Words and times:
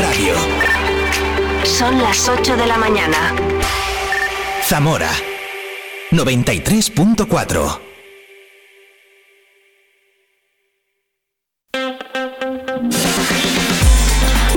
Radio. 0.00 0.34
Son 1.64 2.00
las 2.02 2.26
8 2.26 2.56
de 2.56 2.66
la 2.66 2.78
mañana. 2.78 3.34
Zamora 4.62 5.10
93.4. 6.10 7.80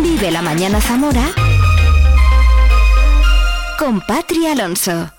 Vive 0.01 0.31
la 0.31 0.41
mañana 0.41 0.79
Zamora 0.79 1.25
con 3.77 3.99
Patri 4.01 4.47
Alonso. 4.47 5.11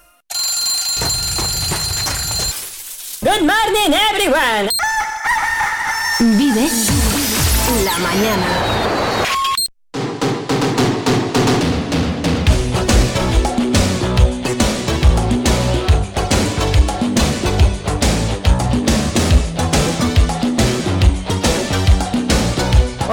Good 3.20 3.42
morning 3.42 3.92
everyone. 4.10 4.70
Vive 6.18 6.70
la 7.84 7.98
mañana. 7.98 8.83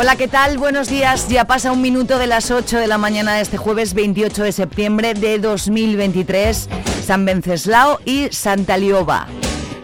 Hola, 0.01 0.15
¿qué 0.15 0.27
tal? 0.27 0.57
Buenos 0.57 0.89
días. 0.89 1.27
Ya 1.27 1.45
pasa 1.45 1.71
un 1.71 1.79
minuto 1.79 2.17
de 2.17 2.25
las 2.25 2.49
8 2.49 2.79
de 2.79 2.87
la 2.87 2.97
mañana 2.97 3.35
de 3.35 3.41
este 3.41 3.57
jueves 3.57 3.93
28 3.93 4.45
de 4.45 4.51
septiembre 4.51 5.13
de 5.13 5.37
2023. 5.37 6.69
San 7.05 7.23
Venceslao 7.23 7.99
y 8.03 8.27
Santa 8.31 8.79
Lioba. 8.79 9.27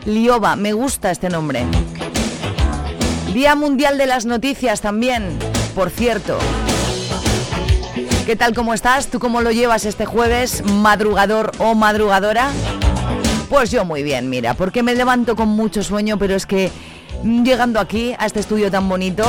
Lioba, 0.06 0.56
me 0.56 0.74
gusta 0.74 1.12
este 1.12 1.30
nombre. 1.30 1.66
Día 3.32 3.54
Mundial 3.54 4.00
de 4.00 4.08
las 4.08 4.26
Noticias 4.26 4.82
también, 4.82 5.38
por 5.76 5.92
cierto. 5.92 6.40
¿Qué 8.26 8.36
tal, 8.36 8.56
cómo 8.56 8.74
estás? 8.74 9.10
¿Tú 9.10 9.20
cómo 9.20 9.42
lo 9.42 9.52
llevas 9.52 9.86
este 9.86 10.08
jueves? 10.08 10.64
¿Madrugador 10.66 11.52
o 11.60 11.76
madrugadora? 11.76 12.50
Pues 13.50 13.70
yo 13.70 13.86
muy 13.86 14.02
bien, 14.02 14.32
mira, 14.32 14.56
porque 14.56 14.82
me 14.82 14.96
levanto 14.96 15.36
con 15.36 15.50
mucho 15.50 15.84
sueño, 15.84 16.18
pero 16.18 16.34
es 16.34 16.48
que 16.48 16.72
mm, 17.22 17.44
llegando 17.44 17.80
aquí, 17.80 18.16
a 18.18 18.26
este 18.26 18.40
estudio 18.40 18.72
tan 18.72 18.90
bonito, 18.90 19.24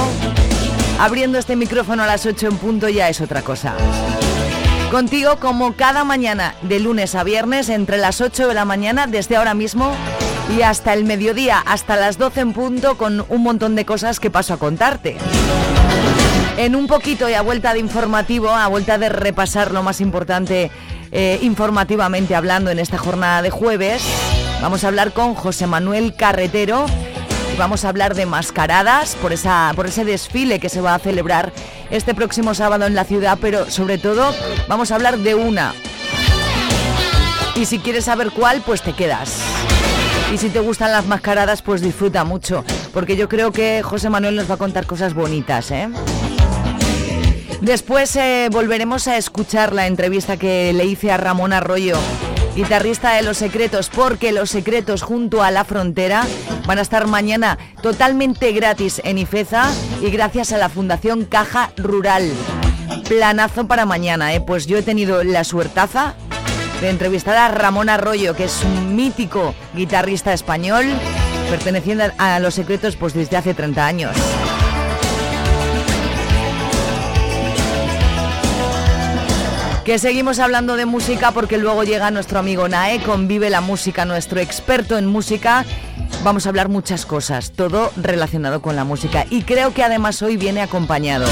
abriendo 0.98 1.38
este 1.38 1.56
micrófono 1.56 2.02
a 2.02 2.06
las 2.06 2.26
8 2.26 2.48
en 2.48 2.56
punto 2.58 2.88
ya 2.88 3.08
es 3.08 3.20
otra 3.20 3.42
cosa. 3.42 3.74
Contigo 4.90 5.36
como 5.38 5.74
cada 5.74 6.04
mañana, 6.04 6.54
de 6.62 6.80
lunes 6.80 7.14
a 7.14 7.22
viernes, 7.22 7.68
entre 7.68 7.98
las 7.98 8.20
8 8.20 8.48
de 8.48 8.54
la 8.54 8.64
mañana, 8.64 9.06
desde 9.06 9.36
ahora 9.36 9.54
mismo 9.54 9.92
y 10.56 10.62
hasta 10.62 10.94
el 10.94 11.04
mediodía, 11.04 11.58
hasta 11.58 11.96
las 11.96 12.16
12 12.16 12.40
en 12.40 12.52
punto, 12.54 12.96
con 12.96 13.24
un 13.28 13.42
montón 13.42 13.76
de 13.76 13.84
cosas 13.84 14.18
que 14.18 14.30
paso 14.30 14.54
a 14.54 14.56
contarte. 14.56 15.18
En 16.56 16.74
un 16.74 16.86
poquito 16.86 17.28
y 17.28 17.34
a 17.34 17.42
vuelta 17.42 17.74
de 17.74 17.80
informativo, 17.80 18.50
a 18.50 18.66
vuelta 18.66 18.98
de 18.98 19.10
repasar 19.10 19.72
lo 19.72 19.82
más 19.82 20.00
importante 20.00 20.70
eh, 21.12 21.38
informativamente 21.42 22.34
hablando 22.34 22.70
en 22.70 22.78
esta 22.78 22.98
jornada 22.98 23.42
de 23.42 23.50
jueves, 23.50 24.02
vamos 24.60 24.84
a 24.84 24.88
hablar 24.88 25.12
con 25.12 25.34
José 25.34 25.66
Manuel 25.66 26.14
Carretero 26.16 26.86
vamos 27.58 27.84
a 27.84 27.88
hablar 27.88 28.14
de 28.14 28.24
mascaradas 28.24 29.16
por, 29.16 29.32
esa, 29.32 29.72
por 29.74 29.86
ese 29.86 30.04
desfile 30.04 30.60
que 30.60 30.68
se 30.68 30.80
va 30.80 30.94
a 30.94 30.98
celebrar 30.98 31.52
este 31.90 32.14
próximo 32.14 32.54
sábado 32.54 32.86
en 32.86 32.94
la 32.94 33.04
ciudad, 33.04 33.36
pero 33.40 33.68
sobre 33.68 33.98
todo 33.98 34.32
vamos 34.68 34.92
a 34.92 34.94
hablar 34.94 35.18
de 35.18 35.34
una. 35.34 35.74
Y 37.56 37.64
si 37.66 37.80
quieres 37.80 38.04
saber 38.04 38.30
cuál, 38.30 38.62
pues 38.64 38.82
te 38.82 38.92
quedas. 38.92 39.40
Y 40.32 40.38
si 40.38 40.48
te 40.50 40.60
gustan 40.60 40.92
las 40.92 41.06
mascaradas, 41.06 41.62
pues 41.62 41.80
disfruta 41.80 42.22
mucho, 42.22 42.64
porque 42.94 43.16
yo 43.16 43.28
creo 43.28 43.50
que 43.50 43.82
José 43.82 44.08
Manuel 44.08 44.36
nos 44.36 44.48
va 44.48 44.54
a 44.54 44.58
contar 44.58 44.86
cosas 44.86 45.14
bonitas, 45.14 45.70
¿eh? 45.70 45.88
Después 47.60 48.14
eh, 48.14 48.48
volveremos 48.52 49.08
a 49.08 49.16
escuchar 49.16 49.72
la 49.72 49.88
entrevista 49.88 50.36
que 50.36 50.72
le 50.72 50.84
hice 50.84 51.10
a 51.10 51.16
Ramón 51.16 51.52
Arroyo 51.52 51.96
guitarrista 52.58 53.12
de 53.12 53.22
Los 53.22 53.36
Secretos, 53.36 53.88
porque 53.88 54.32
Los 54.32 54.50
Secretos 54.50 55.02
junto 55.02 55.44
a 55.44 55.52
la 55.52 55.64
frontera 55.64 56.26
van 56.66 56.78
a 56.78 56.82
estar 56.82 57.06
mañana 57.06 57.56
totalmente 57.82 58.50
gratis 58.50 59.00
en 59.04 59.16
Ifeza 59.16 59.70
y 60.02 60.10
gracias 60.10 60.52
a 60.52 60.58
la 60.58 60.68
Fundación 60.68 61.24
Caja 61.24 61.70
Rural. 61.76 62.28
Planazo 63.08 63.68
para 63.68 63.86
mañana, 63.86 64.34
¿eh? 64.34 64.40
pues 64.40 64.66
yo 64.66 64.76
he 64.76 64.82
tenido 64.82 65.22
la 65.22 65.44
suertaza 65.44 66.16
de 66.80 66.90
entrevistar 66.90 67.36
a 67.36 67.46
Ramón 67.46 67.88
Arroyo, 67.88 68.34
que 68.34 68.44
es 68.44 68.64
un 68.64 68.96
mítico 68.96 69.54
guitarrista 69.72 70.32
español, 70.32 70.86
perteneciendo 71.48 72.06
a 72.18 72.40
Los 72.40 72.54
Secretos 72.54 72.96
pues 72.96 73.14
desde 73.14 73.36
hace 73.36 73.54
30 73.54 73.86
años. 73.86 74.16
Que 79.88 79.98
seguimos 79.98 80.38
hablando 80.38 80.76
de 80.76 80.84
música 80.84 81.30
porque 81.30 81.56
luego 81.56 81.82
llega 81.82 82.10
nuestro 82.10 82.38
amigo 82.38 82.68
Nae 82.68 83.00
con 83.00 83.26
Vive 83.26 83.48
la 83.48 83.62
Música, 83.62 84.04
nuestro 84.04 84.38
experto 84.38 84.98
en 84.98 85.06
música. 85.06 85.64
Vamos 86.22 86.44
a 86.44 86.50
hablar 86.50 86.68
muchas 86.68 87.06
cosas, 87.06 87.52
todo 87.52 87.90
relacionado 87.96 88.60
con 88.60 88.76
la 88.76 88.84
música. 88.84 89.24
Y 89.30 89.44
creo 89.44 89.72
que 89.72 89.82
además 89.82 90.20
hoy 90.20 90.36
viene 90.36 90.60
acompañado. 90.60 91.26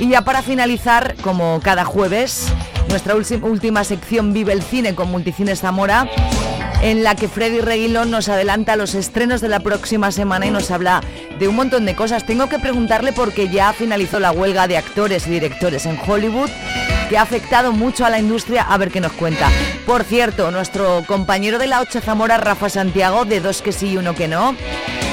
Y 0.00 0.08
ya 0.08 0.22
para 0.22 0.42
finalizar, 0.42 1.14
como 1.22 1.60
cada 1.62 1.84
jueves, 1.84 2.48
nuestra 2.88 3.14
última 3.14 3.84
sección 3.84 4.32
Vive 4.32 4.54
el 4.54 4.64
Cine 4.64 4.96
con 4.96 5.08
Multicines 5.08 5.60
Zamora 5.60 6.10
en 6.82 7.04
la 7.04 7.14
que 7.14 7.28
Freddy 7.28 7.60
Reguilón 7.60 8.10
nos 8.10 8.28
adelanta 8.28 8.74
los 8.74 8.96
estrenos 8.96 9.40
de 9.40 9.48
la 9.48 9.60
próxima 9.60 10.10
semana 10.10 10.46
y 10.46 10.50
nos 10.50 10.72
habla 10.72 11.00
de 11.38 11.46
un 11.46 11.54
montón 11.54 11.86
de 11.86 11.94
cosas. 11.94 12.26
Tengo 12.26 12.48
que 12.48 12.58
preguntarle 12.58 13.12
porque 13.12 13.48
ya 13.50 13.72
finalizó 13.72 14.18
la 14.18 14.32
huelga 14.32 14.66
de 14.66 14.78
actores 14.78 15.28
y 15.28 15.30
directores 15.30 15.86
en 15.86 15.96
Hollywood 16.04 16.50
que 17.10 17.18
ha 17.18 17.22
afectado 17.22 17.72
mucho 17.72 18.06
a 18.06 18.10
la 18.10 18.20
industria, 18.20 18.62
a 18.62 18.78
ver 18.78 18.92
qué 18.92 19.00
nos 19.00 19.10
cuenta. 19.10 19.50
Por 19.84 20.04
cierto, 20.04 20.52
nuestro 20.52 21.02
compañero 21.08 21.58
de 21.58 21.66
la 21.66 21.80
8 21.80 22.00
Zamora, 22.00 22.36
Rafa 22.36 22.68
Santiago, 22.68 23.24
de 23.24 23.40
dos 23.40 23.62
que 23.62 23.72
sí 23.72 23.88
y 23.88 23.96
uno 23.96 24.14
que 24.14 24.28
no, 24.28 24.54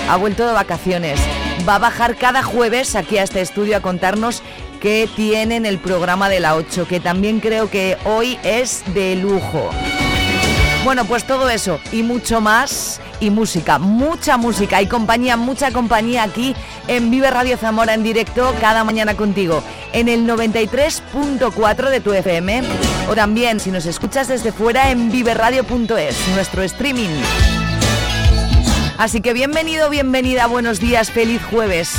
ha 0.08 0.16
vuelto 0.16 0.46
de 0.46 0.53
vacaciones. 0.53 1.19
Va 1.68 1.75
a 1.75 1.80
bajar 1.80 2.16
cada 2.16 2.44
jueves 2.44 2.96
aquí 2.96 3.18
a 3.18 3.24
este 3.24 3.41
estudio 3.41 3.75
a 3.75 3.81
contarnos 3.81 4.44
qué 4.80 5.09
tiene 5.16 5.56
en 5.56 5.66
el 5.66 5.80
programa 5.80 6.30
de 6.30 6.40
la 6.40 6.56
8, 6.56 6.88
que 6.88 7.00
también 7.00 7.40
creo 7.40 7.68
que 7.72 7.97
hoy 8.06 8.38
es 8.44 8.84
de 8.94 9.16
lujo. 9.16 9.72
Bueno, 10.84 11.03
pues 11.06 11.25
todo 11.25 11.50
eso 11.50 11.79
y 11.91 12.03
mucho 12.03 12.41
más 12.41 13.02
y 13.19 13.29
música, 13.29 13.79
mucha 13.79 14.38
música 14.38 14.81
y 14.81 14.88
compañía, 14.88 15.38
mucha 15.38 15.72
compañía 15.72 16.23
aquí 16.23 16.55
en 16.88 17.09
Vive 17.09 17.29
Radio 17.31 17.57
Zamora 17.57 17.94
en 17.94 18.03
directo 18.03 18.53
cada 18.61 18.83
mañana 18.83 19.16
contigo 19.16 19.63
en 19.94 20.07
el 20.07 20.28
93.4 20.28 21.89
de 21.89 22.00
tu 22.01 22.13
FM 22.13 22.63
o 23.09 23.16
también 23.16 23.59
si 23.59 23.72
nos 23.72 23.85
escuchas 23.85 24.28
desde 24.28 24.51
fuera 24.51 24.91
en 24.91 25.11
viveradio.es, 25.11 26.28
nuestro 26.33 26.63
streaming. 26.63 27.22
Así 28.97 29.22
que 29.22 29.34
bienvenido, 29.34 29.89
bienvenida, 29.89 30.47
buenos 30.47 30.79
días, 30.79 31.11
feliz 31.11 31.41
jueves. 31.51 31.94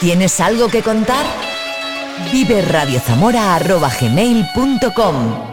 ¿Tienes 0.00 0.40
algo 0.40 0.68
que 0.68 0.82
contar? 0.82 1.49
Vive 2.32 2.62
radiozamora.gmail.com 2.62 5.50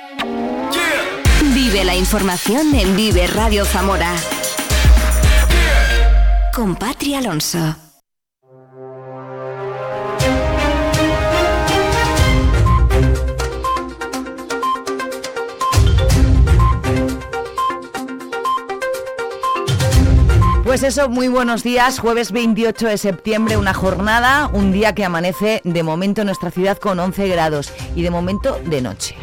Vive 1.54 1.84
la 1.84 1.96
información 1.96 2.74
en 2.76 2.96
Vive 2.96 3.28
Radio 3.28 3.66
Zamora. 3.66 4.16
Con 6.54 6.76
Patria 6.76 7.18
Alonso. 7.20 7.87
Pues 20.80 20.96
eso, 20.96 21.10
muy 21.10 21.28
buenos 21.28 21.64
días. 21.64 21.98
Jueves 21.98 22.32
28 22.32 22.86
de 22.86 23.00
septiembre, 23.00 23.58
una 23.58 23.74
jornada, 23.74 24.48
un 24.54 24.72
día 24.72 24.94
que 24.94 25.04
amanece 25.04 25.60
de 25.64 25.82
momento 25.82 26.22
en 26.22 26.28
nuestra 26.28 26.52
ciudad 26.52 26.78
con 26.78 27.00
11 27.00 27.28
grados 27.30 27.74
y 27.96 28.04
de 28.04 28.12
momento 28.12 28.60
de 28.64 28.84
noche. 28.84 29.16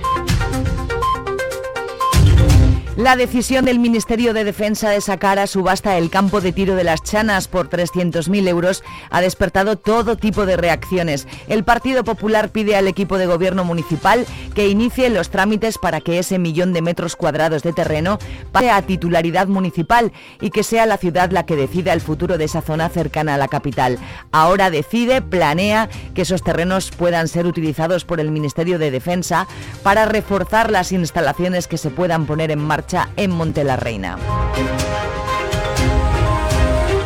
La 2.97 3.17
decisión 3.17 3.65
del 3.65 3.81
Ministerio 3.81 4.33
de 4.35 4.45
Defensa 4.45 4.89
de 4.89 5.01
sacar 5.01 5.41
a 5.41 5.49
subasta 5.49 5.99
el 5.99 6.11
campo 6.11 6.41
de 6.41 6.53
tiro 6.53 6.77
de 6.77 6.85
las 6.85 7.03
Chanas 7.03 7.49
por 7.49 7.69
300.000 7.69 8.47
euros 8.47 8.85
ha 9.11 9.21
despertado 9.21 9.75
todo 9.75 10.17
tipo 10.17 10.47
de 10.47 10.57
reacciones. 10.57 11.27
El 11.49 11.65
Partido 11.65 12.05
Popular 12.05 12.51
pide 12.51 12.77
al 12.77 12.87
equipo 12.87 13.19
de 13.19 13.27
gobierno 13.27 13.65
municipal 13.65 14.25
que 14.55 14.69
inicie 14.69 15.11
los 15.11 15.31
trámites 15.31 15.77
para 15.77 16.01
que 16.01 16.21
ese 16.21 16.39
millón 16.39 16.73
de 16.73 16.83
metros 16.83 17.17
cuadrados 17.17 17.65
de 17.65 17.73
terreno 17.73 18.21
pase 18.53 18.71
a 18.71 18.81
titularidad 18.81 19.49
municipal 19.49 20.13
y 20.41 20.51
que 20.51 20.63
sea 20.63 20.87
la 20.87 20.97
ciudad 20.97 21.33
la 21.33 21.47
que 21.47 21.57
decida 21.57 21.95
el 21.95 22.01
futuro 22.01 22.39
de 22.39 22.45
esa 22.45 22.63
zona 22.63 22.89
cercana 22.91 23.35
a 23.35 23.39
la 23.39 23.49
capital. 23.49 23.99
Ahora 24.31 24.71
decide, 24.71 25.21
planea 25.21 25.89
que 26.15 26.23
esos 26.23 26.45
terrenos 26.45 26.93
puedan 26.93 27.27
ser 27.27 27.47
utilizados 27.47 28.05
por 28.05 28.21
el 28.21 28.31
Ministerio 28.31 28.79
de 28.79 28.93
Defensa 28.93 29.49
para 29.83 30.05
reforzar 30.05 30.71
las 30.71 30.93
instalaciones 30.93 31.67
que 31.67 31.77
se 31.77 31.91
puedan 31.91 32.27
poner 32.27 32.53
en 32.53 32.61
marcha 32.61 32.84
en 33.17 33.31
Monte 33.31 33.65
la 33.65 33.77
Reina. 33.77 34.19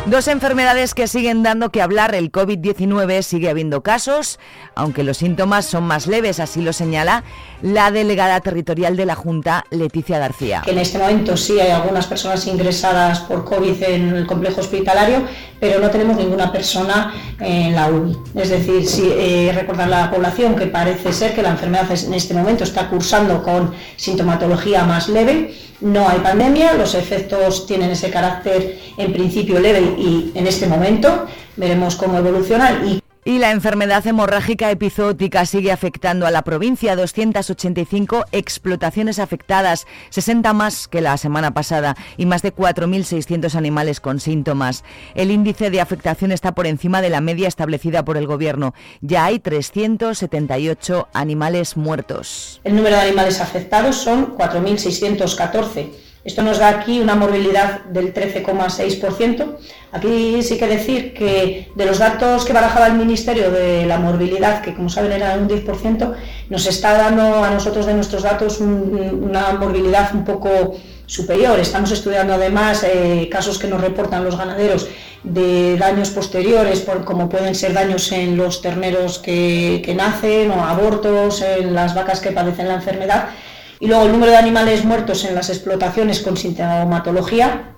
Dos 0.09 0.27
enfermedades 0.27 0.95
que 0.95 1.07
siguen 1.07 1.43
dando 1.43 1.69
que 1.69 1.83
hablar. 1.83 2.15
El 2.15 2.31
COVID-19 2.31 3.21
sigue 3.21 3.47
habiendo 3.47 3.83
casos, 3.83 4.39
aunque 4.73 5.03
los 5.03 5.17
síntomas 5.17 5.67
son 5.67 5.83
más 5.83 6.07
leves, 6.07 6.39
así 6.39 6.63
lo 6.63 6.73
señala 6.73 7.23
la 7.61 7.91
delegada 7.91 8.39
territorial 8.39 8.97
de 8.97 9.05
la 9.05 9.13
Junta, 9.13 9.65
Leticia 9.69 10.17
García. 10.17 10.63
en 10.65 10.79
este 10.79 10.97
momento 10.97 11.37
sí 11.37 11.59
hay 11.59 11.69
algunas 11.69 12.07
personas 12.07 12.47
ingresadas 12.47 13.19
por 13.19 13.45
COVID 13.45 13.83
en 13.83 14.09
el 14.15 14.25
complejo 14.25 14.61
hospitalario, 14.61 15.21
pero 15.59 15.79
no 15.79 15.91
tenemos 15.91 16.17
ninguna 16.17 16.51
persona 16.51 17.13
en 17.39 17.75
la 17.75 17.89
UBI. 17.89 18.17
Es 18.33 18.49
decir, 18.49 18.87
si 18.87 19.11
eh, 19.11 19.51
recordar 19.53 19.89
la 19.89 20.09
población 20.09 20.55
que 20.55 20.65
parece 20.65 21.13
ser 21.13 21.35
que 21.35 21.43
la 21.43 21.51
enfermedad 21.51 21.85
en 21.91 22.15
este 22.15 22.33
momento 22.33 22.63
está 22.63 22.89
cursando 22.89 23.43
con 23.43 23.75
sintomatología 23.95 24.85
más 24.85 25.07
leve 25.07 25.68
no 25.81 26.09
hay 26.09 26.19
pandemia, 26.19 26.73
los 26.73 26.95
efectos 26.95 27.65
tienen 27.65 27.91
ese 27.91 28.09
carácter 28.09 28.79
en 28.97 29.13
principio 29.13 29.59
leve 29.59 29.81
y 29.97 30.31
en 30.35 30.47
este 30.47 30.67
momento 30.67 31.25
veremos 31.55 31.95
cómo 31.95 32.17
evoluciona 32.17 32.81
y 32.85 33.01
y 33.29 33.37
la 33.37 33.51
enfermedad 33.51 34.07
hemorrágica 34.07 34.71
epizootica 34.71 35.45
sigue 35.45 35.71
afectando 35.71 36.25
a 36.25 36.31
la 36.31 36.41
provincia. 36.41 36.95
285 36.95 38.25
explotaciones 38.31 39.19
afectadas, 39.19 39.85
60 40.09 40.51
más 40.53 40.87
que 40.87 40.99
la 40.99 41.15
semana 41.15 41.53
pasada 41.53 41.95
y 42.17 42.25
más 42.25 42.41
de 42.41 42.55
4.600 42.55 43.53
animales 43.53 43.99
con 43.99 44.19
síntomas. 44.19 44.83
El 45.13 45.29
índice 45.29 45.69
de 45.69 45.79
afectación 45.79 46.31
está 46.31 46.55
por 46.55 46.65
encima 46.65 47.03
de 47.03 47.11
la 47.11 47.21
media 47.21 47.47
establecida 47.47 48.03
por 48.03 48.17
el 48.17 48.25
Gobierno. 48.25 48.73
Ya 49.01 49.25
hay 49.25 49.37
378 49.37 51.09
animales 51.13 51.77
muertos. 51.77 52.61
El 52.63 52.77
número 52.77 52.95
de 52.95 53.03
animales 53.03 53.41
afectados 53.41 53.97
son 53.97 54.35
4.614 54.37 56.08
esto 56.25 56.43
nos 56.43 56.59
da 56.59 56.67
aquí 56.69 56.99
una 56.99 57.15
morbilidad 57.15 57.85
del 57.85 58.13
13,6%. 58.13 59.55
Aquí 59.93 60.43
sí 60.43 60.57
que 60.57 60.67
decir 60.67 61.13
que 61.13 61.71
de 61.73 61.85
los 61.85 61.97
datos 61.97 62.43
que 62.43 62.51
barajaba 62.51 62.87
el 62.87 62.93
Ministerio 62.93 63.51
de 63.51 63.85
la 63.85 63.97
morbilidad, 63.99 64.61
que 64.61 64.73
como 64.73 64.89
saben 64.89 65.13
era 65.13 65.35
un 65.35 65.47
10%, 65.47 66.13
nos 66.49 66.67
está 66.67 66.93
dando 66.93 67.43
a 67.43 67.49
nosotros 67.49 67.85
de 67.85 67.93
nuestros 67.93 68.23
datos 68.23 68.59
una 68.59 69.53
morbilidad 69.53 70.13
un 70.13 70.25
poco 70.25 70.75
superior. 71.05 71.57
Estamos 71.57 71.91
estudiando 71.91 72.33
además 72.33 72.83
eh, 72.83 73.29
casos 73.31 73.57
que 73.57 73.67
nos 73.67 73.79
reportan 73.79 74.25
los 74.25 74.37
ganaderos 74.37 74.87
de 75.23 75.77
daños 75.77 76.09
posteriores, 76.09 76.85
como 77.05 77.29
pueden 77.29 77.55
ser 77.55 77.73
daños 77.73 78.11
en 78.11 78.35
los 78.35 78.61
terneros 78.61 79.19
que, 79.19 79.81
que 79.83 79.95
nacen 79.95 80.51
o 80.51 80.63
abortos, 80.63 81.41
en 81.41 81.73
las 81.73 81.95
vacas 81.95 82.19
que 82.19 82.31
padecen 82.31 82.67
la 82.67 82.75
enfermedad 82.75 83.29
y 83.79 83.87
luego 83.87 84.05
el 84.05 84.11
número 84.11 84.31
de 84.31 84.37
animales 84.37 84.83
muertos 84.83 85.23
en 85.25 85.35
las 85.35 85.49
explotaciones 85.49 86.19
con 86.19 86.37
sintomatología, 86.37 87.71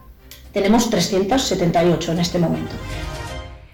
tenemos 0.51 0.89
378 0.89 2.11
en 2.11 2.19
este 2.19 2.39
momento. 2.39 2.73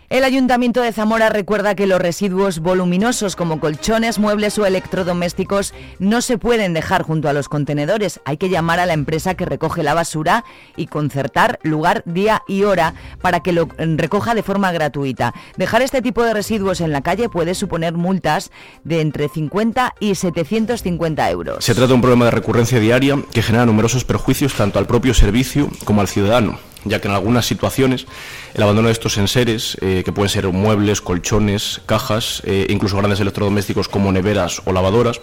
El 0.10 0.24
Ayuntamiento 0.24 0.82
de 0.82 0.94
Zamora 0.94 1.28
recuerda 1.28 1.76
que 1.76 1.86
los 1.86 2.00
residuos 2.00 2.60
voluminosos 2.60 3.36
como 3.36 3.60
colchones, 3.60 4.20
muebles 4.20 4.58
o 4.58 4.66
electrodomésticos 4.66 5.74
no 6.00 6.22
se 6.22 6.38
pueden 6.38 6.74
dejar 6.74 7.04
junto 7.04 7.28
a 7.28 7.34
los 7.34 7.50
contenedores. 7.50 8.22
Hay 8.24 8.38
que 8.38 8.48
llamar 8.48 8.80
a 8.80 8.86
la 8.86 8.94
empresa 8.94 9.36
que 9.36 9.44
recoge 9.44 9.84
la 9.84 9.94
basura 9.94 10.46
y 10.78 10.88
concertar 10.88 11.60
lugar, 11.62 12.04
día 12.06 12.42
y 12.48 12.64
hora 12.64 12.94
para 13.22 13.42
que 13.42 13.52
lo 13.52 13.68
recoja 13.78 14.34
de 14.34 14.44
forma 14.44 14.72
gratuita. 14.72 15.34
Dejar 15.58 15.82
este 15.82 16.02
tipo 16.02 16.24
de 16.24 16.34
residuos 16.34 16.80
en 16.80 16.94
la 16.94 17.02
calle 17.02 17.28
puede 17.28 17.54
suponer 17.54 17.92
multas 17.92 18.50
de 18.86 19.02
entre 19.02 19.28
50 19.28 19.94
y 20.00 20.16
750 20.16 21.30
euros. 21.32 21.66
Se 21.66 21.76
trata 21.76 21.90
de 21.90 21.96
un 21.96 22.02
problema 22.02 22.26
de 22.26 22.32
recurrencia 22.32 22.80
diaria 22.80 23.22
que 23.34 23.42
genera 23.42 23.66
numerosos 23.66 24.06
perjuicios 24.06 24.54
tanto 24.54 24.80
al 24.80 24.88
propio 24.88 25.14
servicio 25.14 25.70
como 25.84 26.00
al 26.00 26.08
ciudadano 26.08 26.58
ya 26.86 27.02
que 27.02 27.08
en 27.08 27.14
algunas 27.14 27.46
situaciones 27.46 28.06
el 28.54 28.64
abandono 28.64 28.88
de 28.88 28.94
estos 28.94 29.18
enseres, 29.18 29.78
eh, 29.82 30.04
que 30.04 30.12
pueden 30.12 30.30
ser 30.30 30.48
muebles, 30.48 31.02
colchones, 31.02 31.82
cajas, 31.86 32.42
eh, 32.46 32.68
incluso 32.70 32.98
grandes 32.98 33.20
electrodomésticos 33.20 33.88
como 33.88 34.12
neveras 34.12 34.62
o 34.66 34.72
lavadoras, 34.72 35.22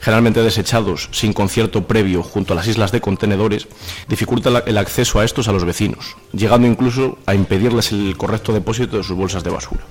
generalmente 0.00 0.42
desechados 0.42 1.08
sin 1.12 1.32
concierto 1.32 1.86
previo 1.86 2.22
junto 2.22 2.52
a 2.52 2.56
las 2.56 2.66
islas 2.66 2.92
de 2.92 3.00
contenedores, 3.00 3.68
dificulta 4.08 4.62
el 4.66 4.78
acceso 4.78 5.20
a 5.20 5.24
estos 5.24 5.48
a 5.48 5.52
los 5.52 5.64
vecinos, 5.64 6.16
llegando 6.32 6.66
incluso 6.66 7.18
a 7.26 7.34
impedirles 7.34 7.92
el 7.92 8.16
correcto 8.16 8.52
depósito 8.52 8.96
de 8.96 9.04
sus 9.04 9.16
bolsas 9.16 9.44
de 9.44 9.50
basura. 9.50 9.82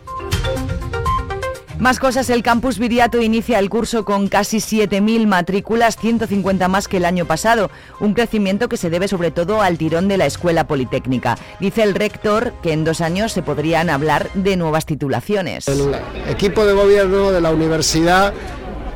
Más 1.81 1.97
cosas, 1.97 2.29
el 2.29 2.43
campus 2.43 2.77
Viriato 2.77 3.23
inicia 3.23 3.57
el 3.57 3.67
curso 3.67 4.05
con 4.05 4.27
casi 4.27 4.57
7.000 4.57 5.25
matrículas, 5.25 5.97
150 5.97 6.67
más 6.67 6.87
que 6.87 6.97
el 6.97 7.05
año 7.05 7.25
pasado, 7.25 7.71
un 7.99 8.13
crecimiento 8.13 8.69
que 8.69 8.77
se 8.77 8.91
debe 8.91 9.07
sobre 9.07 9.31
todo 9.31 9.63
al 9.63 9.79
tirón 9.79 10.07
de 10.07 10.17
la 10.17 10.27
Escuela 10.27 10.67
Politécnica. 10.67 11.39
Dice 11.59 11.81
el 11.81 11.95
rector 11.95 12.53
que 12.61 12.73
en 12.73 12.83
dos 12.83 13.01
años 13.01 13.31
se 13.31 13.41
podrían 13.41 13.89
hablar 13.89 14.31
de 14.35 14.57
nuevas 14.57 14.85
titulaciones. 14.85 15.67
El 15.67 15.95
equipo 16.29 16.67
de 16.67 16.73
gobierno 16.73 17.31
de 17.31 17.41
la 17.41 17.49
universidad 17.49 18.31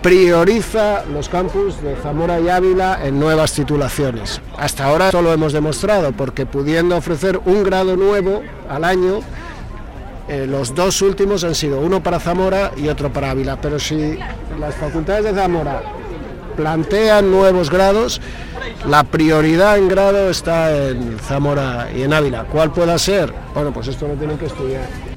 prioriza 0.04 1.06
los 1.06 1.28
campus 1.28 1.82
de 1.82 1.96
Zamora 1.96 2.40
y 2.40 2.50
Ávila 2.50 3.00
en 3.04 3.20
nuevas 3.20 3.54
titulaciones. 3.54 4.42
Hasta 4.60 4.86
ahora 4.86 5.10
solo 5.10 5.34
hemos 5.34 5.54
demostrado 5.54 6.12
porque 6.12 6.46
pudiendo 6.46 6.96
ofrecer 6.96 7.42
un 7.46 7.64
grado 7.64 7.98
nuevo 7.98 8.44
al 8.70 8.84
año, 8.84 9.22
eh, 10.28 10.48
los 10.48 10.74
dos 10.74 11.02
últimos 11.02 11.44
han 11.44 11.56
sido 11.56 11.80
uno 11.80 12.02
para 12.02 12.20
Zamora 12.20 12.72
y 12.76 12.88
otro 12.88 13.12
para 13.12 13.32
Ávila, 13.32 13.60
pero 13.62 13.80
si 13.80 14.18
las 14.60 14.76
facultades 14.76 15.24
de 15.26 15.34
Zamora 15.34 15.84
plantean 16.56 17.30
nuevos 17.30 17.70
grados, 17.70 18.22
la 18.88 19.04
prioridad 19.04 19.78
en 19.78 19.88
grado 19.88 20.30
está 20.30 20.76
en 20.76 21.20
Zamora 21.20 21.90
y 21.96 22.02
en 22.04 22.14
Ávila. 22.14 22.46
¿Cuál 22.46 22.72
pueda 22.72 22.98
ser? 22.98 23.34
Bueno, 23.54 23.72
pues 23.72 23.88
esto 23.88 24.08
lo 24.08 24.16
tienen 24.16 24.38
que 24.38 24.46
estudiar. 24.46 25.15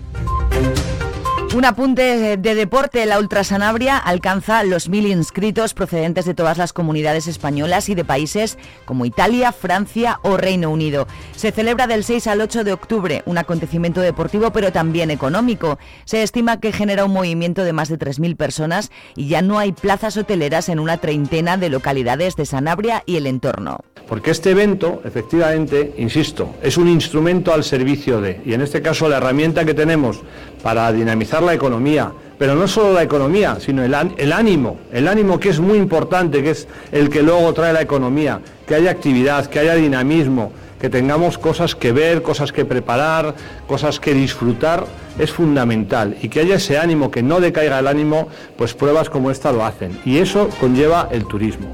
Un 1.57 1.65
apunte 1.65 2.37
de 2.37 2.55
deporte, 2.55 3.07
la 3.07 3.19
Ultrasanabria 3.19 3.97
alcanza 3.97 4.63
los 4.65 4.91
mil 4.91 5.07
inscritos 5.07 5.73
procedentes 5.73 6.27
de 6.27 6.35
todas 6.35 6.59
las 6.59 6.75
comunidades 6.75 7.27
españolas 7.27 7.89
y 7.89 7.95
de 7.95 8.05
países 8.05 8.59
como 8.85 9.07
Italia, 9.07 9.53
Francia 9.53 10.21
o 10.23 10.37
Reino 10.37 10.71
Unido. 10.71 11.09
Se 11.35 11.51
celebra 11.51 11.87
del 11.87 12.05
6 12.05 12.27
al 12.27 12.43
8 12.43 12.65
de 12.65 12.75
octubre, 12.75 13.23
un 13.25 13.39
acontecimiento 13.39 14.03
deportivo 14.03 14.53
pero 14.53 14.73
también 14.73 15.11
económico. 15.11 15.79
Se 16.05 16.23
estima 16.23 16.61
que 16.61 16.71
genera 16.71 17.07
un 17.07 17.15
movimiento 17.15 17.65
de 17.65 17.73
más 17.73 17.89
de 17.89 17.99
3.000 17.99 18.37
personas 18.37 18.91
y 19.17 19.29
ya 19.29 19.41
no 19.41 19.59
hay 19.59 19.73
plazas 19.73 20.19
hoteleras 20.19 20.69
en 20.69 20.79
una 20.79 20.99
treintena 20.99 21.57
de 21.57 21.71
localidades 21.71 22.37
de 22.37 22.45
Sanabria 22.45 23.03
y 23.07 23.17
el 23.17 23.27
entorno. 23.27 23.81
Porque 24.07 24.31
este 24.31 24.51
evento, 24.51 25.03
efectivamente, 25.05 25.95
insisto, 25.99 26.55
es 26.63 26.77
un 26.77 26.89
instrumento 26.89 27.53
al 27.53 27.65
servicio 27.65 28.21
de, 28.21 28.41
y 28.45 28.53
en 28.55 28.61
este 28.61 28.81
caso 28.81 29.09
la 29.09 29.19
herramienta 29.19 29.65
que 29.65 29.75
tenemos 29.75 30.21
para 30.63 30.93
dinamizar 30.93 31.43
la 31.43 31.55
economía, 31.55 32.13
pero 32.39 32.55
no 32.55 32.69
solo 32.69 32.93
la 32.93 33.03
economía, 33.03 33.59
sino 33.61 33.83
el, 33.83 33.95
ánimo, 33.95 34.79
el 34.93 35.09
ánimo 35.09 35.41
que 35.41 35.49
es 35.49 35.59
muy 35.59 35.79
importante, 35.79 36.43
que 36.43 36.51
es 36.51 36.69
el 36.93 37.11
que 37.11 37.23
luego 37.23 37.53
trae 37.53 37.73
la 37.73 37.83
economía, 37.83 38.41
que 38.67 38.77
haya 38.77 38.91
actividad, 38.91 39.47
que 39.47 39.59
haya 39.59 39.75
dinamismo, 39.75 40.53
que 40.81 40.89
tengamos 40.89 41.39
cosas 41.39 41.75
que 41.75 41.91
ver, 41.91 42.23
cosas 42.23 42.53
que 42.53 42.65
preparar, 42.65 43.35
cosas 43.67 43.99
que 43.99 44.15
disfrutar, 44.15 44.85
es 45.19 45.33
fundamental. 45.33 46.17
Y 46.23 46.29
que 46.29 46.41
haya 46.41 46.55
ese 46.55 46.79
ánimo, 46.79 47.11
que 47.11 47.23
no 47.23 47.41
decaiga 47.41 47.81
el 47.81 47.89
ánimo, 47.89 48.29
pues 48.57 48.75
pruebas 48.75 49.11
como 49.11 49.33
esta 49.33 49.51
lo 49.51 49.65
hacen. 49.65 49.99
Y 50.05 50.19
eso 50.19 50.49
conlleva 50.61 51.09
el 51.11 51.27
turismo. 51.27 51.73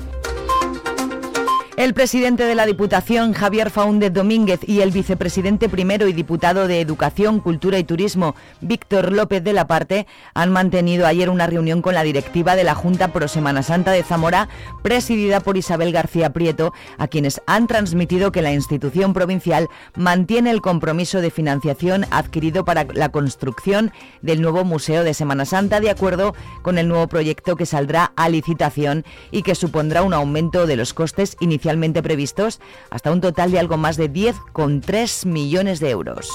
El 1.76 1.92
presidente 1.92 2.44
de 2.44 2.54
la 2.54 2.66
Diputación, 2.66 3.32
Javier 3.32 3.68
Faúndez 3.68 4.12
Domínguez, 4.12 4.60
y 4.64 4.80
el 4.82 4.92
vicepresidente 4.92 5.68
primero 5.68 6.06
y 6.06 6.12
diputado 6.12 6.68
de 6.68 6.80
Educación, 6.80 7.40
Cultura 7.40 7.80
y 7.80 7.84
Turismo, 7.84 8.36
Víctor 8.60 9.10
López 9.10 9.42
de 9.42 9.52
la 9.52 9.66
Parte, 9.66 10.06
han 10.34 10.52
mantenido 10.52 11.04
ayer 11.04 11.28
una 11.28 11.48
reunión 11.48 11.82
con 11.82 11.94
la 11.94 12.04
directiva 12.04 12.54
de 12.54 12.62
la 12.62 12.76
Junta 12.76 13.08
Pro 13.08 13.26
Semana 13.26 13.64
Santa 13.64 13.90
de 13.90 14.04
Zamora, 14.04 14.48
presidida 14.84 15.40
por 15.40 15.56
Isabel 15.56 15.90
García 15.90 16.32
Prieto, 16.32 16.72
a 16.96 17.08
quienes 17.08 17.42
han 17.48 17.66
transmitido 17.66 18.30
que 18.30 18.40
la 18.40 18.52
institución 18.52 19.12
provincial 19.12 19.68
mantiene 19.96 20.52
el 20.52 20.60
compromiso 20.60 21.20
de 21.20 21.32
financiación 21.32 22.06
adquirido 22.12 22.64
para 22.64 22.86
la 22.92 23.08
construcción 23.08 23.90
del 24.22 24.40
nuevo 24.40 24.62
Museo 24.62 25.02
de 25.02 25.12
Semana 25.12 25.44
Santa, 25.44 25.80
de 25.80 25.90
acuerdo 25.90 26.36
con 26.62 26.78
el 26.78 26.86
nuevo 26.86 27.08
proyecto 27.08 27.56
que 27.56 27.66
saldrá 27.66 28.12
a 28.14 28.28
licitación 28.28 29.04
y 29.32 29.42
que 29.42 29.56
supondrá 29.56 30.04
un 30.04 30.14
aumento 30.14 30.68
de 30.68 30.76
los 30.76 30.94
costes 30.94 31.36
iniciales 31.40 31.63
previstos 32.02 32.60
hasta 32.90 33.12
un 33.12 33.20
total 33.20 33.50
de 33.50 33.58
algo 33.58 33.76
más 33.76 33.96
de 33.96 34.10
10,3 34.10 35.26
millones 35.26 35.80
de 35.80 35.90
euros. 35.90 36.28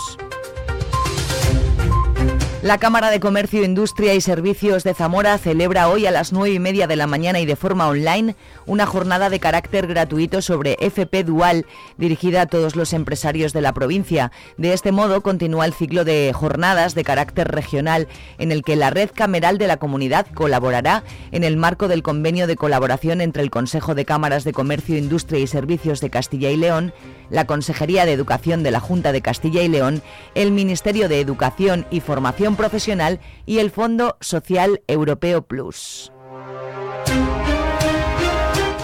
La 2.61 2.77
Cámara 2.77 3.09
de 3.09 3.21
Comercio, 3.21 3.63
Industria 3.63 4.13
y 4.15 4.19
Servicios 4.19 4.83
de 4.83 4.93
Zamora 4.93 5.37
celebra 5.37 5.87
hoy 5.87 6.05
a 6.05 6.11
las 6.11 6.33
nueve 6.33 6.53
y 6.53 6.59
media 6.59 6.87
de 6.87 6.97
la 6.97 7.07
mañana 7.07 7.39
y 7.39 7.45
de 7.45 7.55
forma 7.55 7.87
online 7.87 8.35
una 8.65 8.85
jornada 8.85 9.29
de 9.29 9.39
carácter 9.39 9.87
gratuito 9.87 10.41
sobre 10.41 10.75
FP 10.81 11.23
Dual 11.23 11.65
dirigida 11.97 12.41
a 12.41 12.45
todos 12.47 12.75
los 12.75 12.91
empresarios 12.91 13.53
de 13.53 13.61
la 13.61 13.71
provincia. 13.71 14.33
De 14.57 14.73
este 14.73 14.91
modo 14.91 15.21
continúa 15.21 15.65
el 15.65 15.73
ciclo 15.73 16.03
de 16.03 16.33
jornadas 16.35 16.95
de 16.95 17.05
carácter 17.05 17.47
regional 17.47 18.09
en 18.39 18.51
el 18.51 18.61
que 18.63 18.75
la 18.75 18.89
red 18.89 19.09
cameral 19.15 19.57
de 19.57 19.67
la 19.67 19.77
comunidad 19.77 20.27
colaborará 20.33 21.05
en 21.31 21.45
el 21.45 21.55
marco 21.55 21.87
del 21.87 22.03
convenio 22.03 22.45
de 22.45 22.57
colaboración 22.57 23.21
entre 23.21 23.41
el 23.41 23.51
Consejo 23.51 23.95
de 23.95 24.03
Cámaras 24.03 24.43
de 24.43 24.51
Comercio, 24.51 24.97
Industria 24.97 25.39
y 25.39 25.47
Servicios 25.47 26.01
de 26.01 26.09
Castilla 26.09 26.49
y 26.49 26.57
León, 26.57 26.93
la 27.29 27.45
Consejería 27.45 28.05
de 28.05 28.11
Educación 28.11 28.63
de 28.63 28.71
la 28.71 28.81
Junta 28.81 29.13
de 29.13 29.21
Castilla 29.21 29.61
y 29.61 29.69
León, 29.69 30.01
el 30.35 30.51
Ministerio 30.51 31.07
de 31.07 31.21
Educación 31.21 31.85
y 31.89 32.01
Formación 32.01 32.48
profesional 32.55 33.19
y 33.45 33.59
el 33.59 33.71
Fondo 33.71 34.17
Social 34.21 34.81
Europeo 34.87 35.41
Plus. 35.43 36.11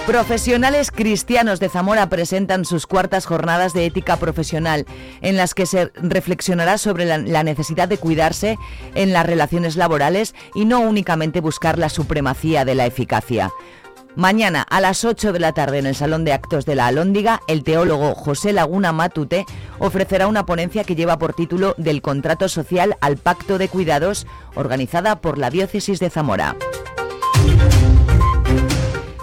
Profesionales 0.07 0.91
cristianos 0.91 1.59
de 1.59 1.67
Zamora 1.67 2.09
presentan 2.09 2.63
sus 2.63 2.85
cuartas 2.85 3.25
jornadas 3.25 3.73
de 3.73 3.87
ética 3.87 4.17
profesional, 4.17 4.85
en 5.21 5.35
las 5.35 5.55
que 5.55 5.65
se 5.65 5.91
reflexionará 5.95 6.77
sobre 6.77 7.05
la, 7.05 7.17
la, 7.17 7.43
necesidad 7.43 7.87
de 7.87 7.97
cuidarse 7.97 8.59
en 8.93 9.13
las 9.13 9.25
relaciones 9.25 9.77
laborales 9.77 10.35
y 10.53 10.65
no 10.65 10.79
únicamente 10.81 11.41
buscar 11.41 11.79
la 11.79 11.89
supremacía 11.89 12.65
de 12.65 12.75
la 12.75 12.85
eficacia. 12.85 13.51
Mañana 14.15 14.61
a 14.61 14.79
las 14.79 15.03
8 15.03 15.33
de 15.33 15.39
la 15.39 15.51
tarde 15.51 15.77
en 15.77 15.85
el 15.85 15.93
Salón 15.93 16.23
de 16.23 16.31
Actos 16.31 16.65
de 16.65 16.75
la 16.75 16.87
Alóndiga, 16.87 17.41
el 17.47 17.65
teólogo 17.65 18.15
José 18.15 18.53
Laguna 18.53 18.93
Matute 18.93 19.45
ofrecerá 19.77 20.27
una 20.27 20.45
ponencia 20.45 20.85
que 20.85 20.95
lleva 20.95 21.19
por 21.19 21.33
título 21.33 21.75
Del 21.77 22.01
contrato 22.01 22.47
social 22.47 22.95
al 23.01 23.17
pacto 23.17 23.57
de 23.57 23.67
cuidados, 23.67 24.25
organizada 24.55 25.19
por 25.19 25.37
la 25.37 25.49
Diócesis 25.49 25.99
de 25.99 26.09
Zamora. 26.09 26.55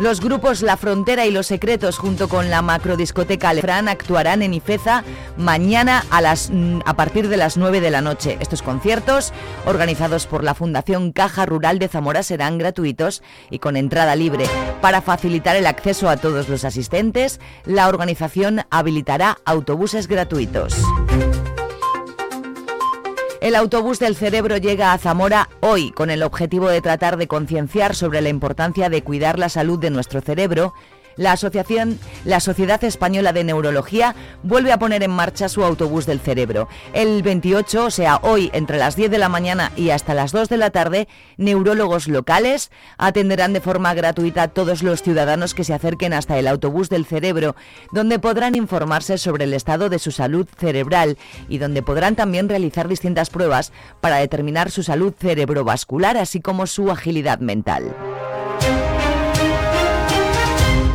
Los 0.03 0.21
grupos 0.21 0.63
La 0.63 0.77
Frontera 0.77 1.27
y 1.27 1.31
Los 1.31 1.47
Secretos 1.47 1.97
junto 1.97 2.29
con 2.29 2.51
la 2.51 2.61
macrodiscoteca 2.61 3.51
Alefrán 3.51 3.87
actuarán 3.87 4.43
en 4.43 4.53
Ifeza 4.53 5.05
mañana 5.37 6.05
a, 6.11 6.21
las, 6.21 6.51
mm, 6.51 6.81
a 6.85 6.95
partir 6.95 7.29
de 7.29 7.37
las 7.37 7.57
9 7.57 7.81
de 7.81 7.93
la 7.93 8.01
noche. 8.01 8.37
Estos 8.41 8.63
conciertos, 8.63 9.33
organizados 9.65 10.27
por 10.27 10.43
la 10.43 10.55
Fundación 10.55 11.13
Caja 11.13 11.47
Rural 11.47 11.79
de 11.79 11.87
Zamora, 11.87 12.25
serán 12.25 12.59
gratuitos 12.59 13.23
y 13.49 13.61
con 13.61 13.77
entrada 13.77 14.17
libre. 14.17 14.47
Para 14.81 15.03
facilitar 15.03 15.55
el 15.55 15.67
acceso 15.67 16.09
a 16.09 16.17
todos 16.17 16.49
los 16.49 16.65
asistentes, 16.65 17.39
la 17.65 17.87
organización 17.87 18.63
habilitará 18.71 19.39
autobuses 19.45 20.09
gratuitos. 20.09 20.75
El 23.43 23.57
autobús 23.57 23.99
del 23.99 24.15
cerebro 24.15 24.57
llega 24.57 24.93
a 24.93 24.99
Zamora 24.99 25.49
hoy 25.59 25.91
con 25.91 26.11
el 26.11 26.23
objetivo 26.23 26.69
de 26.69 26.81
tratar 26.81 27.17
de 27.17 27.27
concienciar 27.27 27.97
sobre 27.97 28.21
la 28.21 28.29
importancia 28.29 28.89
de 28.89 29.03
cuidar 29.03 29.37
la 29.37 29.49
salud 29.49 29.81
de 29.81 29.91
nuestro 29.91 30.21
cerebro 30.21 30.75
la 31.17 31.33
asociación, 31.33 31.99
la 32.25 32.41
Sociedad 32.41 32.83
Española 32.85 33.33
de 33.33 33.45
Neurología 33.45 34.15
vuelve 34.43 34.73
a 34.73 34.79
poner 34.79 35.03
en 35.03 35.11
marcha 35.11 35.49
su 35.49 35.65
autobús 35.65 36.07
del 36.07 36.21
cerebro. 36.21 36.69
El 36.93 37.23
28, 37.23 37.85
o 37.87 37.91
sea, 37.91 38.17
hoy 38.23 38.51
entre 38.53 38.79
las 38.79 38.97
10 38.97 39.11
de 39.11 39.19
la 39.19 39.29
mañana 39.29 39.73
y 39.77 39.91
hasta 39.91 40.15
las 40.15 40.33
2 40.33 40.49
de 40.49 40.57
la 40.57 40.71
tarde, 40.71 41.09
neurólogos 41.37 42.09
locales 42.09 42.71
atenderán 42.99 43.53
de 43.53 43.61
forma 43.61 43.95
gratuita 43.95 44.45
a 44.45 44.49
todos 44.49 44.83
los 44.83 45.03
ciudadanos 45.03 45.55
que 45.55 45.65
se 45.65 45.75
acerquen 45.75 46.13
hasta 46.13 46.39
el 46.39 46.47
autobús 46.47 46.89
del 46.89 47.07
cerebro, 47.07 47.57
donde 47.93 48.19
podrán 48.19 48.55
informarse 48.55 49.19
sobre 49.19 49.45
el 49.45 49.55
estado 49.55 49.89
de 49.89 49.99
su 49.99 50.11
salud 50.11 50.47
cerebral 50.59 51.19
y 51.49 51.59
donde 51.59 51.83
podrán 51.83 52.17
también 52.17 52.49
realizar 52.49 52.89
distintas 52.89 53.31
pruebas 53.31 53.73
para 54.01 54.17
determinar 54.17 54.71
su 54.71 54.83
salud 54.83 55.15
cerebrovascular, 55.19 56.17
así 56.17 56.41
como 56.41 56.67
su 56.67 56.91
agilidad 56.91 57.39
mental. 57.39 57.95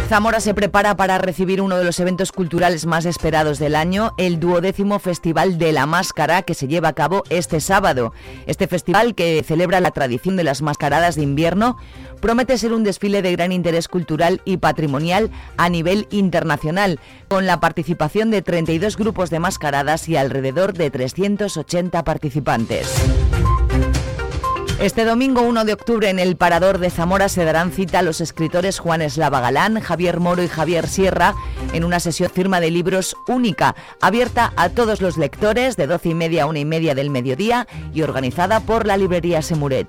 Zamora 0.08 0.40
se 0.40 0.54
prepara 0.54 0.96
para 0.96 1.18
recibir 1.18 1.62
uno 1.62 1.78
de 1.78 1.84
los 1.84 2.00
eventos 2.00 2.32
culturales 2.32 2.86
más 2.86 3.04
esperados 3.04 3.60
del 3.60 3.76
año, 3.76 4.14
el 4.18 4.40
duodécimo 4.40 5.00
Festival 5.00 5.58
de 5.58 5.74
la 5.74 5.86
Máscara, 5.86 6.44
que 6.44 6.54
se 6.54 6.70
lleva 6.70 6.88
a 6.88 6.94
cabo 6.94 7.24
este 7.30 7.60
sábado. 7.60 8.14
Este 8.46 8.68
festival, 8.68 9.16
que 9.16 9.44
celebra 9.46 9.82
la 9.82 9.92
tradición 9.92 10.38
de 10.38 10.46
las 10.46 10.62
mascaradas 10.62 11.18
de 11.18 11.24
invierno, 11.24 11.76
promete 12.22 12.58
ser 12.58 12.72
un 12.72 12.86
desfile 12.86 13.22
de 13.22 13.34
gran 13.34 13.52
interés 13.52 13.90
cultural 13.90 14.42
y 14.46 14.58
patrimonial 14.58 15.30
a 15.58 15.68
nivel 15.68 16.08
internacional, 16.10 17.02
con 17.28 17.46
la 17.46 17.60
participación 17.60 18.32
de 18.32 18.42
32 18.42 18.96
grupos 18.96 19.30
de 19.30 19.40
mascaradas 19.40 20.08
y 20.08 20.16
alrededor 20.16 20.72
de 20.72 20.90
380 20.90 22.06
participantes. 22.06 22.96
Este 24.80 25.06
domingo 25.06 25.42
1 25.42 25.66
de 25.66 25.74
octubre 25.74 26.08
en 26.08 26.20
el 26.20 26.36
Parador 26.36 26.78
de 26.78 26.92
Zamora 26.92 27.30
se 27.30 27.44
darán 27.44 27.72
cita 27.72 28.00
a 28.00 28.02
los 28.04 28.22
escritores 28.22 28.78
Juan 28.78 29.02
Eslava 29.02 29.40
Galán, 29.40 29.80
Javier 29.80 30.20
Moro 30.20 30.44
y 30.44 30.48
Javier 30.48 30.88
Sierra 30.88 31.34
en 31.74 31.84
una 31.84 32.00
sesión 32.00 32.30
firma 32.30 32.60
de 32.60 32.70
libros 32.70 33.18
única, 33.28 33.76
abierta 34.02 34.54
a 34.56 34.70
todos 34.70 35.02
los 35.02 35.18
lectores 35.18 35.78
de 35.78 35.88
12 35.88 36.10
y 36.10 36.14
media 36.14 36.44
a 36.44 36.46
1 36.46 36.60
y 36.60 36.66
media 36.66 36.94
del 36.94 37.10
mediodía 37.10 37.68
y 37.92 38.04
organizada 38.04 38.60
por 38.60 38.86
la 38.86 38.98
librería 38.98 39.42
Semuret. 39.42 39.88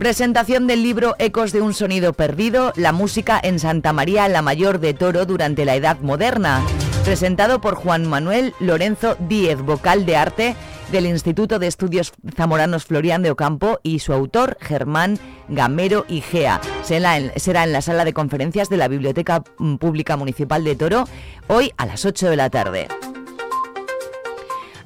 Presentación 0.00 0.66
del 0.66 0.82
libro 0.82 1.14
Ecos 1.20 1.52
de 1.52 1.62
un 1.62 1.74
sonido 1.74 2.12
perdido, 2.12 2.72
la 2.74 2.90
música 2.90 3.40
en 3.40 3.60
Santa 3.60 3.92
María 3.92 4.28
la 4.28 4.42
Mayor 4.42 4.80
de 4.80 4.94
Toro 4.94 5.26
durante 5.26 5.64
la 5.64 5.76
Edad 5.76 6.00
Moderna. 6.00 6.60
Presentado 7.04 7.60
por 7.60 7.76
Juan 7.76 8.04
Manuel 8.04 8.52
Lorenzo 8.58 9.16
Díez, 9.28 9.60
vocal 9.60 10.06
de 10.06 10.16
arte 10.16 10.56
del 10.90 11.06
Instituto 11.06 11.58
de 11.58 11.66
Estudios 11.66 12.12
Zamoranos 12.34 12.84
Florian 12.84 13.22
de 13.22 13.30
Ocampo 13.30 13.80
y 13.82 13.98
su 14.00 14.12
autor 14.12 14.56
Germán 14.60 15.18
Gamero 15.48 16.04
Igea. 16.08 16.60
Será 16.82 17.16
en, 17.16 17.72
la 17.72 17.82
sala 17.82 18.04
de 18.04 18.12
conferencias 18.12 18.68
de 18.68 18.76
la 18.76 18.88
Biblioteca 18.88 19.42
Pública 19.78 20.16
Municipal 20.16 20.64
de 20.64 20.76
Toro 20.76 21.04
hoy 21.48 21.72
a 21.76 21.86
las 21.86 22.04
8 22.04 22.30
de 22.30 22.36
la 22.36 22.50
tarde. 22.50 22.88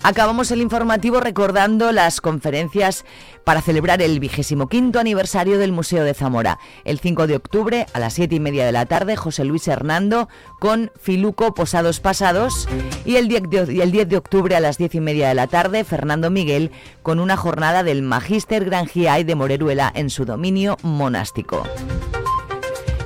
Acabamos 0.03 0.51
el 0.51 0.63
informativo 0.63 1.21
recordando 1.21 1.93
las 1.93 2.23
conferencias 2.23 3.05
para 3.45 3.61
celebrar 3.61 4.01
el 4.01 4.19
vigésimo 4.19 4.67
quinto 4.67 4.99
aniversario 4.99 5.59
del 5.59 5.73
Museo 5.73 6.05
de 6.05 6.15
Zamora. 6.15 6.59
El 6.85 7.01
5 7.01 7.27
de 7.27 7.37
octubre 7.37 7.87
a 7.93 7.99
las 7.99 8.15
7 8.15 8.35
y 8.35 8.41
media 8.41 8.65
de 8.65 8.73
la 8.73 8.87
tarde, 8.87 9.17
José 9.17 9.45
Luis 9.45 9.69
Hernando 9.69 10.31
con 10.59 10.91
Filuco 10.99 11.53
Posados 11.53 12.01
Pasados 12.01 12.67
y 13.05 13.17
el 13.17 13.29
10 13.29 13.43
de, 13.51 13.75
y 13.75 13.81
el 13.83 13.93
10 13.93 14.09
de 14.09 14.17
octubre 14.17 14.57
a 14.57 14.61
las 14.61 14.79
10 14.79 14.95
y 14.95 15.01
media 15.01 15.29
de 15.29 15.35
la 15.35 15.49
tarde, 15.49 15.85
Fernando 15.85 16.31
Miguel 16.31 16.71
con 17.03 17.21
una 17.21 17.37
jornada 17.37 17.83
del 17.83 18.01
Magíster 18.01 18.65
Grangiae 18.65 19.25
de 19.25 19.35
Moreruela 19.35 19.93
en 19.95 20.09
su 20.09 20.25
dominio 20.25 20.79
monástico. 20.83 21.63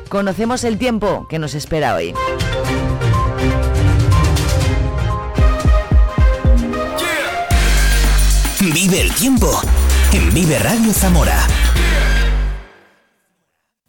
Conocemos 0.08 0.62
el 0.62 0.78
tiempo 0.78 1.26
que 1.28 1.40
nos 1.40 1.54
espera 1.54 1.96
hoy. 1.96 2.14
Vive 8.74 9.02
el 9.02 9.14
tiempo 9.14 9.46
en 10.12 10.34
Vive 10.34 10.58
Radio 10.58 10.92
Zamora. 10.92 11.46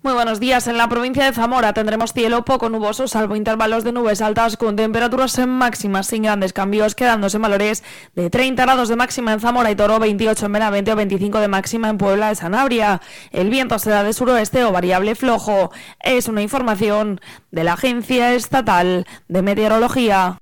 Muy 0.04 0.14
buenos 0.14 0.40
días. 0.40 0.68
En 0.68 0.78
la 0.78 0.88
provincia 0.88 1.26
de 1.26 1.34
Zamora 1.34 1.74
tendremos 1.74 2.14
cielo 2.14 2.46
poco 2.46 2.70
nuboso, 2.70 3.08
salvo 3.08 3.36
intervalos 3.36 3.84
de 3.84 3.92
nubes 3.92 4.22
altas 4.22 4.58
con 4.58 4.76
temperaturas 4.76 5.40
máximas 5.48 6.06
sin 6.06 6.22
grandes 6.22 6.54
cambios, 6.54 6.94
quedándose 6.94 7.38
en 7.38 7.42
valores 7.42 7.84
de 8.14 8.30
30 8.30 8.62
grados 8.62 8.88
de 8.88 8.96
máxima 8.96 9.34
en 9.34 9.40
Zamora 9.40 9.72
y 9.72 9.76
Toro, 9.76 9.98
28 9.98 10.46
en 10.46 10.52
Benavente 10.52 10.92
o 10.94 10.96
25 10.96 11.40
de 11.40 11.48
máxima 11.48 11.90
en 11.90 11.98
Puebla 11.98 12.30
de 12.30 12.36
Sanabria. 12.36 13.02
El 13.32 13.50
viento 13.50 13.80
será 13.80 14.04
de 14.04 14.14
suroeste 14.14 14.66
o 14.66 14.72
variable 14.72 15.16
flojo. 15.16 15.72
Es 16.00 16.28
una 16.28 16.44
información 16.44 17.20
de 17.50 17.64
la 17.64 17.74
Agencia 17.74 18.36
Estatal 18.36 19.08
de 19.30 19.42
Meteorología. 19.42 20.38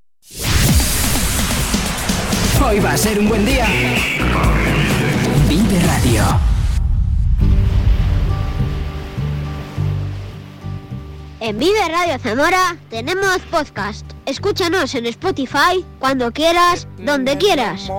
Hoy 2.61 2.79
va 2.79 2.93
a 2.93 2.97
ser 2.97 3.19
un 3.19 3.27
buen 3.27 3.45
día. 3.45 3.65
Vive 5.49 5.79
Radio. 5.85 6.23
En 11.39 11.57
Vive 11.57 11.87
Radio 11.89 12.17
Zamora 12.19 12.77
tenemos 12.89 13.39
podcast. 13.51 14.05
Escúchanos 14.25 14.95
en 14.95 15.05
Spotify 15.07 15.85
cuando 15.99 16.31
quieras, 16.31 16.87
donde 16.97 17.37
quieras. 17.37 17.89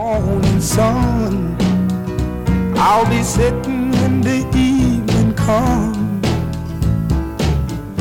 I'll 2.76 3.06
be 3.08 3.22
sitting 3.22 3.94
in 4.04 4.20
the 4.20 4.44
evening 4.54 5.32
come, 5.34 6.20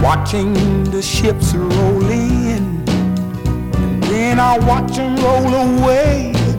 watching 0.01 0.53
the 0.91 1.01
ships 1.01 1.53
roll 1.53 2.09
in, 2.09 2.83
and 3.75 4.03
then 4.03 4.39
I'll 4.39 4.59
watch 4.61 4.95
them 4.95 5.15
roll 5.17 5.53
away 5.53 6.42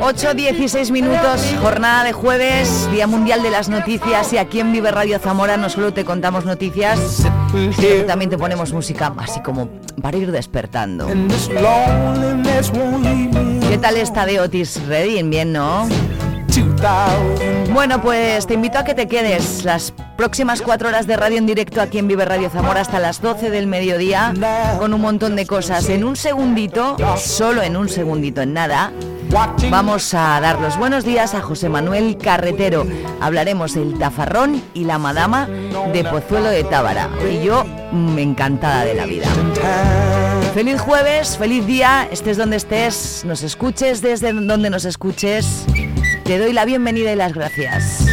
8-16 0.00 0.92
minutos, 0.92 1.44
jornada 1.60 2.04
de 2.04 2.12
jueves, 2.12 2.88
Día 2.92 3.08
Mundial 3.08 3.42
de 3.42 3.50
las 3.50 3.68
Noticias 3.68 4.32
y 4.32 4.38
aquí 4.38 4.60
en 4.60 4.70
Vive 4.70 4.92
Radio 4.92 5.18
Zamora 5.18 5.56
no 5.56 5.68
solo 5.68 5.92
te 5.92 6.04
contamos 6.04 6.44
noticias, 6.44 7.00
sino 7.50 7.70
que 7.76 8.04
también 8.06 8.30
te 8.30 8.38
ponemos 8.38 8.72
música 8.72 9.12
así 9.16 9.40
como 9.40 9.68
para 10.00 10.18
ir 10.18 10.30
despertando. 10.30 11.08
¿Qué 13.68 13.78
tal 13.78 13.96
está 13.96 14.24
de 14.24 14.38
Otis 14.38 14.80
Redding? 14.86 15.30
Bien, 15.30 15.52
¿no? 15.52 15.88
2000 16.54 17.72
Bueno, 17.72 18.00
pues 18.00 18.46
te 18.46 18.54
invito 18.54 18.78
a 18.78 18.84
que 18.84 18.94
te 18.94 19.08
quedes 19.08 19.64
las 19.64 19.92
próximas 20.16 20.62
cuatro 20.62 20.88
horas 20.88 21.06
de 21.06 21.16
radio 21.16 21.38
en 21.38 21.46
directo 21.46 21.80
aquí 21.80 21.98
en 21.98 22.06
Vive 22.06 22.24
Radio 22.24 22.48
Zamora 22.48 22.80
hasta 22.80 23.00
las 23.00 23.20
12 23.20 23.50
del 23.50 23.66
mediodía 23.66 24.32
con 24.78 24.94
un 24.94 25.00
montón 25.00 25.34
de 25.34 25.46
cosas. 25.46 25.88
En 25.88 26.04
un 26.04 26.14
segundito, 26.14 26.96
solo 27.16 27.62
en 27.62 27.76
un 27.76 27.88
segundito, 27.88 28.42
en 28.42 28.52
nada, 28.52 28.92
vamos 29.70 30.14
a 30.14 30.38
dar 30.40 30.60
los 30.60 30.78
buenos 30.78 31.04
días 31.04 31.34
a 31.34 31.40
José 31.40 31.68
Manuel 31.68 32.16
Carretero. 32.18 32.86
Hablaremos 33.20 33.74
del 33.74 33.98
tafarrón 33.98 34.62
y 34.74 34.84
la 34.84 34.98
madama 34.98 35.48
de 35.92 36.04
Pozuelo 36.04 36.50
de 36.50 36.62
Tábara. 36.62 37.10
Y 37.28 37.44
yo, 37.44 37.64
mm, 37.90 38.18
encantada 38.18 38.84
de 38.84 38.94
la 38.94 39.06
vida. 39.06 39.26
Feliz 40.54 40.80
jueves, 40.80 41.36
feliz 41.36 41.66
día, 41.66 42.06
estés 42.12 42.36
donde 42.36 42.56
estés, 42.56 43.24
nos 43.24 43.42
escuches 43.42 44.00
desde 44.00 44.32
donde 44.32 44.70
nos 44.70 44.84
escuches. 44.84 45.66
Te 46.24 46.38
doy 46.38 46.54
la 46.54 46.64
bienvenida 46.64 47.12
y 47.12 47.16
las 47.16 47.34
gracias. 47.34 48.06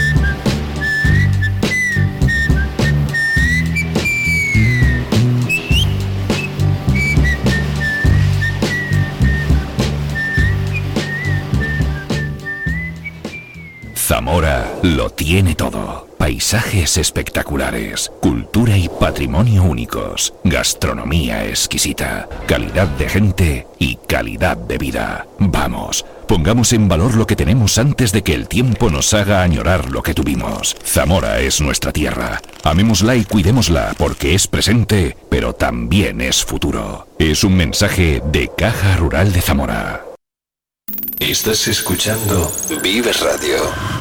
Zamora 13.96 14.70
lo 14.84 15.10
tiene 15.10 15.56
todo. 15.56 16.10
Paisajes 16.18 16.98
espectaculares, 16.98 18.12
cultura 18.22 18.78
y 18.78 18.90
patrimonio 18.90 19.64
únicos, 19.64 20.34
gastronomía 20.44 21.46
exquisita, 21.48 22.28
calidad 22.46 22.88
de 22.90 23.10
gente 23.10 23.68
y 23.80 23.96
calidad 23.96 24.58
de 24.58 24.78
vida. 24.78 25.26
Vamos, 25.40 26.06
pongamos 26.32 26.72
en 26.72 26.88
valor 26.88 27.16
lo 27.16 27.28
que 27.28 27.36
tenemos 27.36 27.78
antes 27.78 28.14
de 28.14 28.24
que 28.24 28.34
el 28.34 28.48
tiempo 28.48 28.90
nos 28.90 29.14
haga 29.14 29.42
añorar 29.42 29.92
lo 29.92 30.02
que 30.02 30.14
tuvimos. 30.14 30.78
Zamora 30.82 31.42
es 31.42 31.60
nuestra 31.60 31.92
tierra. 31.92 32.42
Amémosla 32.64 33.18
y 33.18 33.26
cuidémosla 33.26 33.94
porque 33.98 34.34
es 34.34 34.48
presente, 34.48 35.18
pero 35.30 35.52
también 35.52 36.22
es 36.22 36.46
futuro. 36.46 37.06
Es 37.20 37.44
un 37.44 37.58
mensaje 37.58 38.24
de 38.32 38.50
Caja 38.58 38.96
Rural 38.96 39.34
de 39.34 39.42
Zamora. 39.42 40.06
Estás 41.20 41.68
escuchando 41.68 42.50
Vive 42.82 43.12
Radio. 43.12 44.01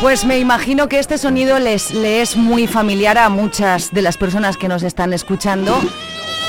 Pues 0.00 0.24
me 0.24 0.38
imagino 0.38 0.88
que 0.88 1.00
este 1.00 1.18
sonido 1.18 1.58
les, 1.58 1.92
le 1.92 2.22
es 2.22 2.36
muy 2.36 2.68
familiar 2.68 3.18
a 3.18 3.28
muchas 3.28 3.92
de 3.92 4.00
las 4.00 4.16
personas 4.16 4.56
que 4.56 4.68
nos 4.68 4.84
están 4.84 5.12
escuchando. 5.12 5.76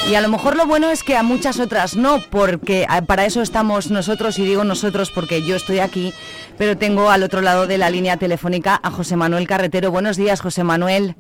Y 0.08 0.14
a 0.14 0.22
lo 0.22 0.30
mejor 0.30 0.56
lo 0.56 0.68
bueno 0.68 0.92
es 0.92 1.04
que 1.04 1.18
a 1.18 1.24
muchas 1.24 1.60
otras 1.60 1.96
no, 1.96 2.22
porque 2.30 2.86
ah, 2.88 3.02
para 3.02 3.26
eso 3.26 3.42
estamos 3.42 3.90
nosotros, 3.90 4.38
y 4.38 4.46
digo 4.46 4.64
nosotros 4.64 5.10
porque 5.10 5.42
yo 5.42 5.56
estoy 5.56 5.80
aquí, 5.80 6.14
pero 6.60 6.78
tengo 6.78 7.10
al 7.10 7.24
otro 7.24 7.42
lado 7.42 7.66
de 7.66 7.80
la 7.80 7.90
línea 7.90 8.18
telefónica 8.18 8.80
a 8.84 8.92
José 8.92 9.16
Manuel 9.16 9.48
Carretero. 9.48 9.90
Buenos 9.90 10.16
días, 10.16 10.42
José 10.42 10.64
Manuel. 10.64 11.16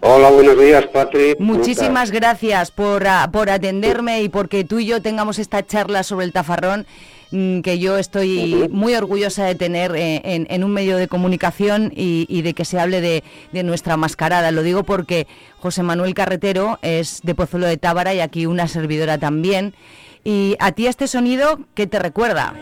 Hola, 0.00 0.30
buenos 0.30 0.58
días, 0.58 0.84
Patrick. 0.92 1.38
¿Cómo 1.38 1.54
Muchísimas 1.54 2.10
gracias 2.10 2.70
por, 2.70 3.06
ah, 3.06 3.30
por 3.32 3.48
atenderme 3.48 4.22
y 4.22 4.28
porque 4.28 4.62
tú 4.62 4.78
y 4.78 4.84
yo 4.84 5.00
tengamos 5.00 5.38
esta 5.38 5.66
charla 5.66 6.02
sobre 6.02 6.26
el 6.26 6.32
tafarrón 6.32 6.86
que 7.62 7.78
yo 7.78 7.98
estoy 7.98 8.68
muy 8.70 8.94
orgullosa 8.94 9.44
de 9.44 9.54
tener 9.54 9.94
eh, 9.96 10.20
en, 10.24 10.46
en 10.50 10.62
un 10.64 10.70
medio 10.70 10.96
de 10.96 11.08
comunicación 11.08 11.92
y, 11.94 12.26
y 12.28 12.42
de 12.42 12.54
que 12.54 12.64
se 12.64 12.78
hable 12.78 13.00
de, 13.00 13.24
de 13.52 13.62
nuestra 13.64 13.96
mascarada. 13.96 14.50
Lo 14.52 14.62
digo 14.62 14.84
porque 14.84 15.26
José 15.58 15.82
Manuel 15.82 16.14
Carretero 16.14 16.78
es 16.82 17.20
de 17.22 17.34
Pozuelo 17.34 17.66
de 17.66 17.76
Tábara 17.76 18.14
y 18.14 18.20
aquí 18.20 18.46
una 18.46 18.68
servidora 18.68 19.18
también. 19.18 19.74
Y 20.22 20.56
a 20.60 20.72
ti 20.72 20.86
este 20.86 21.06
sonido, 21.08 21.58
¿qué 21.74 21.86
te 21.86 21.98
recuerda? 21.98 22.54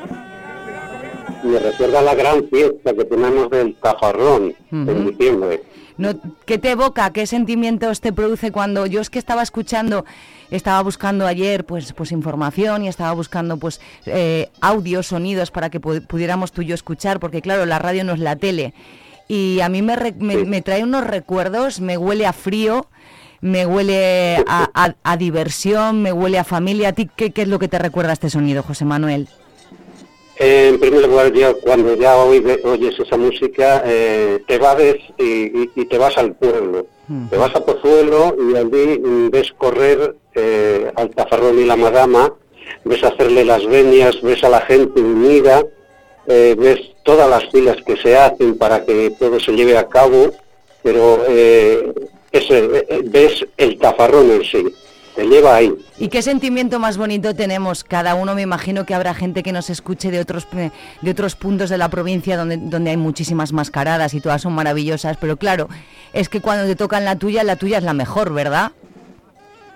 Me 1.44 1.58
recuerda 1.58 2.00
la 2.02 2.14
gran 2.14 2.48
fiesta 2.48 2.94
que 2.94 3.04
tenemos 3.04 3.50
del 3.50 3.74
Tafarrón 3.74 4.54
en 4.70 4.88
Ujú. 4.88 5.11
diciembre. 5.11 5.62
No, 5.98 6.14
¿Qué 6.46 6.59
te 6.59 6.70
evoca? 6.70 7.12
¿Qué 7.12 7.26
sentimientos 7.26 8.00
te 8.00 8.12
produce 8.12 8.50
cuando 8.50 8.87
yo 8.87 9.00
es 9.00 9.11
que 9.11 9.18
estaba 9.18 9.42
escuchando, 9.42 10.05
estaba 10.50 10.83
buscando 10.83 11.26
ayer 11.26 11.64
pues, 11.64 11.92
pues 11.92 12.12
información 12.12 12.85
y 12.85 12.88
estaba 12.88 13.12
buscando 13.12 13.57
pues 13.59 13.81
eh, 14.07 14.48
audios, 14.61 15.09
sonidos 15.09 15.50
para 15.50 15.68
que 15.70 15.81
pu- 15.81 16.07
pudiéramos 16.07 16.52
tú 16.52 16.62
y 16.62 16.66
yo 16.66 16.74
escuchar, 16.74 17.20
porque 17.20 17.42
claro, 17.42 17.66
la 17.66 17.78
radio 17.78 18.05
no 18.05 18.12
es 18.14 18.20
la 18.20 18.37
tele. 18.37 18.74
Y 19.28 19.61
a 19.61 19.68
mí 19.68 19.83
me, 19.83 19.96
re- 19.96 20.14
me, 20.18 20.37
me 20.44 20.62
trae 20.62 20.83
unos 20.83 21.05
recuerdos, 21.07 21.81
me 21.81 21.96
huele 21.96 22.26
a 22.26 22.33
frío, 22.33 22.87
me 23.40 23.66
huele 23.66 24.44
a, 24.46 24.68
a- 24.74 24.94
a 25.02 25.16
diversión, 25.16 26.02
me 26.02 26.12
huele 26.12 26.38
a 26.38 26.44
familia. 26.44 26.88
¿A 26.88 26.92
ti 26.92 27.09
qué, 27.14 27.33
qué 27.33 27.42
es 27.42 27.48
lo 27.48 27.59
que 27.59 27.68
te 27.68 27.78
recuerda 27.78 28.12
este 28.12 28.31
sonido, 28.31 28.62
José 28.62 28.85
Manuel? 28.85 29.28
Eh, 30.44 30.68
en 30.70 30.81
primer 30.81 31.07
lugar, 31.07 31.33
ya 31.33 31.55
cuando 31.55 31.94
ya 31.94 32.16
oye- 32.16 32.61
oyes 32.64 32.98
esa 32.98 33.16
música, 33.16 33.83
eh, 33.87 34.40
te 34.48 34.59
vas 34.59 34.76
y, 35.18 35.22
y- 35.24 35.70
y 35.76 35.85
te 35.87 35.98
vas 35.98 36.18
al 36.18 36.35
pueblo. 36.35 36.87
Te 37.31 37.37
vas 37.37 37.55
a 37.55 37.64
Pozuelo 37.64 38.35
y 38.50 38.57
allí 38.57 39.00
ves 39.31 39.52
correr 39.59 40.16
eh, 40.35 40.90
al 40.96 41.11
Tafarrón 41.11 41.59
y 41.59 41.64
la 41.66 41.76
Madama, 41.76 42.33
ves 42.85 43.05
hacerle 43.05 43.44
las 43.44 43.64
venias, 43.66 44.20
ves 44.22 44.42
a 44.44 44.48
la 44.48 44.62
gente 44.62 45.00
unida, 45.00 45.62
ves 46.26 46.81
todas 47.05 47.28
las 47.28 47.44
filas 47.52 47.76
que 47.87 47.96
se 47.96 48.16
hacen 48.16 48.57
para 48.57 48.85
que 48.87 49.11
todo 49.18 49.38
se 49.40 49.52
lleve 49.52 49.76
a 49.76 49.88
cabo, 49.88 50.33
pero 50.83 51.18
ese, 52.33 52.57
ves 53.05 53.44
el 53.59 53.78
Tafarrón 53.78 54.31
en 54.31 54.44
sí, 54.44 54.64
te 55.14 55.25
lleva 55.25 55.57
ahí. 55.57 55.72
¿Y 55.98 56.09
qué 56.09 56.22
sentimiento 56.22 56.79
más 56.79 56.96
bonito 56.96 57.35
tenemos? 57.35 57.85
Cada 57.85 58.14
uno 58.14 58.35
me 58.35 58.42
imagino 58.42 58.87
que 58.87 58.94
habrá 58.94 59.14
gente 59.14 59.42
que 59.42 59.53
nos 59.53 59.70
escuche 59.70 60.11
de 60.11 60.20
otros 60.20 60.46
eh, 60.57 60.70
de 61.01 61.11
otros 61.11 61.37
puntos 61.37 61.70
de 61.70 61.79
la 61.79 61.88
provincia 61.88 62.37
donde, 62.37 62.57
donde 62.57 62.90
hay 62.90 62.96
muchísimas 62.96 63.53
mascaradas 63.53 64.14
y 64.14 64.20
todas 64.20 64.42
son 64.42 64.53
maravillosas, 64.55 65.16
pero 65.20 65.37
claro, 65.37 65.68
es 66.12 66.29
que 66.29 66.40
cuando 66.40 66.66
te 66.66 66.77
tocan 66.77 67.05
la 67.05 67.16
tuya, 67.16 67.44
la 67.44 67.57
tuya 67.57 67.79
es 67.79 67.85
la 67.85 67.94
mejor, 67.94 68.33
¿verdad? 68.33 68.72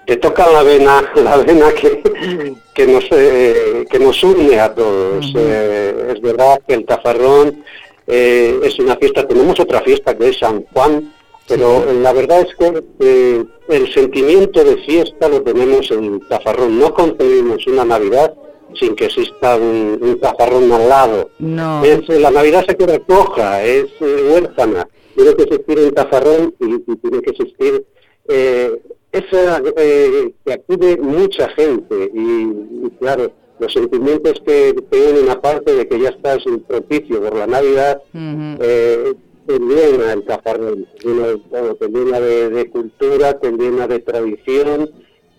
te 0.06 0.16
toca 0.16 0.48
la 0.48 0.62
vena, 0.62 1.02
la 1.16 1.36
vena 1.38 1.72
que, 1.72 2.54
que, 2.72 2.86
nos, 2.86 3.04
eh, 3.10 3.84
que 3.90 3.98
nos 3.98 4.22
une 4.22 4.58
a 4.58 4.72
todos. 4.72 5.32
Eh, 5.36 6.12
es 6.14 6.20
verdad 6.22 6.60
que 6.66 6.74
el 6.74 6.86
Tafarrón 6.86 7.64
eh, 8.06 8.60
es 8.62 8.78
una 8.78 8.96
fiesta, 8.96 9.26
tenemos 9.26 9.58
otra 9.58 9.80
fiesta 9.80 10.16
que 10.16 10.28
es 10.28 10.38
San 10.38 10.64
Juan, 10.72 11.12
pero 11.48 11.84
la 11.92 12.12
verdad 12.12 12.40
es 12.40 12.54
que 12.56 12.84
eh, 13.00 13.44
el 13.68 13.92
sentimiento 13.92 14.64
de 14.64 14.76
fiesta 14.78 15.28
lo 15.28 15.42
tenemos 15.42 15.90
en 15.90 16.20
Tafarrón. 16.28 16.78
No 16.78 16.92
concebimos 16.92 17.66
una 17.66 17.84
Navidad 17.84 18.34
sin 18.74 18.94
que 18.94 19.06
exista 19.06 19.56
un, 19.56 19.98
un 20.00 20.20
Tafarrón 20.20 20.70
al 20.72 20.88
lado. 20.88 21.30
No. 21.38 21.84
Es, 21.84 22.08
la 22.08 22.30
Navidad 22.30 22.64
se 22.66 22.76
queda 22.76 22.98
coja, 22.98 23.64
es 23.64 23.86
eh, 24.00 24.30
huérfana. 24.32 24.88
Tiene 25.14 25.34
que 25.34 25.42
existir 25.44 25.78
un 25.78 25.90
Tafarrón 25.92 26.54
y, 26.60 26.74
y 26.92 26.96
tiene 26.96 27.22
que 27.22 27.30
existir 27.30 27.86
eh, 28.28 28.82
esa, 29.12 29.62
eh, 29.76 30.32
que 30.44 30.52
acude 30.52 30.96
mucha 30.98 31.48
gente 31.50 32.10
y, 32.12 32.90
claro, 32.98 33.32
los 33.58 33.72
sentimientos 33.72 34.42
que 34.44 34.74
tienen 34.90 35.30
aparte 35.30 35.74
de 35.74 35.88
que 35.88 35.98
ya 35.98 36.10
estás 36.10 36.44
propicio 36.68 37.22
por 37.22 37.36
la 37.36 37.46
Navidad, 37.46 38.02
eh, 38.12 39.14
te 39.46 39.58
llena 39.58 40.12
el 40.12 40.24
te 40.24 41.88
llena 41.88 42.20
de, 42.20 42.50
de, 42.50 42.70
cultura, 42.70 43.38
te 43.38 43.50
llena 43.52 43.86
de 43.86 44.00
tradición, 44.00 44.90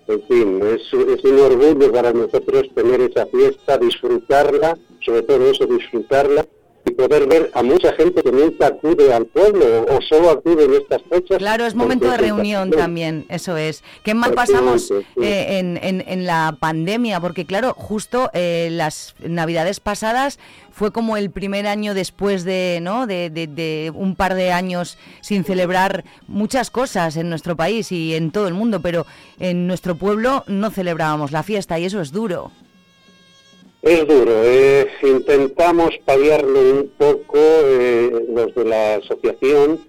en 0.07 0.21
fin, 0.23 0.61
es 0.63 0.93
un 1.23 1.39
orgullo 1.39 1.91
para 1.91 2.13
nosotros 2.13 2.69
tener 2.73 3.01
esa 3.01 3.25
fiesta, 3.27 3.77
disfrutarla, 3.77 4.77
sobre 5.01 5.23
todo 5.23 5.49
eso, 5.49 5.65
disfrutarla, 5.65 6.47
y 6.87 6.91
poder 6.91 7.27
ver 7.27 7.51
a 7.53 7.63
mucha 7.63 7.93
gente 7.93 8.23
que 8.23 8.31
nunca 8.31 8.67
acude 8.67 9.13
al 9.13 9.25
pueblo 9.25 9.85
o 9.89 10.01
solo 10.01 10.29
acude 10.29 10.65
en 10.65 10.73
estas 10.75 11.01
fechas. 11.03 11.37
Claro, 11.37 11.65
es 11.65 11.75
momento 11.75 12.09
de 12.09 12.17
reunión 12.17 12.71
también, 12.71 13.25
eso 13.29 13.57
es. 13.57 13.83
¿Qué 14.03 14.13
mal 14.13 14.33
pasamos 14.33 14.91
eh, 15.21 15.59
en, 15.59 15.77
en, 15.81 16.25
la 16.25 16.55
pandemia? 16.59 17.19
Porque 17.19 17.45
claro, 17.45 17.73
justo 17.73 18.29
eh, 18.33 18.69
las 18.71 19.15
navidades 19.19 19.79
pasadas 19.79 20.39
fue 20.71 20.91
como 20.91 21.17
el 21.17 21.31
primer 21.31 21.67
año 21.67 21.93
después 21.93 22.43
de, 22.43 22.79
¿no? 22.81 23.07
De, 23.07 23.29
de, 23.29 23.91
un 23.93 24.15
par 24.15 24.35
de 24.35 24.51
años 24.51 24.97
sin 25.21 25.43
celebrar 25.43 26.05
muchas 26.27 26.69
cosas 26.71 27.17
en 27.17 27.29
nuestro 27.29 27.57
país 27.57 27.91
y 27.91 28.15
en 28.15 28.31
todo 28.31 28.47
el 28.47 28.53
mundo, 28.53 28.81
pero 28.81 29.05
en 29.39 29.67
nuestro 29.67 29.95
pueblo 29.95 30.43
no 30.47 30.69
celebrábamos 30.69 31.31
la 31.31 31.43
fiesta 31.43 31.79
y 31.79 31.85
eso 31.85 31.99
es 31.99 32.11
duro. 32.11 32.51
Es 33.87 34.05
duro, 34.05 34.43
eh, 34.43 34.85
intentamos 35.01 35.97
paliarlo 36.03 36.59
un 36.59 36.91
poco 36.97 37.37
eh, 37.37 38.11
los 38.35 38.53
de 38.53 38.65
la 38.65 38.95
asociación 38.95 39.79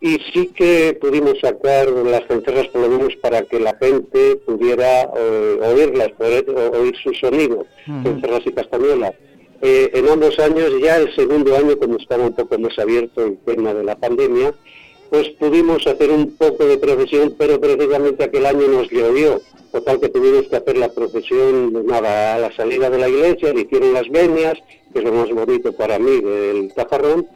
y 0.00 0.18
sí 0.32 0.46
que 0.56 0.96
pudimos 0.98 1.40
sacar 1.42 1.90
las 1.90 2.26
cencerras 2.26 2.68
por 2.68 2.80
lo 2.80 2.88
menos 2.88 3.14
para 3.16 3.42
que 3.42 3.60
la 3.60 3.76
gente 3.76 4.36
pudiera 4.46 5.10
eh, 5.14 5.58
oírlas, 5.62 6.12
poder 6.12 6.48
oír 6.74 6.96
su 7.02 7.12
sonido, 7.12 7.66
cencerras 8.02 8.46
y 8.46 8.52
castañuelas. 8.52 9.12
en 9.60 10.08
ambos 10.08 10.38
años, 10.38 10.72
ya 10.80 10.96
el 10.96 11.14
segundo 11.14 11.54
año, 11.54 11.76
como 11.76 11.98
estaba 11.98 12.24
un 12.24 12.34
poco 12.34 12.58
más 12.58 12.78
abierto 12.78 13.26
el 13.26 13.36
tema 13.44 13.74
de 13.74 13.84
la 13.84 13.96
pandemia, 13.96 14.54
pues 15.10 15.28
pudimos 15.38 15.86
hacer 15.86 16.10
un 16.10 16.34
poco 16.34 16.64
de 16.64 16.78
procesión, 16.78 17.34
pero 17.36 17.60
precisamente 17.60 18.24
aquel 18.24 18.46
año 18.46 18.68
nos 18.68 18.90
llovió 18.90 19.42
Total 19.74 19.98
que 19.98 20.08
tuvimos 20.08 20.46
que 20.46 20.54
hacer 20.54 20.78
la 20.78 20.88
procesión, 20.88 21.84
nada, 21.84 22.36
a 22.36 22.38
la 22.38 22.52
salida 22.52 22.88
de 22.90 22.96
la 22.96 23.08
iglesia, 23.08 23.52
le 23.52 23.62
hicieron 23.62 23.92
las 23.92 24.08
venias, 24.08 24.56
que 24.92 25.00
es 25.00 25.04
lo 25.04 25.12
más 25.12 25.28
bonito 25.30 25.72
para 25.72 25.98
mí 25.98 26.20
del 26.20 26.72
cafarrón, 26.76 27.26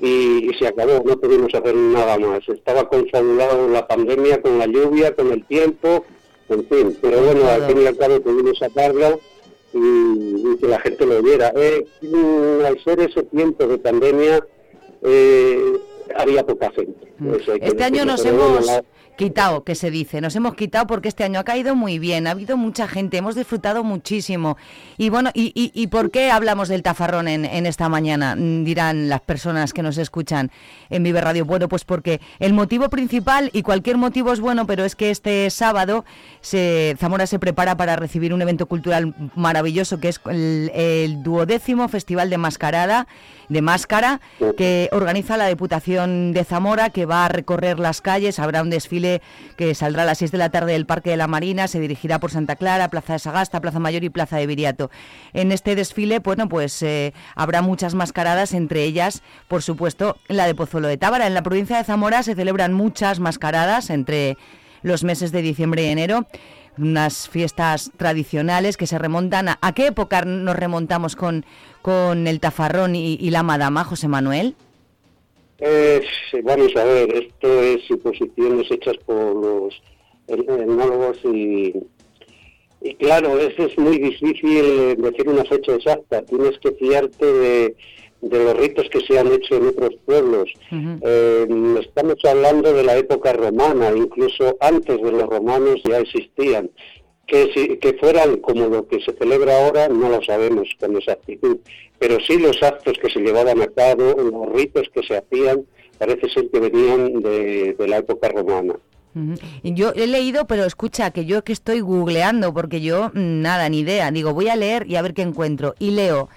y, 0.00 0.50
se 0.58 0.68
acabó, 0.68 1.02
no 1.04 1.20
pudimos 1.20 1.54
hacer 1.54 1.74
nada 1.74 2.16
más. 2.16 2.48
Estaba 2.48 2.88
confabulado 2.88 3.68
la 3.68 3.86
pandemia 3.86 4.40
con 4.40 4.58
la 4.58 4.64
lluvia, 4.64 5.14
con 5.14 5.32
el 5.32 5.44
tiempo, 5.44 6.06
en 6.48 6.64
fin, 6.64 6.96
pero 7.02 7.20
bueno, 7.20 7.46
al 7.46 7.66
fin 7.66 7.82
y 7.82 7.86
al 7.86 7.98
cabo 7.98 8.22
pudimos 8.22 8.58
sacarla 8.58 9.18
y, 9.74 10.56
que 10.56 10.68
la 10.68 10.80
gente 10.80 11.04
lo 11.04 11.22
viera. 11.22 11.52
Eh, 11.54 11.84
al 12.66 12.82
ser 12.82 13.00
ese 13.00 13.22
tiempo 13.24 13.66
de 13.66 13.76
pandemia, 13.76 14.42
eh, 15.02 15.74
había 16.16 16.42
poca 16.46 16.70
gente. 16.70 17.12
este 17.60 17.84
año 17.84 18.06
nos 18.06 18.24
hemos 18.24 18.82
quitado, 19.22 19.62
que 19.62 19.74
se 19.74 19.90
dice. 19.90 20.20
Nos 20.20 20.34
hemos 20.34 20.54
quitado 20.54 20.86
porque 20.86 21.08
este 21.08 21.24
año 21.24 21.38
ha 21.38 21.44
caído 21.44 21.76
muy 21.76 21.98
bien, 21.98 22.26
ha 22.26 22.32
habido 22.32 22.56
mucha 22.56 22.88
gente, 22.88 23.18
hemos 23.18 23.34
disfrutado 23.34 23.84
muchísimo. 23.84 24.56
Y 24.98 25.10
bueno, 25.10 25.30
¿y, 25.32 25.52
y, 25.54 25.86
por 25.86 26.10
qué 26.10 26.30
hablamos 26.30 26.68
del 26.68 26.82
tafarrón 26.82 27.28
en, 27.28 27.44
en, 27.44 27.66
esta 27.66 27.88
mañana? 27.88 28.34
Mm, 28.34 28.64
dirán 28.64 29.08
las 29.08 29.20
personas 29.20 29.72
que 29.72 29.82
nos 29.82 29.96
escuchan 29.98 30.50
en 30.90 31.02
Vive 31.02 31.20
Radio. 31.20 31.44
Bueno, 31.44 31.68
pues 31.68 31.84
porque 31.84 32.20
el 32.40 32.52
motivo 32.52 32.88
principal, 32.88 33.50
y 33.52 33.62
cualquier 33.62 33.96
motivo 33.96 34.32
es 34.32 34.40
bueno, 34.40 34.66
pero 34.66 34.84
es 34.84 34.96
que 34.96 35.10
este 35.10 35.48
sábado 35.50 36.04
se, 36.40 36.96
Zamora 36.98 37.26
se 37.26 37.38
prepara 37.38 37.76
para 37.76 37.96
recibir 37.96 38.34
un 38.34 38.42
evento 38.42 38.66
cultural 38.66 39.14
maravilloso 39.36 40.00
que 40.00 40.08
es 40.08 40.20
el, 40.28 40.70
el 40.74 41.22
duodécimo 41.22 41.88
Festival 41.88 42.28
de 42.28 42.38
Mascarada 42.38 43.06
de 43.48 43.62
máscara 43.62 44.20
que 44.56 44.88
organiza 44.92 45.36
la 45.36 45.48
Diputación 45.48 46.32
de 46.32 46.44
Zamora, 46.44 46.90
que 46.90 47.06
va 47.06 47.24
a 47.24 47.28
recorrer 47.28 47.78
las 47.78 48.00
calles. 48.00 48.38
Habrá 48.38 48.62
un 48.62 48.70
desfile 48.70 49.22
que 49.56 49.74
saldrá 49.74 50.02
a 50.02 50.06
las 50.06 50.18
6 50.18 50.32
de 50.32 50.38
la 50.38 50.50
tarde 50.50 50.72
del 50.72 50.86
Parque 50.86 51.10
de 51.10 51.16
la 51.16 51.26
Marina, 51.26 51.68
se 51.68 51.80
dirigirá 51.80 52.18
por 52.18 52.30
Santa 52.30 52.56
Clara, 52.56 52.88
Plaza 52.88 53.14
de 53.14 53.18
Sagasta, 53.18 53.60
Plaza 53.60 53.78
Mayor 53.78 54.04
y 54.04 54.10
Plaza 54.10 54.36
de 54.36 54.46
Viriato. 54.46 54.90
En 55.32 55.52
este 55.52 55.74
desfile, 55.74 56.20
bueno, 56.20 56.48
pues 56.48 56.82
eh, 56.82 57.12
habrá 57.34 57.62
muchas 57.62 57.94
mascaradas, 57.94 58.54
entre 58.54 58.84
ellas, 58.84 59.22
por 59.48 59.62
supuesto, 59.62 60.16
la 60.28 60.46
de 60.46 60.54
Pozuelo 60.54 60.88
de 60.88 60.96
Tábara. 60.96 61.26
En 61.26 61.34
la 61.34 61.42
provincia 61.42 61.76
de 61.76 61.84
Zamora 61.84 62.22
se 62.22 62.34
celebran 62.34 62.72
muchas 62.72 63.20
mascaradas 63.20 63.90
entre 63.90 64.36
los 64.82 65.04
meses 65.04 65.32
de 65.32 65.42
diciembre 65.42 65.84
y 65.84 65.86
enero 65.86 66.26
unas 66.78 67.28
fiestas 67.28 67.90
tradicionales 67.96 68.76
que 68.76 68.86
se 68.86 68.98
remontan 68.98 69.48
a... 69.48 69.58
¿A 69.60 69.72
qué 69.74 69.88
época 69.88 70.24
nos 70.24 70.56
remontamos 70.56 71.16
con, 71.16 71.44
con 71.82 72.26
el 72.26 72.40
tafarrón 72.40 72.94
y, 72.94 73.30
la 73.30 73.42
madama, 73.42 73.84
José 73.84 74.08
Manuel? 74.08 74.54
Eh, 75.58 76.02
vamos 76.42 76.74
a 76.76 76.84
ver, 76.84 77.14
esto 77.14 77.62
es 77.62 77.84
suposiciones 77.86 78.70
hechas 78.70 78.96
por 79.06 79.36
los 79.36 79.82
etnólogos 80.26 81.18
y, 81.24 81.72
y 82.80 82.94
claro, 82.94 83.38
eso 83.38 83.66
es 83.66 83.78
muy 83.78 83.98
difícil 83.98 84.96
decir 84.96 85.28
una 85.28 85.44
fecha 85.44 85.74
exacta. 85.74 86.22
Tienes 86.22 86.58
que 86.58 86.72
fiarte 86.72 87.26
de, 87.26 87.76
los 88.22 88.56
ritos 88.56 88.88
que 88.90 89.00
se 89.00 89.18
han 89.18 89.32
hecho 89.32 89.56
en 89.56 89.68
otros 89.68 89.94
pueblos. 90.04 90.50
Eh, 90.70 91.46
estamos 91.80 92.16
hablando 92.24 92.72
de 92.72 92.84
la 92.84 92.96
época 92.96 93.32
romana, 93.32 93.92
incluso 93.96 94.56
antes 94.60 95.02
de 95.02 95.12
los 95.12 95.28
romanos 95.28 95.80
ya 95.84 95.98
existían 95.98 96.70
que, 97.26 97.50
si, 97.54 97.76
que 97.78 97.94
fueran 97.94 98.36
como 98.38 98.66
lo 98.66 98.86
que 98.86 99.00
se 99.00 99.12
celebra 99.12 99.64
ahora, 99.64 99.88
no 99.88 100.08
lo 100.08 100.22
sabemos 100.22 100.68
con 100.78 100.96
exactitud, 100.96 101.58
pero 101.98 102.18
sí 102.26 102.38
los 102.38 102.62
actos 102.62 102.98
que 103.00 103.10
se 103.10 103.20
llevaban 103.20 103.60
a 103.62 103.68
cabo, 103.68 104.14
los 104.18 104.52
ritos 104.52 104.88
que 104.94 105.02
se 105.02 105.16
hacían, 105.16 105.64
parece 105.98 106.28
ser 106.30 106.50
que 106.50 106.60
venían 106.60 107.22
de, 107.22 107.76
la 107.86 107.98
época 107.98 108.28
romana. 108.28 108.74
Yo 109.62 109.92
he 109.94 110.06
leído, 110.06 110.46
pero 110.46 110.64
escucha, 110.64 111.10
que 111.10 111.26
yo 111.26 111.44
que 111.44 111.52
estoy 111.52 111.80
googleando, 111.80 112.54
porque 112.54 112.80
yo 112.80 113.10
mm, 113.14 113.42
nada, 113.42 113.68
ni 113.68 113.80
idea. 113.80 114.10
Digo, 114.10 114.32
voy 114.32 114.48
a 114.48 114.56
leer 114.56 114.86
y 114.88 114.96
a 114.96 115.02
ver 115.02 115.12
qué 115.12 115.22
encuentro. 115.22 115.74
Y 115.78 115.90
leo, 115.90 116.30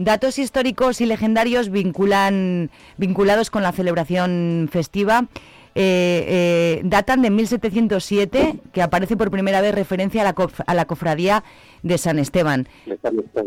datos 0.00 0.38
históricos 0.38 1.00
y 1.00 1.06
legendarios 1.06 1.70
vinculan, 1.70 2.70
vinculados 2.96 3.50
con 3.50 3.62
la 3.62 3.72
celebración 3.72 4.68
festiva 4.72 5.28
eh, 5.74 6.24
eh, 6.26 6.80
datan 6.84 7.22
de 7.22 7.30
1707, 7.30 8.60
que 8.72 8.82
aparece 8.82 9.16
por 9.16 9.30
primera 9.30 9.60
vez 9.60 9.74
referencia 9.74 10.22
a 10.22 10.24
la, 10.24 10.34
a 10.66 10.74
la 10.74 10.84
cofradía 10.86 11.44
de 11.82 11.96
San 11.96 12.18
Esteban. 12.18 12.68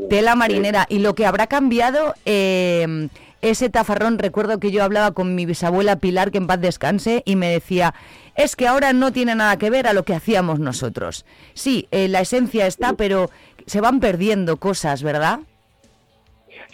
Tela 0.09 0.35
marinera. 0.35 0.85
Y 0.89 0.99
lo 0.99 1.15
que 1.15 1.25
habrá 1.25 1.47
cambiado, 1.47 2.13
eh, 2.25 3.09
ese 3.41 3.69
tafarrón, 3.69 4.19
recuerdo 4.19 4.59
que 4.59 4.71
yo 4.71 4.83
hablaba 4.83 5.11
con 5.11 5.35
mi 5.35 5.45
bisabuela 5.45 5.97
Pilar, 5.97 6.31
que 6.31 6.37
en 6.37 6.47
paz 6.47 6.61
descanse, 6.61 7.23
y 7.25 7.35
me 7.35 7.49
decía, 7.49 7.93
es 8.35 8.55
que 8.55 8.67
ahora 8.67 8.93
no 8.93 9.11
tiene 9.11 9.35
nada 9.35 9.57
que 9.57 9.69
ver 9.69 9.85
a 9.85 9.93
lo 9.93 10.03
que 10.03 10.15
hacíamos 10.15 10.59
nosotros. 10.59 11.25
Sí, 11.53 11.89
la 11.91 12.21
esencia 12.21 12.67
está, 12.67 12.93
pero 12.93 13.29
se 13.65 13.81
van 13.81 13.99
perdiendo 13.99 14.57
cosas, 14.57 15.03
¿verdad? 15.03 15.41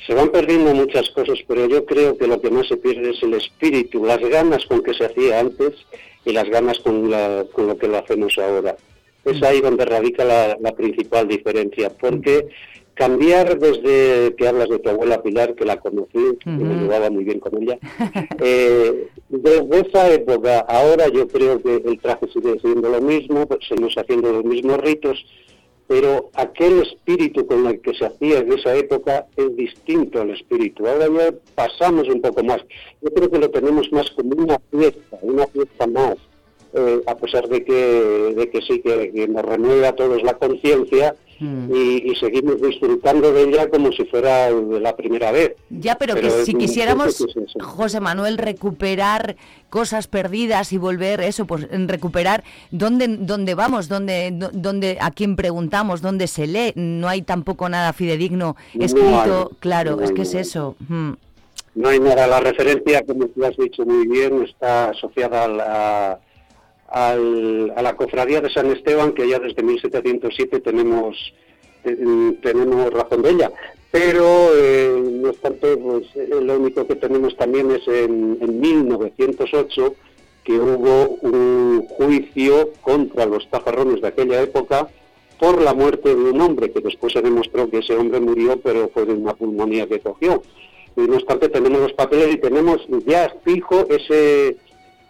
Se 0.06 0.14
van 0.14 0.30
perdiendo 0.30 0.74
muchas 0.74 1.10
cosas, 1.12 1.40
pero 1.48 1.68
yo 1.68 1.86
creo 1.86 2.18
que 2.18 2.28
lo 2.28 2.42
que 2.42 2.50
más 2.50 2.68
se 2.68 2.78
pierde 2.78 3.12
es 3.12 3.22
el 3.24 3.34
espíritu, 3.34 4.06
las 4.06 4.20
ganas 4.20 4.66
con 4.66 4.82
que 4.82 4.94
se 4.94 5.06
hacía 5.06 5.40
antes 5.40 5.74
y 6.26 6.34
las 6.34 6.50
ganas 6.50 6.80
con, 6.80 7.12
con 7.52 7.68
lo 7.68 7.78
que 7.78 7.88
lo 7.88 7.98
hacemos 7.98 8.38
ahora. 8.38 8.76
Es 9.26 9.44
ahí 9.44 9.62
donde 9.62 9.86
radica 9.86 10.24
la, 10.24 10.72
principal 10.76 11.28
diferencia, 11.28 11.90
porque 11.90 12.48
cambiar 12.94 13.60
desde 13.60 14.36
que 14.36 14.48
hablas 14.48 14.70
de 14.70 14.80
tu 14.80 14.90
abuela 14.90 15.22
Pilar, 15.22 15.56
que 15.56 15.66
la 15.66 15.80
conocí, 15.80 16.38
que 16.44 16.50
me 16.50 16.82
llevaba 16.82 17.10
muy 17.10 17.24
bien 17.24 17.40
con 17.40 17.62
ella, 17.62 17.78
eh, 18.40 19.08
desde 19.30 19.88
esa 19.88 20.12
época, 20.12 20.60
ahora 20.62 21.08
yo 21.10 21.28
creo 21.28 21.62
que 21.62 21.76
el 21.76 22.00
traje 22.00 22.28
sigue 22.34 22.60
siendo 22.60 22.90
lo 22.90 23.02
mismo, 23.02 23.46
pues 23.48 23.68
seguimos 23.68 23.96
haciendo 23.98 24.32
los 24.32 24.46
mismos 24.46 24.78
ritos, 24.80 25.26
pero 25.90 26.30
aquel 26.36 26.84
espíritu 26.84 27.48
con 27.48 27.66
el 27.66 27.82
que 27.82 27.96
se 27.96 28.06
hacía 28.06 28.38
en 28.38 28.54
esa 28.54 28.76
época 28.76 29.26
es 29.36 29.56
distinto 29.56 30.22
al 30.22 30.30
espíritu. 30.30 30.86
Ahora 30.86 31.08
ya 31.08 31.34
pasamos 31.56 32.08
un 32.08 32.22
poco 32.22 32.44
más. 32.44 32.60
Yo 33.02 33.10
creo 33.10 33.32
que 33.32 33.40
lo 33.40 33.50
tenemos 33.50 33.92
más 33.92 34.08
como 34.12 34.36
una 34.36 34.60
fiesta, 34.70 35.18
una 35.24 35.48
fiesta 35.48 35.88
más, 35.88 36.16
eh, 36.74 37.02
a 37.06 37.16
pesar 37.16 37.48
de 37.48 37.64
que, 37.64 38.34
de 38.36 38.50
que 38.50 38.62
sí, 38.62 38.82
que, 38.82 39.28
nos 39.28 39.46
renueva 39.46 39.90
a 39.90 39.96
todos 39.96 40.24
la 40.24 40.34
conciencia, 40.36 41.16
Mm. 41.40 41.74
y, 41.74 42.16
seguimos 42.16 42.62
disfrutando 42.62 43.32
de 43.32 43.44
ella 43.44 43.70
como 43.70 43.94
si 43.94 44.04
fuera 44.06 44.50
la 44.50 44.96
primera 44.96 45.32
vez. 45.32 45.56
Ya, 45.70 45.96
pero, 45.96 46.16
que 46.16 46.30
si 46.30 46.54
quisiéramos, 46.54 47.26
José 47.62 48.02
Manuel, 48.02 48.38
recuperar 48.38 49.38
cosas 49.70 50.08
perdidas 50.08 50.74
y 50.74 50.78
volver 50.78 51.22
eso, 51.22 51.46
pues 51.46 51.66
recuperar 51.88 52.44
dónde, 52.72 53.08
dónde 53.08 53.56
vamos, 53.56 53.88
dónde, 53.88 54.34
dónde, 54.52 54.98
a 55.00 55.12
quién 55.12 55.38
preguntamos, 55.38 56.02
dónde 56.02 56.28
se 56.28 56.46
lee, 56.46 56.74
no 56.76 57.08
hay 57.08 57.22
tampoco 57.22 57.70
nada 57.70 57.94
fidedigno 57.94 58.58
escrito, 58.78 59.52
claro, 59.60 60.02
es 60.02 60.12
que 60.12 60.24
es 60.24 60.34
eso. 60.34 60.76
Mm. 60.90 61.14
No 61.76 61.88
hay 61.88 62.00
nada, 62.02 62.28
la 62.28 62.42
referencia, 62.42 63.06
como 63.06 63.28
tú 63.28 63.46
has 63.46 63.56
dicho 63.56 63.86
muy 63.86 64.06
bien, 64.08 64.44
está 64.44 64.90
asociada 64.90 65.46
a 65.46 65.48
la 65.48 66.20
al- 66.92 67.72
a 67.76 67.82
la 67.82 67.96
cofradía 67.96 68.42
de 68.42 68.50
San 68.50 68.72
Esteban, 68.72 69.14
que 69.14 69.28
ya 69.28 69.40
desde 69.40 69.62
1707 69.64 70.60
tenemos, 70.60 71.34
eh, 71.84 72.38
tenemos 72.42 72.92
razón 72.92 73.22
de 73.22 73.30
ella. 73.32 73.52
Pero, 73.92 74.50
eh, 74.56 75.02
no 75.22 75.30
obstante, 75.30 75.76
pues, 75.78 76.06
eh, 76.16 76.28
lo 76.42 76.60
único 76.60 76.86
que 76.86 76.96
tenemos 76.96 77.36
también 77.38 77.72
es 77.72 77.88
en, 77.88 78.38
en 78.40 78.60
1908 78.60 79.96
que 80.44 80.54
hubo 80.60 81.18
un 81.22 81.86
juicio 81.90 82.72
contra 82.82 83.26
los 83.26 83.50
tafarrones 83.50 84.02
de 84.02 84.08
aquella 84.08 84.42
época 84.42 84.88
por 85.40 85.62
la 85.62 85.74
muerte 85.74 86.10
de 86.14 86.22
un 86.32 86.42
hombre, 86.42 86.72
que 86.72 86.82
después 86.82 87.14
se 87.14 87.22
demostró 87.22 87.70
que 87.70 87.78
ese 87.80 87.96
hombre 87.96 88.20
murió, 88.20 88.60
pero 88.60 88.90
fue 88.94 89.06
de 89.06 89.14
una 89.14 89.34
pulmonía 89.34 89.88
que 89.88 90.00
cogió. 90.00 90.42
Y 90.98 91.02
no 91.02 91.16
obstante, 91.16 91.50
tenemos 91.50 91.80
los 91.80 91.94
papeles 91.94 92.34
y 92.34 92.38
tenemos 92.38 92.86
ya 93.06 93.34
fijo 93.46 93.86
ese, 93.90 94.58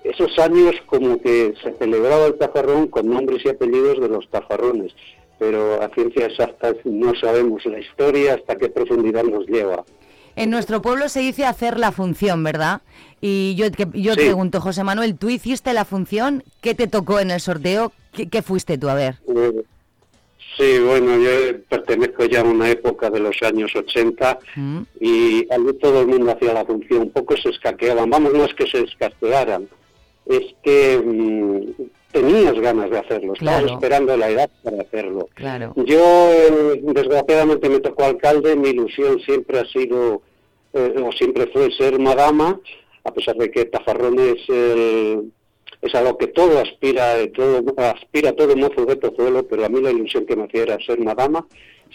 esos 0.03 0.37
años 0.39 0.75
como 0.85 1.21
que 1.21 1.53
se 1.63 1.73
celebraba 1.73 2.25
el 2.27 2.35
tafarrón 2.37 2.87
con 2.87 3.07
nombres 3.09 3.43
y 3.45 3.49
apellidos 3.49 3.99
de 3.99 4.09
los 4.09 4.29
tafarrones. 4.29 4.93
Pero 5.37 5.81
a 5.81 5.89
ciencia 5.89 6.25
exacta 6.25 6.73
no 6.83 7.13
sabemos 7.15 7.65
la 7.65 7.79
historia 7.79 8.33
hasta 8.35 8.55
qué 8.57 8.69
profundidad 8.69 9.23
nos 9.23 9.45
lleva. 9.47 9.83
En 10.35 10.49
nuestro 10.49 10.81
pueblo 10.81 11.09
se 11.09 11.19
dice 11.21 11.45
hacer 11.45 11.77
la 11.79 11.91
función, 11.91 12.43
¿verdad? 12.43 12.81
Y 13.21 13.55
yo, 13.55 13.69
que- 13.71 13.87
yo 13.93 14.15
te 14.15 14.23
pregunto, 14.25 14.61
José 14.61 14.83
Manuel, 14.83 15.17
¿tú 15.17 15.29
hiciste 15.29 15.73
la 15.73 15.85
función? 15.85 16.43
¿Qué 16.61 16.75
te 16.75 16.87
tocó 16.87 17.19
en 17.19 17.31
el 17.31 17.39
sorteo? 17.41 17.91
¿Qué, 18.13 18.29
qué 18.29 18.41
fuiste 18.41 18.77
tú 18.77 18.89
a 18.89 18.93
ver? 18.95 19.15
Eh, 19.27 19.63
Sí, 20.57 20.77
bueno, 20.79 21.15
yo 21.17 21.29
pertenezco 21.69 22.25
ya 22.25 22.41
a 22.41 22.43
una 22.43 22.69
época 22.69 23.09
de 23.09 23.21
los 23.21 23.41
años 23.43 23.73
80 23.73 24.39
Mm. 24.57 24.79
y 24.99 25.47
allí 25.53 25.73
todo 25.81 26.01
el 26.01 26.07
mundo 26.07 26.31
hacía 26.31 26.53
la 26.53 26.65
función, 26.65 27.03
un 27.03 27.11
poco 27.11 27.37
se 27.37 27.47
escaqueaban, 27.49 28.09
vamos, 28.09 28.33
no 28.33 28.43
es 28.43 28.53
que 28.55 28.67
se 28.67 28.81
escaquearan, 28.83 29.69
es 30.29 30.55
que 30.63 31.01
mm, 31.03 31.81
tenías 32.11 32.53
ganas 32.59 32.89
de 32.89 32.99
hacerlo, 32.99 33.33
estabas 33.33 33.59
Claro. 33.61 33.73
esperando 33.75 34.15
la 34.17 34.29
edad 34.29 34.49
para 34.63 34.81
hacerlo. 34.81 35.27
Claro. 35.33 35.73
Yo, 35.75 35.99
eh, 36.31 36.79
desgraciadamente, 36.83 37.67
me 37.69 37.79
tocó 37.79 38.05
alcalde, 38.05 38.55
mi 38.55 38.69
ilusión 38.69 39.19
siempre 39.21 39.59
ha 39.59 39.65
sido, 39.65 40.21
eh, 40.73 40.95
o 41.03 41.11
siempre 41.11 41.47
fue 41.47 41.71
ser 41.71 41.99
madama, 41.99 42.59
a 43.03 43.11
pesar 43.13 43.35
de 43.37 43.51
que 43.51 43.65
Tafarrón 43.65 44.17
es, 44.19 44.47
el- 44.49 45.31
es 45.81 45.95
a 45.95 46.01
lo 46.01 46.17
que 46.17 46.27
todo 46.27 46.59
aspira, 46.59 47.17
eh, 47.19 47.27
todo, 47.29 47.63
aspira 47.77 48.33
todo 48.33 48.55
mozo 48.55 48.85
de 48.85 48.95
Pozuelo, 48.97 49.47
pero 49.47 49.65
a 49.65 49.69
mí 49.69 49.81
la 49.81 49.91
ilusión 49.91 50.25
que 50.25 50.35
me 50.35 50.43
hacía 50.43 50.63
era 50.63 50.77
ser 50.85 50.99
madama. 50.99 51.45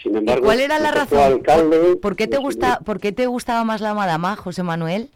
Sin 0.01 0.13
¿Y 0.13 0.17
embargo, 0.17 0.43
cuál 0.45 0.59
era 0.59 0.77
la 0.77 0.91
razón? 0.91 1.19
alcalde, 1.19 1.77
¿Por, 1.79 1.99
por 2.01 2.15
qué 2.17 2.27
te 2.27 2.35
pues, 2.37 2.43
gusta, 2.57 2.79
¿Por 2.83 2.99
qué 2.99 3.13
te 3.13 3.27
gustaba 3.27 3.63
más 3.63 3.79
la 3.79 3.93
madama, 3.93 4.35
José 4.35 4.61
Manuel? 4.61 5.09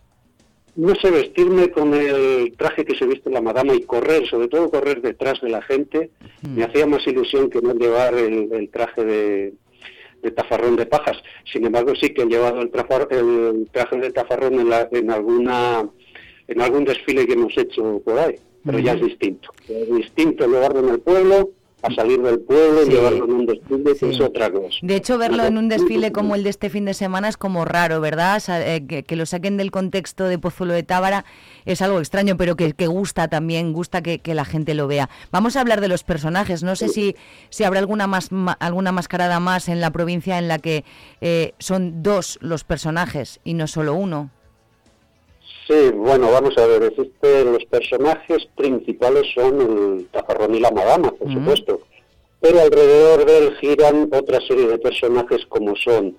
No 0.79 0.95
sé, 0.95 1.11
vestirme 1.11 1.69
con 1.71 1.93
el 1.93 2.53
traje 2.57 2.85
que 2.85 2.95
se 2.97 3.05
viste 3.05 3.29
la 3.29 3.41
madama 3.41 3.73
y 3.75 3.81
correr, 3.83 4.25
sobre 4.27 4.47
todo 4.47 4.69
correr 4.69 5.01
detrás 5.01 5.39
de 5.41 5.49
la 5.49 5.61
gente, 5.61 6.09
me 6.55 6.63
hacía 6.63 6.85
más 6.87 7.05
ilusión 7.07 7.49
que 7.49 7.61
no 7.61 7.73
llevar 7.73 8.13
el, 8.15 8.51
el 8.53 8.69
traje 8.69 9.03
de, 9.03 9.53
de 10.21 10.31
tafarrón 10.31 10.75
de 10.75 10.85
pajas. 10.85 11.17
Sin 11.51 11.65
embargo, 11.65 11.93
sí 11.95 12.09
que 12.13 12.23
he 12.23 12.25
llevado 12.27 12.61
el, 12.61 12.71
trafar- 12.71 13.07
el 13.11 13.67
traje 13.71 13.97
de 13.97 14.11
tafarrón 14.11 14.53
en, 14.59 14.69
la- 14.69 14.87
en 14.91 15.11
alguna 15.11 15.87
en 16.47 16.61
algún 16.61 16.83
desfile 16.83 17.27
que 17.27 17.33
hemos 17.33 17.55
hecho 17.57 18.01
por 18.03 18.17
ahí, 18.17 18.35
pero 18.65 18.79
ya 18.79 18.93
es 18.93 19.01
distinto. 19.01 19.49
Es 19.67 19.95
distinto 19.95 20.47
llevarlo 20.47 20.79
en 20.79 20.89
el 20.89 20.99
pueblo 20.99 21.51
a 21.81 21.93
salir 21.93 22.21
del 22.21 22.39
pueblo 22.41 22.83
Sí. 22.83 22.89
y 22.91 22.93
llevarlo 22.95 23.25
en 23.25 23.31
un 23.31 23.45
desfile, 23.45 23.83
que 23.97 24.09
es 24.09 24.19
otra 24.21 24.51
cosa. 24.51 24.77
De 24.81 24.95
hecho, 24.95 25.17
verlo 25.17 25.45
en 25.45 25.57
un 25.57 25.69
desfile 25.69 26.11
como 26.11 26.35
el 26.35 26.43
de 26.43 26.49
este 26.49 26.69
fin 26.69 26.85
de 26.85 26.93
semana 26.93 27.29
es 27.29 27.37
como 27.37 27.63
raro, 27.65 28.01
¿verdad? 28.01 28.41
Eh, 28.49 28.85
que, 28.87 29.03
que 29.03 29.15
lo 29.15 29.25
saquen 29.25 29.57
del 29.57 29.71
contexto 29.71 30.25
de 30.25 30.37
Pozuelo 30.39 30.73
de 30.73 30.83
Tábara 30.83 31.25
es 31.65 31.81
algo 31.81 31.99
extraño, 31.99 32.35
pero 32.37 32.55
que, 32.55 32.73
que 32.73 32.87
gusta 32.87 33.27
también, 33.27 33.71
gusta 33.73 34.01
que, 34.01 34.19
que 34.19 34.33
la 34.33 34.45
gente 34.45 34.73
lo 34.73 34.87
vea. 34.87 35.09
Vamos 35.31 35.55
a 35.55 35.61
hablar 35.61 35.79
de 35.81 35.87
los 35.87 36.03
personajes. 36.03 36.63
No 36.63 36.75
sé 36.75 36.89
si, 36.89 37.15
si 37.49 37.63
habrá 37.63 37.79
alguna, 37.79 38.07
más, 38.07 38.31
ma- 38.31 38.57
alguna 38.59 38.91
mascarada 38.91 39.39
más 39.39 39.69
en 39.69 39.79
la 39.81 39.91
provincia 39.91 40.37
en 40.37 40.47
la 40.47 40.59
que 40.59 40.83
eh, 41.21 41.53
son 41.59 42.03
dos 42.03 42.37
los 42.41 42.63
personajes 42.63 43.39
y 43.43 43.53
no 43.53 43.67
solo 43.67 43.93
uno. 43.93 44.31
Sí, 45.69 45.91
bueno, 45.93 46.32
vamos 46.32 46.58
a 46.58 46.65
ver, 46.65 46.82
existe, 46.82 47.45
los 47.45 47.63
personajes 47.65 48.43
principales 48.58 49.27
son 49.36 49.62
el 49.62 50.08
tafarrón 50.08 50.55
y 50.55 50.60
la 50.60 50.71
madama, 50.71 51.12
por 51.12 51.32
supuesto, 51.32 51.82
pero 52.41 52.60
alrededor 52.60 53.23
de 53.23 53.38
él 53.38 53.58
giran 53.58 54.10
otra 54.12 54.41
serie 54.47 54.65
de 54.65 54.79
personajes 54.79 55.45
como 55.45 55.75
son 55.75 56.17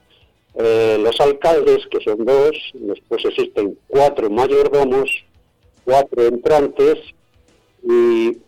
eh, 0.54 0.98
los 1.02 1.20
alcaldes, 1.20 1.84
que 1.90 1.98
son 2.00 2.24
dos, 2.24 2.52
después 2.74 3.24
existen 3.24 3.76
cuatro 3.88 4.30
mayordomos, 4.30 5.10
cuatro 5.84 6.26
entrantes 6.26 7.00
y 7.82 8.38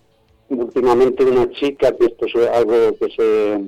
últimamente 0.51 1.25
una 1.25 1.51
chica, 1.51 1.97
que 1.97 2.07
esto 2.07 2.27
es 2.27 2.49
algo 2.49 2.97
que 3.01 3.11
se, 3.11 3.61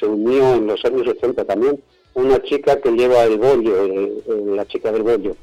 se 0.00 0.06
unió 0.06 0.56
en 0.56 0.66
los 0.66 0.84
años 0.84 1.06
80 1.06 1.44
también, 1.44 1.80
una 2.14 2.42
chica 2.42 2.80
que 2.80 2.90
lleva 2.92 3.24
el 3.24 3.38
bollo, 3.38 3.84
el- 3.84 4.22
el- 4.28 4.56
la 4.56 4.66
chica 4.66 4.92
del 4.92 5.02
bollo. 5.02 5.36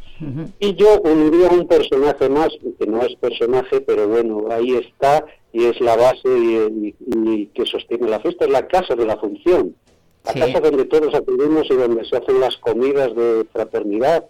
Y 0.59 0.75
yo 0.75 1.01
uniría 1.01 1.49
un 1.49 1.67
personaje 1.67 2.27
más, 2.29 2.49
que 2.77 2.85
no 2.85 3.01
es 3.01 3.15
personaje, 3.15 3.81
pero 3.81 4.07
bueno, 4.07 4.45
ahí 4.51 4.73
está 4.75 5.25
y 5.53 5.65
es 5.65 5.79
la 5.81 5.95
base 5.95 6.27
y, 6.27 6.55
y- 6.87 6.95
y 7.07 7.45
que 7.47 7.65
sostiene 7.65 8.07
la 8.09 8.19
fiesta, 8.19 8.45
es 8.45 8.51
la 8.51 8.67
casa 8.67 8.95
de 8.95 9.05
la 9.05 9.17
función. 9.17 9.75
La 10.25 10.33
Sí. 10.33 10.39
casa 10.41 10.59
donde 10.59 10.85
todos 10.85 11.15
acudimos 11.15 11.65
y 11.71 11.75
donde 11.75 12.03
se 12.05 12.17
hacen 12.17 12.39
las 12.39 12.57
comidas 12.57 13.15
de 13.15 13.45
fraternidad. 13.51 14.25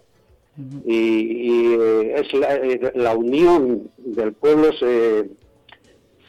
Y, 0.84 0.94
y, 0.94 1.74
eh, 1.78 2.14
es 2.20 2.32
la, 2.34 2.54
eh, 2.56 2.92
la 2.94 3.16
unión 3.16 3.90
del 3.98 4.32
pueblo 4.34 4.72
se, 4.78 5.28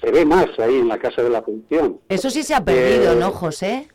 se 0.02 0.12
ve 0.12 0.26
más 0.26 0.48
ahí 0.60 0.76
en 0.76 0.88
la 0.88 0.98
casa 0.98 1.22
de 1.22 1.30
la 1.30 1.42
función. 1.42 2.00
Eso 2.10 2.30
sí 2.30 2.44
se 2.44 2.54
ha 2.56 2.64
perdido, 2.64 3.14
Eh, 3.14 3.16
¿no, 3.20 3.32
José? 3.32 3.88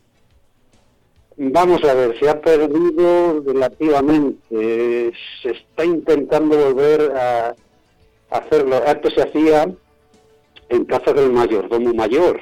Vamos 1.39 1.85
a 1.85 1.93
ver, 1.95 2.19
se 2.19 2.29
ha 2.31 2.41
perdido 2.41 3.43
relativamente. 3.45 5.13
Se 5.43 5.51
está 5.51 5.85
intentando 5.85 6.57
volver 6.57 7.13
a 7.15 7.55
hacerlo. 8.31 8.81
Antes 8.87 9.13
se 9.15 9.23
hacía 9.23 9.69
en 10.71 10.85
casa 10.87 11.13
del 11.13 11.33
mayordomo 11.33 11.93
mayor. 11.93 12.41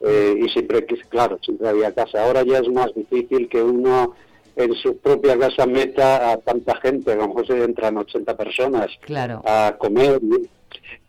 Eh, 0.00 0.34
y 0.44 0.48
siempre, 0.48 0.86
claro, 1.10 1.38
siempre 1.42 1.68
había 1.68 1.92
casa. 1.94 2.24
Ahora 2.24 2.42
ya 2.42 2.58
es 2.58 2.68
más 2.68 2.94
difícil 2.94 3.48
que 3.50 3.62
uno 3.62 4.14
en 4.56 4.74
su 4.74 4.96
propia 4.96 5.38
casa 5.38 5.66
meta 5.66 6.32
a 6.32 6.36
tanta 6.38 6.74
gente, 6.80 7.12
a 7.12 7.16
lo 7.16 7.28
mejor 7.28 7.46
se 7.46 7.62
entran 7.62 7.96
80 7.98 8.36
personas 8.36 8.88
Claro. 9.02 9.42
a 9.44 9.76
comer. 9.78 10.20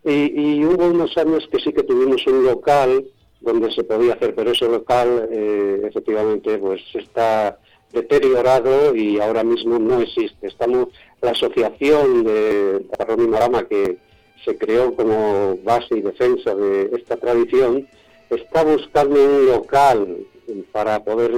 Y, 0.04 0.12
y 0.58 0.64
hubo 0.64 0.86
unos 0.88 1.16
años 1.16 1.48
que 1.50 1.58
sí 1.60 1.72
que 1.72 1.82
tuvimos 1.84 2.26
un 2.26 2.44
local 2.44 3.04
donde 3.42 3.70
se 3.72 3.84
podía 3.84 4.14
hacer, 4.14 4.34
pero 4.34 4.52
ese 4.52 4.68
local 4.68 5.28
eh, 5.30 5.82
efectivamente 5.84 6.58
pues 6.58 6.80
está 6.94 7.58
deteriorado 7.92 8.94
y 8.94 9.20
ahora 9.20 9.44
mismo 9.44 9.78
no 9.78 10.00
existe. 10.00 10.46
Estamos 10.46 10.88
la 11.20 11.32
asociación 11.32 12.24
de 12.24 12.86
Tarrón 12.96 13.24
y 13.24 13.28
Marama 13.28 13.64
que 13.64 13.98
se 14.44 14.56
creó 14.56 14.94
como 14.94 15.56
base 15.62 15.98
y 15.98 16.02
defensa 16.02 16.54
de 16.54 16.90
esta 16.96 17.16
tradición 17.16 17.86
está 18.30 18.64
buscando 18.64 19.14
un 19.22 19.46
local 19.46 20.26
para 20.72 21.02
poder 21.04 21.32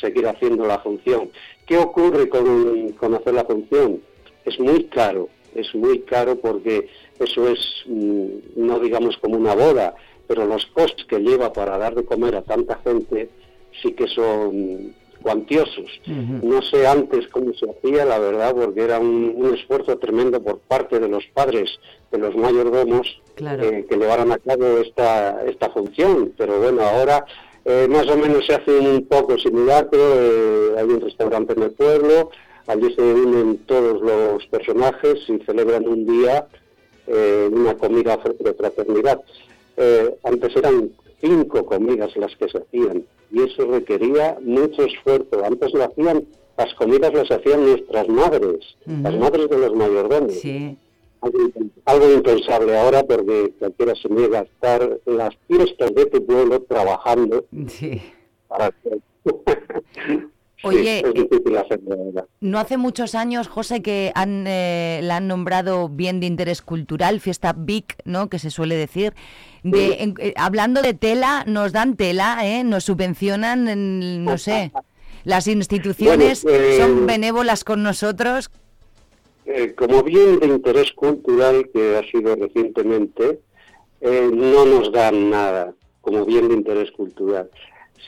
seguir 0.00 0.26
haciendo 0.26 0.66
la 0.66 0.78
función. 0.78 1.30
¿Qué 1.66 1.76
ocurre 1.76 2.28
con, 2.28 2.90
con 2.92 3.14
hacer 3.14 3.34
la 3.34 3.44
función? 3.44 4.00
Es 4.44 4.58
muy 4.60 4.84
caro, 4.84 5.28
es 5.54 5.74
muy 5.74 6.00
caro 6.00 6.36
porque 6.36 6.88
eso 7.18 7.48
es, 7.48 7.58
mm, 7.86 8.26
no 8.56 8.78
digamos 8.78 9.16
como 9.18 9.36
una 9.36 9.54
boda, 9.54 9.94
pero 10.26 10.46
los 10.46 10.66
costes 10.66 11.04
que 11.06 11.18
lleva 11.20 11.52
para 11.52 11.78
dar 11.78 11.94
de 11.94 12.04
comer 12.04 12.36
a 12.36 12.42
tanta 12.42 12.76
gente 12.84 13.28
sí 13.82 13.92
que 13.92 14.06
son 14.08 14.94
cuantiosos. 15.22 15.90
No 16.06 16.60
sé 16.60 16.86
antes 16.86 17.26
cómo 17.28 17.52
se 17.54 17.66
hacía, 17.70 18.04
la 18.04 18.18
verdad, 18.18 18.54
porque 18.54 18.82
era 18.82 18.98
un, 18.98 19.32
un 19.36 19.54
esfuerzo 19.54 19.96
tremendo 19.98 20.42
por 20.42 20.58
parte 20.58 21.00
de 21.00 21.08
los 21.08 21.24
padres, 21.32 21.78
de 22.12 22.18
los 22.18 22.36
mayordomos, 22.36 23.20
Claro. 23.34 23.62
eh, 23.64 23.86
que 23.88 23.96
llevaran 23.96 24.30
a 24.32 24.38
cabo 24.38 24.78
esta, 24.78 25.42
esta 25.46 25.70
función. 25.70 26.32
Pero 26.36 26.60
bueno, 26.60 26.82
ahora 26.82 27.24
eh, 27.64 27.86
más 27.88 28.06
o 28.08 28.16
menos 28.18 28.44
se 28.46 28.54
hace 28.54 28.78
un 28.78 29.06
poco 29.06 29.38
similar, 29.38 29.88
pero 29.90 30.04
eh, 30.14 30.74
hay 30.78 30.84
un 30.84 31.00
restaurante 31.00 31.54
en 31.54 31.62
el 31.62 31.70
pueblo, 31.72 32.30
allí 32.66 32.92
se 32.94 33.00
unen 33.02 33.58
todos 33.66 34.02
los 34.02 34.46
personajes 34.48 35.20
y 35.28 35.38
celebran 35.44 35.88
un 35.88 36.06
día 36.06 36.46
una 37.50 37.74
comida 37.76 38.16
de 38.40 38.54
fraternidad. 38.54 39.20
Eh, 39.76 40.16
antes 40.24 40.54
eran 40.56 40.90
cinco 41.20 41.64
comidas 41.64 42.16
las 42.16 42.34
que 42.36 42.48
se 42.48 42.58
hacían 42.58 43.04
y 43.32 43.42
eso 43.42 43.64
requería 43.66 44.38
mucho 44.42 44.84
esfuerzo. 44.84 45.44
Antes 45.44 45.72
lo 45.74 45.84
hacían, 45.84 46.24
las 46.56 46.74
comidas 46.74 47.12
las 47.12 47.30
hacían 47.30 47.64
nuestras 47.64 48.08
madres, 48.08 48.76
las 48.86 49.16
madres 49.18 49.48
de 49.50 49.58
los 49.58 49.74
mayordomos. 49.74 50.34
Algo, 51.20 51.38
impen- 51.38 51.70
algo 51.86 52.12
impensable 52.12 52.76
ahora 52.78 53.02
porque 53.04 53.52
cualquiera 53.58 53.94
se 53.94 54.08
niega 54.10 54.40
a 54.40 54.42
estar 54.42 55.00
las 55.06 55.34
fiestas 55.48 55.94
de 55.94 56.06
tu 56.06 56.24
pueblo 56.24 56.60
trabajando 56.62 57.44
Sí. 57.68 58.00
para 58.46 58.70
que... 58.70 59.00
Oye, 60.64 61.02
verdad. 61.82 62.26
No 62.40 62.58
hace 62.58 62.76
muchos 62.76 63.14
años, 63.14 63.48
José, 63.48 63.82
que 63.82 64.12
han, 64.14 64.44
eh, 64.46 65.00
la 65.02 65.16
han 65.16 65.28
nombrado 65.28 65.88
bien 65.88 66.20
de 66.20 66.26
interés 66.26 66.62
cultural, 66.62 67.20
fiesta 67.20 67.54
BIC, 67.56 67.96
¿no? 68.04 68.28
Que 68.28 68.38
se 68.38 68.50
suele 68.50 68.74
decir. 68.76 69.14
De, 69.62 70.02
en- 70.02 70.14
eh, 70.18 70.34
hablando 70.36 70.82
de 70.82 70.94
tela, 70.94 71.44
nos 71.46 71.72
dan 71.72 71.96
tela, 71.96 72.38
¿eh? 72.46 72.64
Nos 72.64 72.84
subvencionan, 72.84 73.68
en, 73.68 74.24
no 74.24 74.38
sé. 74.38 74.72
Las 75.24 75.46
instituciones 75.46 76.42
Bueno, 76.42 76.58
eh, 76.58 76.78
son 76.78 77.06
benévolas 77.06 77.64
con 77.64 77.82
nosotros. 77.82 78.50
Eh, 79.46 79.74
como 79.76 80.02
bien 80.02 80.38
de 80.40 80.46
interés 80.46 80.92
cultural 80.92 81.68
que 81.72 81.96
ha 81.96 82.02
sido 82.10 82.34
recientemente, 82.36 83.40
eh, 84.02 84.30
no 84.32 84.64
nos 84.66 84.92
dan 84.92 85.30
nada 85.30 85.72
como 86.02 86.26
bien 86.26 86.48
de 86.48 86.54
interés 86.54 86.90
cultural. 86.92 87.48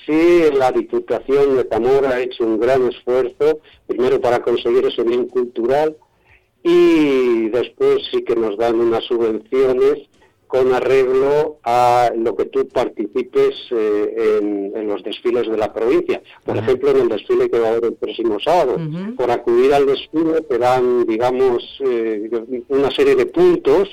Sí, 0.04 0.42
la 0.52 0.70
Diputación 0.72 1.56
de 1.56 1.64
Zamora 1.64 2.10
ha 2.10 2.20
hecho 2.20 2.44
un 2.44 2.60
gran 2.60 2.88
esfuerzo, 2.88 3.60
primero 3.86 4.20
para 4.20 4.40
conseguir 4.40 4.84
ese 4.86 5.02
bien 5.02 5.26
cultural 5.26 5.96
y 6.62 7.48
después 7.48 7.98
sí 8.10 8.22
que 8.22 8.36
nos 8.36 8.56
dan 8.56 8.80
unas 8.80 9.04
subvenciones 9.04 10.08
con 10.46 10.72
arreglo 10.72 11.58
a 11.64 12.10
lo 12.16 12.36
que 12.36 12.46
tú 12.46 12.68
participes 12.68 13.54
eh, 13.70 14.38
en, 14.40 14.72
en 14.76 14.86
los 14.86 15.02
desfiles 15.02 15.48
de 15.48 15.56
la 15.56 15.72
provincia. 15.72 16.22
Por 16.44 16.56
ejemplo, 16.56 16.90
en 16.90 16.98
el 16.98 17.08
desfile 17.08 17.50
que 17.50 17.58
va 17.58 17.68
a 17.68 17.70
haber 17.72 17.86
el 17.86 17.94
próximo 17.94 18.38
sábado. 18.38 18.78
Por 19.16 19.30
acudir 19.30 19.74
al 19.74 19.86
desfile 19.86 20.40
te 20.42 20.58
dan, 20.58 21.04
digamos, 21.06 21.62
eh, 21.84 22.30
una 22.68 22.90
serie 22.90 23.16
de 23.16 23.26
puntos 23.26 23.88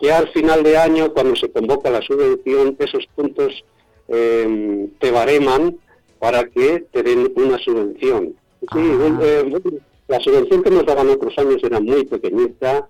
que 0.00 0.12
al 0.12 0.28
final 0.28 0.62
de 0.62 0.76
año, 0.76 1.12
cuando 1.12 1.34
se 1.36 1.50
convoca 1.50 1.90
la 1.90 2.02
subvención, 2.02 2.76
esos 2.78 3.06
puntos 3.16 3.64
eh, 4.08 4.88
te 4.98 5.10
bareman 5.10 5.76
para 6.18 6.44
que 6.44 6.86
te 6.92 7.02
den 7.02 7.30
una 7.36 7.58
subvención. 7.58 8.34
Sí, 8.72 8.78
un- 8.78 9.18
eh, 9.22 9.60
la 10.08 10.18
subvención 10.20 10.62
que 10.62 10.70
nos 10.70 10.84
daban 10.86 11.08
otros 11.10 11.36
años 11.38 11.62
era 11.62 11.78
muy 11.80 12.04
pequeñita 12.06 12.88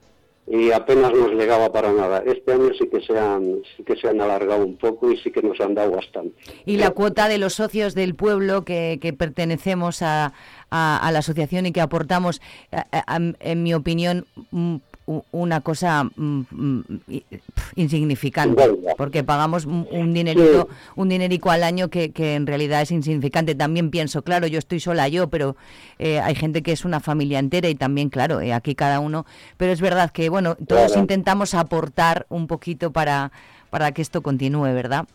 y 0.51 0.71
apenas 0.71 1.13
nos 1.13 1.33
llegaba 1.33 1.71
para 1.71 1.93
nada. 1.93 2.23
Este 2.25 2.53
año 2.53 2.71
sí 2.79 2.89
que 2.89 3.03
se 3.03 3.19
han, 3.19 3.59
sí 3.77 3.83
que 3.83 3.97
se 3.97 4.09
han 4.09 4.19
alargado 4.23 4.65
un 4.65 4.77
poco 4.79 5.11
y 5.13 5.19
sí 5.19 5.31
que 5.31 5.43
nos 5.43 5.61
han 5.61 5.75
dado 5.75 5.91
bastante. 5.91 6.35
Y 6.65 6.79
la 6.79 6.91
cuota 6.93 7.29
de 7.29 7.37
los 7.37 7.53
socios 7.55 7.95
del 7.95 8.15
pueblo 8.15 8.65
que, 8.65 8.99
que 9.03 9.13
pertenecemos 9.13 10.01
a, 10.01 10.33
a- 10.71 11.07
a 11.07 11.13
la 11.13 11.19
asociación 11.19 11.67
y 11.67 11.73
que 11.73 11.83
aportamos, 11.83 12.41
a- 12.73 13.19
en 13.41 13.63
mi 13.63 13.75
opinión, 13.75 14.25
mm, 14.53 14.77
una 15.31 15.61
cosa 15.63 16.05
mm, 16.05 16.41
mm, 16.51 16.83
insignificante, 17.77 18.63
porque 18.97 19.25
pagamos 19.25 19.65
un 19.67 20.13
dinerito, 20.13 20.69
un 20.97 21.09
dinerico 21.09 21.51
al 21.51 21.63
año 21.65 21.89
que, 21.89 22.11
que 22.11 22.35
en 22.35 22.47
realidad 22.47 22.83
es 22.83 22.91
insignificante. 22.91 23.55
También 23.55 23.91
pienso, 23.91 24.23
claro, 24.23 24.47
yo 24.47 24.59
estoy 24.59 24.81
sola 24.81 25.09
yo, 25.09 25.29
pero 25.29 25.57
eh, 25.99 26.21
hay 26.21 26.35
gente 26.35 26.63
que 26.63 26.73
es 26.73 26.85
una 26.85 27.01
familia 27.01 27.39
entera 27.39 27.69
y 27.69 27.75
también, 27.75 28.11
claro, 28.11 28.41
eh, 28.41 28.53
aquí 28.53 28.75
cada 28.75 29.01
uno. 29.01 29.25
Pero 29.57 29.73
es 29.73 29.81
verdad 29.81 30.11
que, 30.11 30.29
bueno, 30.29 30.57
todos 30.57 30.89
Claro. 30.89 31.01
intentamos 31.01 31.55
aportar 31.55 32.27
un 32.29 32.47
poquito 32.47 32.93
para, 32.93 33.33
para 33.71 33.93
que 33.93 34.03
esto 34.03 34.23
continúe, 34.23 34.75
¿verdad? 34.75 35.07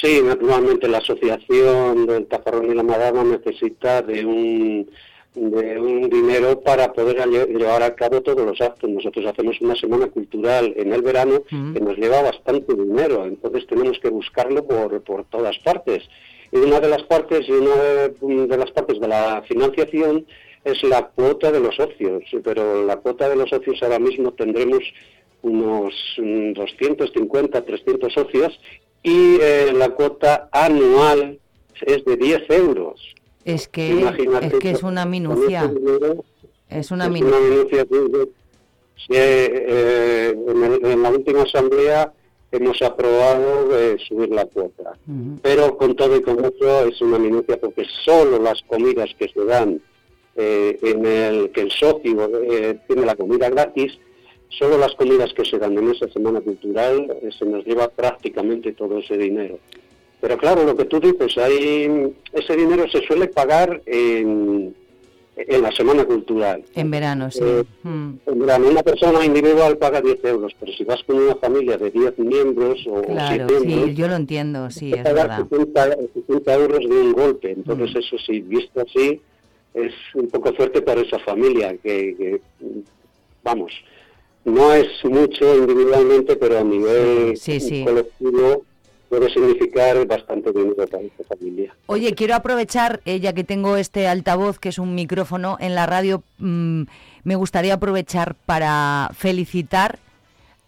Sí, 0.00 0.20
naturalmente 0.24 0.88
la 0.88 0.98
asociación 0.98 2.06
del 2.06 2.26
Tafarrón 2.26 2.70
y 2.70 2.74
la 2.74 2.82
Madama 2.82 3.24
necesita 3.24 4.02
de 4.02 4.24
un 4.24 4.90
de 5.34 5.78
un 5.80 6.08
dinero 6.10 6.60
para 6.60 6.92
poder 6.92 7.16
lle- 7.28 7.46
llevar 7.46 7.82
a 7.82 7.94
cabo 7.94 8.20
todos 8.20 8.44
los 8.44 8.60
actos. 8.60 8.90
Nosotros 8.90 9.24
hacemos 9.26 9.60
una 9.60 9.76
semana 9.76 10.06
cultural 10.08 10.74
en 10.76 10.92
el 10.92 11.02
verano 11.02 11.42
que 11.48 11.80
nos 11.80 11.96
lleva 11.96 12.22
bastante 12.22 12.74
dinero, 12.74 13.24
entonces 13.24 13.66
tenemos 13.66 13.98
que 14.00 14.08
buscarlo 14.10 14.64
por, 14.66 15.00
por 15.02 15.24
todas 15.24 15.56
partes. 15.60 16.02
Y 16.52 16.56
una 16.58 16.80
de 16.80 16.88
las 16.88 17.02
partes 17.04 17.48
y 17.48 17.52
una 17.52 17.74
de, 17.76 18.46
de 18.48 18.56
las 18.58 18.72
partes 18.72 18.98
de 19.00 19.06
la 19.06 19.42
financiación 19.46 20.26
es 20.64 20.82
la 20.82 21.06
cuota 21.06 21.52
de 21.52 21.60
los 21.60 21.76
socios, 21.76 22.24
pero 22.42 22.84
la 22.84 22.96
cuota 22.96 23.28
de 23.28 23.36
los 23.36 23.48
socios 23.50 23.80
ahora 23.82 23.98
mismo 24.00 24.32
tendremos 24.32 24.82
unos 25.42 25.94
mm, 26.18 26.52
250, 26.52 27.64
300 27.64 28.12
socios 28.12 28.60
y 29.02 29.36
eh, 29.40 29.72
la 29.72 29.90
cuota 29.90 30.48
anual 30.52 31.38
es 31.86 32.04
de 32.04 32.16
10 32.16 32.50
euros. 32.50 33.14
Es 33.54 33.68
que, 33.68 33.88
Imagínate 33.90 34.46
es 34.46 34.54
que 34.54 34.70
es 34.70 34.82
una 34.82 35.04
minucia. 35.06 35.66
dinero, 35.68 36.24
Es 36.68 36.90
una 36.90 37.06
es 37.06 37.10
minucia. 37.10 37.38
una 37.38 37.48
minucia 37.48 37.84
que- 37.86 38.28
eh, 39.08 40.36
en, 40.48 40.64
el- 40.64 40.84
en 40.86 41.02
la 41.02 41.10
última 41.10 41.42
asamblea 41.42 42.12
hemos 42.52 42.80
aprobado 42.82 43.78
eh, 43.78 43.96
subir 44.08 44.28
la 44.30 44.44
cuota. 44.46 44.92
Pero 45.42 45.76
con 45.76 45.94
todo 45.96 46.16
y 46.16 46.22
con 46.22 46.44
eso 46.44 46.84
es 46.86 47.00
una 47.00 47.18
minucia 47.18 47.58
porque 47.60 47.84
solo 48.04 48.38
las 48.38 48.60
comidas 48.62 49.08
que 49.18 49.28
se 49.28 49.44
dan 49.44 49.80
eh, 50.36 50.78
en 50.82 51.04
el 51.06 51.50
que 51.50 51.62
el 51.62 51.70
socio 51.70 52.30
eh, 52.50 52.78
tiene 52.86 53.04
la 53.04 53.14
comida 53.16 53.48
gratis, 53.50 53.98
solo 54.48 54.78
las 54.78 54.94
comidas 54.94 55.32
que 55.32 55.44
se 55.44 55.58
dan 55.58 55.76
en 55.78 55.90
esa 55.90 56.08
semana 56.08 56.40
cultural 56.40 57.06
se 57.36 57.44
nos 57.46 57.64
lleva 57.64 57.88
prácticamente 57.88 58.72
todo 58.72 58.98
ese 58.98 59.16
dinero. 59.16 59.58
Pero 60.20 60.36
claro, 60.36 60.64
lo 60.64 60.76
que 60.76 60.84
tú 60.84 61.00
dices, 61.00 61.36
hay, 61.38 62.12
ese 62.32 62.56
dinero 62.56 62.84
se 62.90 63.00
suele 63.06 63.28
pagar 63.28 63.80
en, 63.86 64.74
en 65.36 65.62
la 65.62 65.72
semana 65.72 66.04
cultural. 66.04 66.62
En 66.74 66.90
verano, 66.90 67.30
sí. 67.30 67.40
Eh, 67.42 67.64
Mm, 67.82 68.12
En 68.26 68.38
verano, 68.40 68.68
una 68.68 68.82
persona 68.82 69.24
individual 69.24 69.78
paga 69.78 70.02
10 70.02 70.22
euros, 70.26 70.52
pero 70.60 70.72
si 70.72 70.84
vas 70.84 71.02
con 71.04 71.16
una 71.16 71.34
familia 71.36 71.78
de 71.78 71.90
10 71.90 72.18
miembros 72.18 72.78
o 72.86 73.00
Claro, 73.02 73.46
7 73.48 73.60
sí, 73.60 73.66
miembros, 73.66 73.96
yo 73.96 74.08
lo 74.08 74.16
entiendo, 74.16 74.70
sí, 74.70 74.92
es 74.92 74.98
pagar 75.02 75.28
verdad. 75.28 75.46
60, 75.48 75.96
60 76.26 76.54
euros 76.54 76.80
de 76.80 76.94
un 77.00 77.12
golpe. 77.12 77.52
Entonces, 77.52 77.96
eso 78.04 78.16
sí, 78.26 78.40
visto 78.40 78.82
así, 78.82 79.20
es 79.72 79.94
un 80.14 80.28
poco 80.28 80.52
fuerte 80.52 80.82
para 80.82 81.00
esa 81.00 81.18
familia, 81.20 81.74
que, 81.82 82.14
que, 82.18 82.40
vamos, 83.42 83.72
no 84.44 84.74
es 84.74 84.88
mucho 85.04 85.56
individualmente, 85.56 86.36
pero 86.36 86.58
a 86.58 86.64
nivel 86.64 87.36
Sí, 87.38 87.58
sí. 87.60 87.84
colectivo 87.84 88.64
puede 89.10 89.28
significar 89.28 90.06
bastante 90.06 90.52
dinero 90.52 90.86
para 90.88 91.02
esa 91.02 91.24
familia. 91.28 91.74
Oye, 91.86 92.14
quiero 92.14 92.36
aprovechar, 92.36 93.00
eh, 93.04 93.18
ya 93.18 93.32
que 93.32 93.42
tengo 93.42 93.76
este 93.76 94.06
altavoz, 94.06 94.60
que 94.60 94.68
es 94.70 94.78
un 94.78 94.94
micrófono 94.94 95.56
en 95.60 95.74
la 95.74 95.84
radio, 95.84 96.22
mm, 96.38 96.82
me 97.24 97.34
gustaría 97.34 97.74
aprovechar 97.74 98.36
para 98.46 99.10
felicitar 99.12 99.98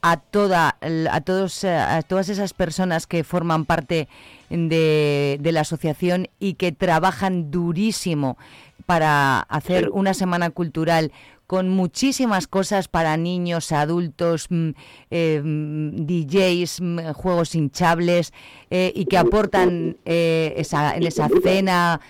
a 0.04 0.16
toda 0.16 0.76
a 0.80 1.20
todos 1.20 1.62
eh, 1.62 1.70
a 1.70 2.02
todas 2.02 2.28
esas 2.28 2.54
personas 2.54 3.06
que 3.06 3.22
forman 3.22 3.64
parte 3.64 4.08
de, 4.50 5.38
de 5.40 5.52
la 5.52 5.60
asociación 5.60 6.26
y 6.40 6.54
que 6.54 6.72
trabajan 6.72 7.52
durísimo 7.52 8.36
para 8.84 9.38
hacer 9.42 9.90
una 9.90 10.12
semana 10.12 10.50
cultural 10.50 11.12
con 11.52 11.68
muchísimas 11.68 12.46
cosas 12.46 12.88
para 12.88 13.14
niños, 13.18 13.72
adultos, 13.72 14.46
mm, 14.48 14.70
eh, 15.10 15.42
mm, 15.44 16.06
DJs, 16.06 16.80
mm, 16.80 17.12
juegos 17.12 17.54
hinchables 17.54 18.32
eh, 18.70 18.90
y 18.94 19.04
que 19.04 19.18
aportan 19.18 19.98
eh, 20.06 20.54
esa, 20.56 20.96
en 20.96 21.02
esa 21.02 21.28
cena 21.42 22.00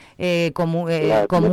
común 0.54 0.88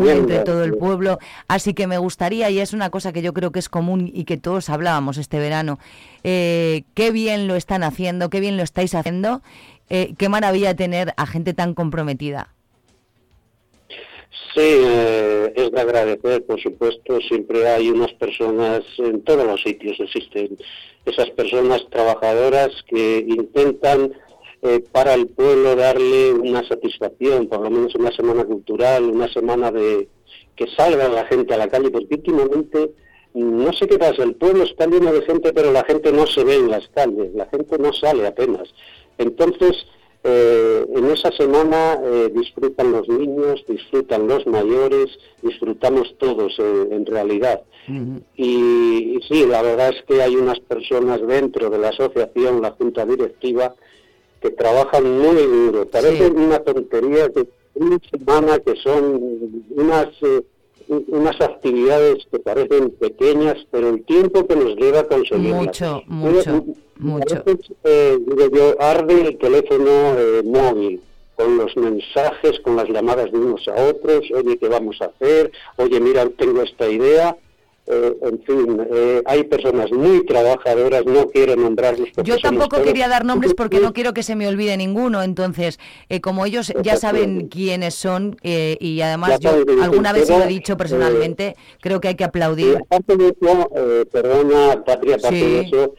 entre 0.08 0.42
todo 0.42 0.64
el 0.64 0.78
pueblo. 0.78 1.18
Así 1.48 1.74
que 1.74 1.88
me 1.88 1.98
gustaría, 1.98 2.52
y 2.52 2.60
es 2.60 2.74
una 2.74 2.92
cosa 2.92 3.12
que 3.12 3.24
yo 3.24 3.34
creo 3.34 3.52
que 3.52 3.58
es 3.58 3.70
común 3.70 4.12
y 4.14 4.26
que 4.26 4.38
todos 4.38 4.70
hablábamos 4.70 5.18
este 5.18 5.40
verano, 5.40 5.80
qué 6.22 7.12
bien 7.12 7.48
lo 7.48 7.56
están 7.56 7.82
haciendo, 7.82 8.30
qué 8.30 8.40
bien 8.40 8.56
lo 8.56 8.62
estáis 8.62 8.94
haciendo, 8.94 9.42
qué 9.88 10.30
maravilla 10.30 10.76
tener 10.76 11.16
a 11.18 11.26
gente 11.26 11.56
tan 11.56 11.74
comprometida. 11.74 12.50
Sí, 14.54 14.62
eh, 14.62 15.54
es 15.56 15.72
de 15.72 15.82
agradecer, 15.82 16.46
por 16.46 16.62
supuesto, 16.62 17.20
siempre 17.22 17.68
hay 17.68 17.90
unas 17.90 18.14
personas, 18.14 18.82
en 18.98 19.24
todos 19.24 19.46
los 19.46 19.62
sitios 19.62 20.00
existen 20.00 20.58
esas 21.06 21.30
personas 21.32 21.86
trabajadoras 21.90 22.70
que 22.88 23.26
intentan 23.28 24.14
eh, 24.62 24.84
para 24.92 25.14
el 25.14 25.28
pueblo 25.28 25.76
darle 25.76 26.34
una 26.34 26.68
satisfacción, 26.68 27.48
por 27.48 27.62
lo 27.62 27.70
menos 27.70 27.96
una 27.96 28.12
semana 28.12 28.44
cultural, 28.44 29.06
una 29.06 29.32
semana 29.32 29.72
de 29.72 30.08
que 30.56 30.68
salga 30.76 31.08
la 31.08 31.26
gente 31.26 31.54
a 31.54 31.58
la 31.58 31.70
calle, 31.70 31.90
porque 31.90 32.16
últimamente 32.16 32.92
no 33.34 33.72
sé 33.74 33.88
qué 33.88 33.98
pasa, 33.98 34.24
el 34.24 34.36
pueblo 34.36 34.64
está 34.64 34.86
lleno 34.88 35.14
de 35.14 35.22
gente, 35.22 35.54
pero 35.54 35.72
la 35.72 35.84
gente 35.86 36.12
no 36.12 36.28
se 36.28 36.44
ve 36.44 36.56
en 36.56 36.70
las 36.70 36.88
calles, 36.90 37.34
la 37.34 37.46
gente 37.48 37.78
no 37.78 37.94
sale 37.94 38.28
apenas. 38.28 38.68
Entonces, 39.18 39.86
eh, 40.24 40.86
en 40.96 41.06
esa 41.12 41.32
semana 41.32 42.00
eh, 42.04 42.30
disfrutan 42.34 42.92
los 42.92 43.08
niños, 43.08 43.64
disfrutan 43.68 44.28
los 44.28 44.46
mayores, 44.48 45.08
disfrutamos 45.42 46.16
todos 46.18 46.58
eh, 46.60 46.88
en 46.92 47.06
realidad. 47.06 47.62
Y, 48.36 49.18
y 49.18 49.20
sí, 49.28 49.48
la 49.48 49.64
verdad 49.64 49.90
es 49.90 50.04
que 50.04 50.22
hay 50.22 50.36
unas 50.36 50.60
personas 50.60 51.26
dentro 51.26 51.72
de 51.72 51.80
la 51.80 51.90
asociación, 51.90 52.62
la 52.62 52.72
junta 52.72 53.04
directiva, 53.04 53.74
que 54.42 54.52
trabajan 54.52 55.20
muy 55.20 55.42
duro. 55.44 55.88
Parece 55.88 56.28
una 56.28 56.60
tontería 56.60 57.30
que 57.30 57.48
una 57.74 57.98
semana 58.12 58.60
que 58.60 58.76
son 58.76 59.64
unas 59.72 60.08
eh, 60.22 60.42
unas 60.90 61.40
actividades 61.40 62.26
que 62.32 62.40
parecen 62.40 62.90
pequeñas, 62.92 63.58
pero 63.72 63.90
el 63.90 64.04
tiempo 64.04 64.46
que 64.48 64.56
nos 64.56 64.76
lleva 64.76 65.02
a 65.02 65.08
conseguirlas. 65.08 65.66
Mucho, 65.66 66.04
mucho, 66.08 66.66
mucho. 66.98 67.44
eh, 67.84 68.18
yo, 68.54 68.82
arde 68.82 69.22
el 69.22 69.38
teléfono 69.38 69.90
eh, 70.18 70.42
móvil 70.44 71.02
con 71.36 71.58
los 71.58 71.76
mensajes, 71.78 72.60
con 72.62 72.76
las 72.76 72.90
llamadas 72.90 73.32
de 73.32 73.38
unos 73.38 73.66
a 73.68 73.76
otros, 73.86 74.26
oye, 74.36 74.58
¿qué 74.58 74.68
vamos 74.68 75.02
a 75.02 75.06
hacer? 75.06 75.52
Oye, 75.78 76.00
mira, 76.00 76.28
tengo 76.30 76.62
esta 76.64 76.90
idea. 76.90 77.38
Eh, 77.92 78.16
en 78.22 78.40
fin, 78.44 78.88
eh, 78.94 79.24
hay 79.26 79.46
personas 79.46 79.92
muy 79.92 80.24
trabajadoras, 80.28 81.04
no 81.08 81.28
quiero 81.30 81.56
nombrarlos. 81.56 82.10
porque 82.14 82.30
Yo 82.30 82.38
tampoco 82.38 82.76
todos- 82.76 82.86
quería 82.86 83.08
dar 83.08 83.26
nombres 83.26 83.56
porque 83.56 83.80
no 83.80 83.94
quiero 83.94 84.14
que 84.14 84.22
se 84.22 84.36
me 84.36 84.48
olvide 84.48 84.78
ninguno. 84.78 85.24
Entonces, 85.24 85.80
eh, 86.08 86.22
como 86.22 86.46
ellos 86.46 86.72
ya 86.84 86.98
saben 86.98 87.48
quiénes 87.48 87.96
son 87.96 88.38
eh, 88.44 88.78
y 88.80 89.02
además 89.02 89.40
yo 89.40 89.50
alguna 89.82 90.14
vez 90.14 90.30
lo 90.30 90.44
he 90.44 90.48
dicho 90.48 90.74
eh, 90.74 90.76
personalmente, 90.76 91.56
creo 91.82 92.00
que 92.00 92.10
hay 92.10 92.16
que 92.16 92.26
aplaudir. 92.26 92.78
aparte 92.78 93.18
de 93.18 93.30
eso, 93.30 93.70
eh, 93.76 94.06
perdona, 94.12 94.84
Patria, 94.86 95.16
aparte 95.16 95.40
Sí. 95.40 95.46
de 95.46 95.60
eso, 95.62 95.96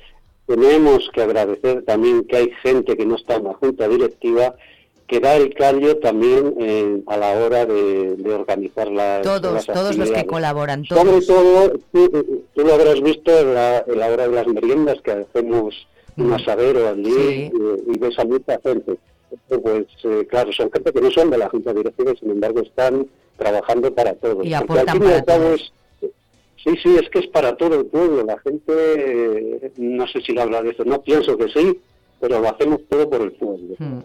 tenemos 0.47 1.11
que 1.13 1.23
agradecer 1.23 1.83
también 1.85 2.23
que 2.25 2.37
hay 2.37 2.51
gente 2.63 2.97
que 2.97 3.05
no 3.05 3.17
está 3.17 3.35
en 3.35 3.45
la 3.45 3.55
junta 3.55 3.89
directiva 3.89 4.55
que 5.11 5.19
da 5.19 5.35
el 5.37 5.53
callo 5.55 5.99
también 5.99 6.55
eh, 6.61 7.03
a 7.09 7.17
la 7.17 7.33
hora 7.33 7.67
de, 7.67 8.15
de 8.17 8.33
organizar 8.33 8.89
las 8.93 9.23
Todos, 9.23 9.55
las 9.55 9.67
todos 9.67 9.97
los 9.99 10.09
que 10.11 10.25
colaboran, 10.25 10.85
Sobre 10.85 11.21
todos. 11.21 11.27
todo, 11.27 11.73
tú, 11.93 12.45
tú 12.55 12.61
lo 12.65 12.75
habrás 12.75 13.01
visto 13.03 13.37
en 13.37 13.55
la, 13.55 13.85
en 13.89 13.99
la 13.99 14.07
hora 14.07 14.29
de 14.29 14.35
las 14.37 14.47
meriendas 14.47 15.01
que 15.03 15.11
hacemos 15.13 15.75
Mm. 16.17 16.23
un 16.27 16.33
asadero 16.33 16.89
allí 16.89 17.09
y, 17.09 17.53
y 17.95 17.99
ves 17.99 18.19
a 18.19 18.25
mucha 18.25 18.59
gente. 18.65 18.97
Pues 19.49 19.87
eh, 20.03 20.27
claro, 20.29 20.53
son 20.53 20.69
gente 20.73 20.93
que 20.93 21.01
no 21.01 21.09
son 21.13 21.31
de 21.31 21.39
la 21.39 21.49
junta 21.49 21.73
directiva 21.73 22.13
y 22.13 22.17
sin 22.17 22.31
embargo 22.33 22.61
están 22.63 23.07
trabajando 23.39 23.95
para 23.95 24.13
todos. 24.15 24.45
Y 24.45 24.53
aportan 24.53 24.99
para 24.99 25.25
cabo 25.25 25.39
todos. 25.45 25.61
es- 26.03 26.11
Sí, 26.65 26.71
sí, 26.83 26.97
es 27.01 27.09
que 27.11 27.21
es 27.21 27.27
para 27.29 27.57
todo 27.57 27.77
el 27.79 27.87
pueblo. 27.87 28.25
La 28.25 28.39
gente, 28.41 28.73
eh, 28.75 29.73
no 29.77 30.07
sé 30.09 30.21
si 30.21 30.33
lo 30.33 30.43
habla 30.43 30.63
de 30.63 30.71
eso, 30.71 30.85
no 30.85 31.01
pienso 31.01 31.39
que 31.39 31.49
sí, 31.49 31.81
pero 32.21 32.41
lo 32.41 32.49
hacemos 32.51 32.81
todo 32.89 33.09
por 33.09 33.23
el 33.23 33.33
pueblo. 33.33 33.77
Mm. 33.79 33.99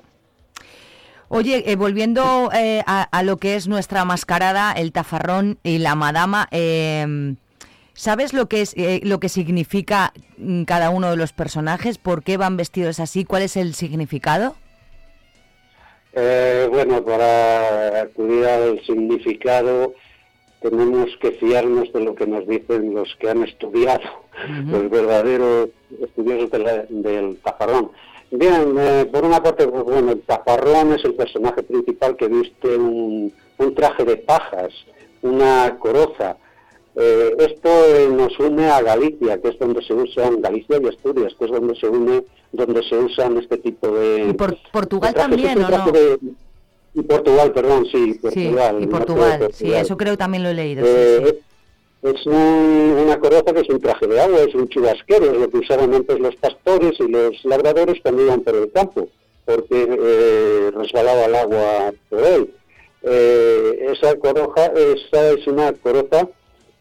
Oye, 1.28 1.72
eh, 1.72 1.76
volviendo 1.76 2.50
eh, 2.54 2.84
a, 2.86 3.04
a 3.04 3.24
lo 3.24 3.38
que 3.38 3.56
es 3.56 3.68
nuestra 3.68 4.06
mascarada, 4.06 4.72
el 4.74 4.92
tafarrón 4.92 5.58
y 5.64 5.80
la 5.80 5.96
madama, 5.96 6.48
eh, 6.52 7.36
¿sabes 7.94 8.34
lo 8.34 8.48
que 8.48 8.62
es 8.62 8.74
eh, 8.78 9.02
lo 9.04 9.20
que 9.20 9.30
significa 9.30 10.14
mm, 10.38 10.64
cada 10.64 10.92
uno 10.92 11.10
de 11.10 11.18
los 11.18 11.34
personajes? 11.34 11.98
¿Por 11.98 12.24
qué 12.24 12.38
van 12.38 12.58
vestidos 12.58 13.00
así? 13.00 13.26
¿Cuál 13.26 13.42
es 13.42 13.58
el 13.58 13.74
significado? 13.74 14.56
Eh, 16.14 16.68
bueno, 16.72 17.04
para 17.04 18.02
acudir 18.04 18.46
al 18.46 18.80
significado 18.86 19.94
tenemos 20.62 21.10
que 21.22 21.32
fiarnos 21.32 21.92
de 21.92 22.02
lo 22.02 22.16
que 22.16 22.26
nos 22.26 22.48
dicen 22.48 22.94
los 22.94 23.14
que 23.20 23.30
han 23.30 23.44
estudiado, 23.44 24.02
los 24.68 24.90
verdaderos 24.90 25.70
estudiosos 26.02 26.50
de 26.52 26.60
la- 26.60 26.86
del 26.90 27.38
tafarrón. 27.44 27.92
Bien, 28.32 28.76
eh, 28.78 29.06
por 29.12 29.24
una 29.24 29.42
parte, 29.42 29.68
pues, 29.68 29.84
bueno, 29.84 30.12
el 30.12 30.22
tafarrón 30.22 30.94
es 30.94 31.06
el 31.06 31.14
personaje 31.14 31.64
principal 31.64 32.16
que 32.18 32.28
viste 32.28 32.76
un, 32.78 33.32
un 33.58 33.76
traje 33.76 34.04
de 34.04 34.18
pajas, 34.18 34.74
una 35.22 35.78
coroza. 35.80 36.38
Eh, 36.98 37.36
esto 37.40 37.70
eh, 37.70 38.08
nos 38.12 38.38
une 38.40 38.70
a 38.70 38.82
Galicia, 38.82 39.42
que 39.42 39.50
es 39.50 39.60
donde 39.60 39.82
se 39.84 39.94
usan, 39.94 40.42
Galicia 40.42 40.80
y 40.82 40.88
Asturias, 40.88 41.34
que 41.38 41.46
es 41.46 41.52
donde 41.52 41.76
se 41.76 41.88
une, 41.88 42.24
donde 42.52 42.84
se 42.84 42.98
usan 42.98 43.38
este 43.38 43.58
tipo 43.58 43.88
de... 43.90 44.28
Y 44.30 44.34
por- 44.34 44.58
Portugal 44.72 45.14
de 45.14 45.20
también, 45.20 45.62
¿o 45.64 45.70
no? 45.70 45.92
de- 45.92 46.20
y 46.94 47.02
Portugal, 47.02 47.52
perdón, 47.52 47.86
sí, 47.92 48.14
Sí, 48.14 48.20
Portugal. 48.22 48.36
y 48.36 48.50
el 48.54 48.56
norte 48.56 48.86
de 48.86 48.88
Portugal, 48.88 49.40
sí, 49.52 49.64
Portugal. 49.64 49.82
eso 49.82 49.98
creo 49.98 50.18
también 50.18 50.44
lo 50.44 50.50
he 50.50 50.54
leído. 50.54 50.86
sí, 50.86 50.92
Eh, 50.96 51.22
sí. 51.28 51.40
Es 52.14 52.26
un- 52.28 52.98
una 53.06 53.20
coroza 53.20 53.52
que 53.54 53.62
es 53.62 53.70
un 53.70 53.80
traje 53.80 54.06
de 54.06 54.20
agua, 54.22 54.42
es 54.48 54.54
un 54.54 54.68
chubasquero, 54.70 55.26
es 55.32 55.38
lo 55.40 55.50
que 55.50 55.58
usaban 55.58 55.94
antes 55.94 56.20
los 56.20 56.36
pastores 56.36 56.94
y 57.00 57.08
los 57.08 57.44
labradores 57.46 58.00
cuando 58.04 58.22
iban 58.24 58.42
por 58.42 58.56
el 58.56 58.72
campo, 58.72 59.08
porque 59.46 59.88
eh, 59.90 60.72
resbalaba 60.76 61.26
el 61.26 61.36
agua 61.36 61.94
por 62.10 62.20
él. 62.24 62.54
Eh, 63.02 63.88
esa 63.92 64.16
coroja, 64.20 64.68
esa 64.68 65.32
es 65.32 65.48
una 65.48 65.74
coroza 65.74 66.30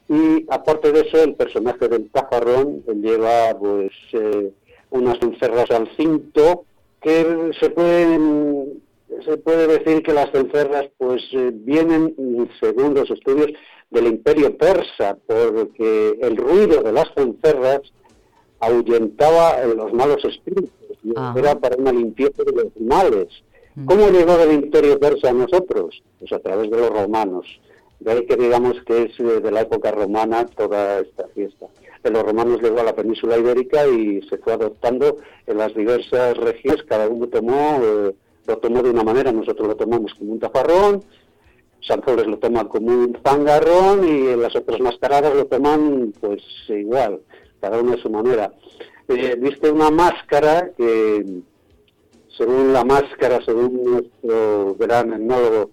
y 0.08 0.44
aparte 0.50 0.92
de 0.92 1.00
eso 1.00 1.22
el 1.22 1.34
personaje 1.34 1.88
del 1.88 2.10
tajarrón 2.10 2.82
lleva 3.02 3.56
pues 3.58 3.92
eh, 4.12 4.50
unas 4.90 5.18
cencerras 5.20 5.70
al 5.70 5.88
cinto 5.96 6.64
que 7.00 7.50
se 7.60 7.70
pueden 7.70 8.82
se 9.24 9.36
puede 9.38 9.66
decir 9.78 10.02
que 10.02 10.12
las 10.12 10.30
cencerras 10.32 10.86
pues 10.98 11.22
vienen 11.52 12.14
según 12.60 12.94
los 12.94 13.10
estudios 13.10 13.50
del 13.94 14.08
imperio 14.08 14.56
persa 14.56 15.16
porque 15.26 16.18
el 16.20 16.36
ruido 16.36 16.82
de 16.82 16.92
las 16.92 17.06
cencerras 17.14 17.80
ahuyentaba 18.60 19.62
eh, 19.62 19.74
los 19.74 19.92
malos 19.92 20.22
espíritus 20.24 20.70
Ajá. 21.16 21.38
era 21.38 21.54
para 21.58 21.76
una 21.76 21.92
limpieza 21.92 22.42
de 22.44 22.52
los 22.52 22.80
males 22.80 23.28
¿Cómo 23.86 24.08
llegó 24.08 24.36
del 24.36 24.52
imperio 24.52 25.00
persa 25.00 25.30
a 25.30 25.32
nosotros? 25.32 26.00
Pues 26.20 26.32
a 26.32 26.38
través 26.38 26.70
de 26.70 26.78
los 26.78 26.90
romanos. 26.90 27.44
De 27.98 28.12
ahí 28.12 28.26
que 28.26 28.36
digamos 28.36 28.76
que 28.86 29.02
es 29.04 29.18
eh, 29.18 29.40
de 29.40 29.50
la 29.50 29.62
época 29.62 29.90
romana 29.90 30.46
toda 30.46 31.00
esta 31.00 31.26
fiesta. 31.34 31.66
De 32.04 32.10
los 32.10 32.22
romanos 32.22 32.62
llegó 32.62 32.80
a 32.80 32.84
la 32.84 32.94
península 32.94 33.36
ibérica 33.36 33.84
y 33.88 34.22
se 34.28 34.38
fue 34.38 34.52
adoptando 34.52 35.16
en 35.46 35.58
las 35.58 35.74
diversas 35.74 36.36
regiones. 36.36 36.84
Cada 36.84 37.08
uno 37.08 37.26
tomó, 37.26 37.80
eh, 37.82 38.14
lo 38.46 38.58
tomó 38.58 38.80
de 38.80 38.90
una 38.90 39.02
manera. 39.02 39.32
Nosotros 39.32 39.66
lo 39.66 39.74
tomamos 39.74 40.14
como 40.14 40.34
un 40.34 40.38
tafarrón, 40.38 41.02
Sanzoles 41.86 42.26
lo 42.26 42.38
toma 42.38 42.68
como 42.68 42.88
un 42.88 43.18
zangarrón 43.24 44.06
y 44.06 44.36
las 44.36 44.56
otras 44.56 44.80
mascaradas 44.80 45.34
lo 45.34 45.46
toman 45.46 46.12
pues 46.20 46.42
igual, 46.68 47.20
cada 47.60 47.80
uno 47.80 47.94
a 47.94 47.98
su 47.98 48.10
manera. 48.10 48.52
Eh, 49.08 49.36
Viste 49.38 49.70
una 49.70 49.90
máscara 49.90 50.70
que 50.76 51.42
según 52.36 52.72
la 52.72 52.84
máscara, 52.84 53.40
según 53.44 53.82
nuestro 53.84 54.74
gran 54.76 55.12
etnólogo 55.12 55.70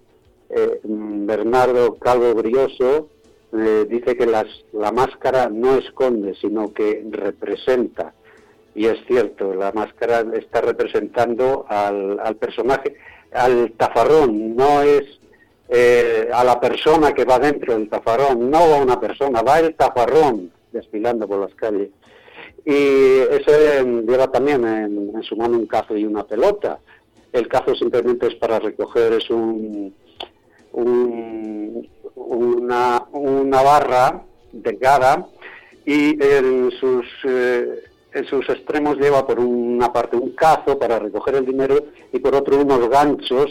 eh, 0.50 0.80
Bernardo 0.84 1.96
Calvo 1.96 2.34
Brioso, 2.36 3.10
eh, 3.54 3.86
dice 3.90 4.16
que 4.16 4.26
la 4.28 4.92
máscara 4.92 5.50
no 5.50 5.78
esconde, 5.78 6.36
sino 6.36 6.74
que 6.74 7.06
representa. 7.10 8.14
Y 8.76 8.86
es 8.86 9.00
cierto, 9.08 9.54
la 9.54 9.72
máscara 9.72 10.26
está 10.34 10.62
representando 10.62 11.66
al 11.68 12.36
personaje, 12.38 12.96
al 13.34 13.74
tafarrón, 13.74 14.56
no 14.56 14.82
es 14.82 15.21
eh, 15.74 16.28
a 16.34 16.44
la 16.44 16.60
persona 16.60 17.14
que 17.14 17.24
va 17.24 17.40
dentro 17.40 17.74
del 17.74 17.88
tafarrón, 17.90 18.52
no 18.52 18.60
va 18.70 18.76
una 18.82 19.00
persona, 19.00 19.42
va 19.42 19.60
el 19.60 19.74
tafarrón 19.76 20.52
desfilando 20.72 21.28
por 21.28 21.40
las 21.40 21.56
calles. 21.56 21.90
Y 22.66 22.74
ese 23.40 23.80
eh, 23.80 24.04
lleva 24.08 24.28
también 24.30 24.66
en, 24.68 25.12
en 25.16 25.24
su 25.24 25.36
mano 25.38 25.58
un 25.58 25.66
cazo 25.68 25.96
y 25.98 26.06
una 26.06 26.24
pelota. 26.26 26.80
El 27.32 27.48
cazo 27.48 27.74
simplemente 27.76 28.28
es 28.28 28.36
para 28.36 28.60
recoger, 28.60 29.14
es 29.14 29.30
un, 29.30 29.94
un- 30.74 31.88
una, 32.16 33.06
una 33.14 33.62
barra 33.62 34.22
delgada 34.52 35.26
y 35.86 36.22
en 36.24 36.72
sus, 36.72 37.06
eh, 37.24 37.84
en 38.14 38.26
sus 38.26 38.48
extremos 38.50 38.98
lleva 38.98 39.26
por 39.26 39.40
una 39.40 39.92
parte 39.92 40.18
un 40.18 40.32
cazo 40.32 40.78
para 40.78 41.00
recoger 41.00 41.36
el 41.36 41.46
dinero 41.46 41.76
y 42.12 42.20
por 42.20 42.36
otro 42.36 42.60
unos 42.60 42.90
ganchos 42.90 43.50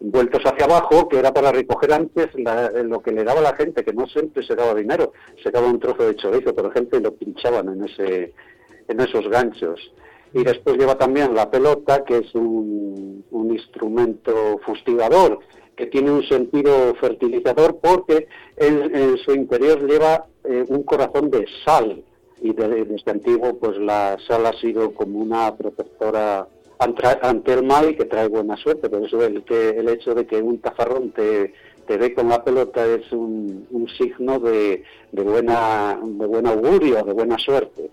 vueltos 0.00 0.42
hacia 0.44 0.64
abajo, 0.66 1.08
que 1.08 1.18
era 1.18 1.32
para 1.32 1.50
recoger 1.52 1.92
antes 1.92 2.28
la- 2.34 2.70
lo 2.84 3.00
que 3.02 3.12
le 3.12 3.24
daba 3.24 3.40
la 3.40 3.54
gente, 3.56 3.84
que 3.84 3.92
no 3.92 4.06
siempre 4.06 4.44
se 4.46 4.54
daba 4.54 4.74
dinero, 4.74 5.12
se 5.42 5.50
daba 5.50 5.66
un 5.68 5.80
trozo 5.80 6.06
de 6.06 6.16
chorizo, 6.16 6.54
por 6.54 6.66
ejemplo, 6.70 6.98
y 6.98 7.02
lo 7.02 7.14
pinchaban 7.14 7.68
en, 7.68 7.84
ese, 7.84 8.32
en 8.88 9.00
esos 9.00 9.28
ganchos. 9.28 9.80
Y 10.34 10.44
después 10.44 10.76
lleva 10.76 10.96
también 10.96 11.34
la 11.34 11.50
pelota, 11.50 12.04
que 12.04 12.18
es 12.18 12.34
un, 12.34 13.24
un 13.30 13.50
instrumento 13.50 14.58
fustigador, 14.64 15.38
que 15.74 15.86
tiene 15.86 16.10
un 16.10 16.22
sentido 16.24 16.94
fertilizador 17.00 17.78
porque 17.80 18.26
en, 18.56 19.16
su 19.18 19.32
interior 19.32 19.84
lleva 19.88 20.26
eh, 20.44 20.64
un 20.68 20.82
corazón 20.82 21.30
de 21.30 21.46
sal. 21.64 22.04
Y 22.40 22.52
de- 22.52 22.84
desde 22.84 23.10
antiguo, 23.10 23.58
pues 23.58 23.76
la 23.78 24.16
sal 24.28 24.46
ha 24.46 24.52
sido 24.60 24.92
como 24.92 25.18
una 25.18 25.56
protectora 25.56 26.46
ante, 26.78 27.52
el 27.52 27.64
mal 27.64 27.90
y 27.90 27.96
que 27.96 28.04
trae 28.04 28.28
buena 28.28 28.56
suerte. 28.56 28.88
Por 28.88 29.04
eso 29.04 29.22
el, 29.24 29.42
que, 29.44 29.70
el 29.70 29.88
hecho 29.88 30.14
de 30.14 30.26
que 30.26 30.40
un 30.40 30.58
tafarrón 30.60 31.10
te, 31.10 31.52
te 31.86 31.96
ve 31.96 32.14
con 32.14 32.28
la 32.28 32.42
pelota 32.44 32.86
es 32.86 33.10
un, 33.12 33.66
un 33.70 33.88
signo 33.88 34.38
de, 34.38 34.84
de, 35.12 35.22
buena, 35.22 35.98
de 36.02 36.26
buen 36.26 36.46
augurio, 36.46 37.02
de 37.04 37.12
buena 37.12 37.38
suerte. 37.38 37.90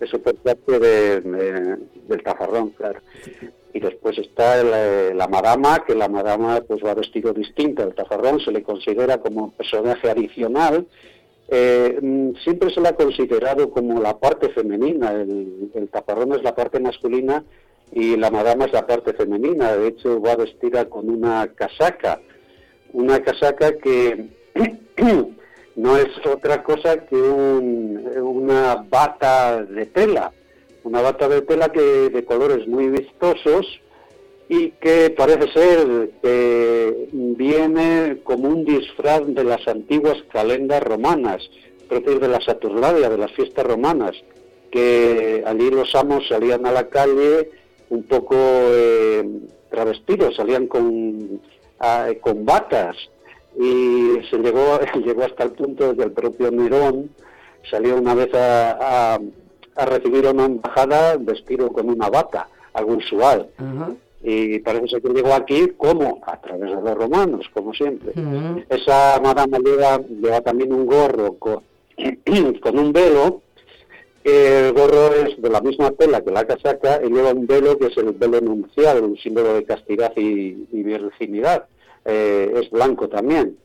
Eso 0.00 0.18
por 0.20 0.34
parte 0.36 0.78
de- 0.78 1.20
de- 1.20 1.76
del 2.08 2.22
tafarrón, 2.22 2.70
claro. 2.70 3.00
Y 3.72 3.78
después 3.78 4.18
está 4.18 4.64
la, 4.64 5.14
la 5.14 5.28
madama, 5.28 5.84
que 5.86 5.94
la 5.94 6.08
madama 6.08 6.60
pues 6.66 6.82
va 6.84 6.92
vestido 6.94 7.32
distinto 7.32 7.84
al 7.84 7.94
tafarrón, 7.94 8.40
se 8.40 8.50
le 8.50 8.64
considera 8.64 9.18
como 9.18 9.52
personaje 9.52 10.10
adicional. 10.10 10.86
Eh, 11.52 11.98
mm, 12.00 12.30
siempre 12.42 12.70
se 12.72 12.80
le 12.80 12.88
ha 12.88 12.96
considerado 12.96 13.70
como 13.70 14.00
la 14.00 14.18
parte 14.18 14.48
femenina, 14.50 15.12
el, 15.12 15.70
el 15.74 15.88
tafarrón 15.88 16.32
es 16.34 16.42
la 16.42 16.54
parte 16.54 16.78
masculina 16.80 17.44
y 17.92 18.16
la 18.16 18.30
madama 18.30 18.66
es 18.66 18.72
la 18.72 18.86
parte 18.86 19.12
femenina. 19.14 19.76
De 19.76 19.88
hecho, 19.88 20.20
va 20.20 20.36
vestida 20.36 20.88
con 20.88 21.08
una 21.08 21.48
casaca, 21.54 22.20
una 22.92 23.20
casaca 23.22 23.76
que 23.78 24.28
no 25.76 25.96
es 25.96 26.08
otra 26.26 26.62
cosa 26.62 27.04
que 27.06 27.16
un- 27.16 28.04
una 28.20 28.84
bata 28.88 29.62
de 29.64 29.86
tela, 29.86 30.32
una 30.84 31.00
bata 31.00 31.28
de 31.28 31.42
tela 31.42 31.70
que 31.70 31.80
de 31.80 32.24
colores 32.24 32.66
muy 32.66 32.88
vistosos 32.88 33.66
y 34.48 34.70
que 34.72 35.10
parece 35.16 35.52
ser 35.52 36.10
que 36.22 37.08
viene 37.12 38.18
como 38.24 38.48
un 38.48 38.64
disfraz 38.64 39.22
de 39.26 39.44
las 39.44 39.66
antiguas 39.68 40.16
calendas 40.32 40.82
romanas, 40.82 41.48
propias 41.88 42.20
de 42.20 42.28
la 42.28 42.40
Saturnalia, 42.40 43.08
de 43.08 43.18
las 43.18 43.30
fiestas 43.32 43.64
romanas, 43.66 44.12
que 44.72 45.42
allí 45.46 45.70
los 45.70 45.94
amos 45.94 46.26
salían 46.28 46.66
a 46.66 46.72
la 46.72 46.88
calle 46.88 47.50
un 47.90 48.02
poco 48.04 48.34
eh, 48.36 49.28
travestidos, 49.70 50.36
salían 50.36 50.66
con, 50.66 51.40
con 52.20 52.44
batas 52.44 52.96
y 53.58 54.18
se 54.30 54.38
llegó, 54.38 54.78
llegó 55.04 55.24
hasta 55.24 55.44
el 55.44 55.52
punto 55.52 55.88
de 55.88 55.96
que 55.96 56.02
el 56.04 56.12
propio 56.12 56.50
Nerón 56.50 57.10
salió 57.70 57.96
una 57.96 58.14
vez 58.14 58.32
a, 58.34 59.14
a, 59.14 59.86
recibir 59.86 60.26
una 60.26 60.46
embajada 60.46 61.16
vestido 61.18 61.72
con 61.72 61.88
una 61.88 62.08
bata, 62.08 62.48
algo 62.74 62.94
usual. 62.94 63.48
Y 64.22 64.58
parece 64.58 64.88
ser 64.88 65.02
que 65.02 65.08
llegó 65.08 65.32
aquí 65.32 65.68
como 65.78 66.20
a 66.26 66.38
través 66.38 66.70
de 66.70 66.82
los 66.82 66.94
romanos, 66.94 67.46
como 67.54 67.72
siempre. 67.72 68.12
Esa 68.68 69.18
madama 69.22 69.58
lleva, 69.58 69.98
lleva 69.98 70.42
también 70.42 70.72
un 70.72 70.84
gorro 70.84 71.34
con, 71.38 71.62
con 72.60 72.78
un 72.78 72.92
velo 72.92 73.42
el 74.24 74.72
gorro 74.72 75.14
es 75.14 75.40
de 75.40 75.48
la 75.48 75.60
misma 75.60 75.92
tela 75.92 76.20
que 76.22 76.30
la 76.30 76.46
casaca 76.46 77.00
y 77.02 77.08
lleva 77.08 77.32
un 77.32 77.46
velo 77.46 77.78
que 77.78 77.86
es 77.86 77.96
el 77.96 78.12
velo 78.12 78.40
nupcial, 78.40 79.02
un 79.02 79.16
símbolo 79.16 79.54
de 79.54 79.64
castidad 79.64 80.12
y, 80.16 80.52
virginidad. 80.72 81.66
Eh, 82.04 82.52
es 82.62 82.70
blanco 82.70 83.08
también. 83.08 83.56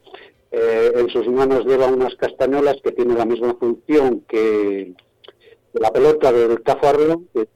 Eh, 0.52 0.94
en 0.96 1.10
sus 1.10 1.28
manos 1.28 1.66
lleva 1.66 1.88
unas 1.88 2.16
castañolas 2.16 2.78
que 2.82 2.92
tienen 2.94 3.18
la 3.18 3.26
misma 3.26 3.56
función 3.56 4.22
que 4.28 4.94
la 5.74 5.92
pelota 5.92 6.32
del 6.32 6.62
cafarro, 6.64 7.24
que 7.34 7.48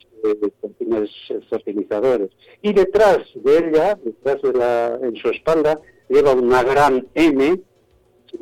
tiene 0.77 1.07
fertilizadores. 1.49 2.31
Y 2.61 2.73
detrás 2.73 3.19
de 3.33 3.57
ella, 3.57 3.97
detrás 4.03 4.41
de 4.41 4.53
la, 4.53 4.99
en 5.01 5.15
su 5.15 5.29
espalda, 5.29 5.79
lleva 6.09 6.33
una 6.33 6.63
gran 6.63 7.07
M, 7.13 7.61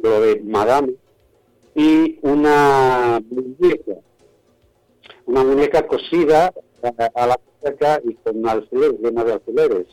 lo 0.02 0.22
de 0.22 0.42
Madame, 0.42 0.94
y 1.76 2.18
una 2.24 3.22
muñeca 3.30 4.02
una 5.28 5.44
muñeca 5.44 5.86
cosida 5.86 6.52
a, 7.16 7.28
la 7.28 7.40
cerca 7.62 8.02
y 8.04 8.14
con 8.16 8.48
alfileres, 8.48 9.00
llena 9.00 9.24
de 9.24 9.34
alfileres. 9.34 9.88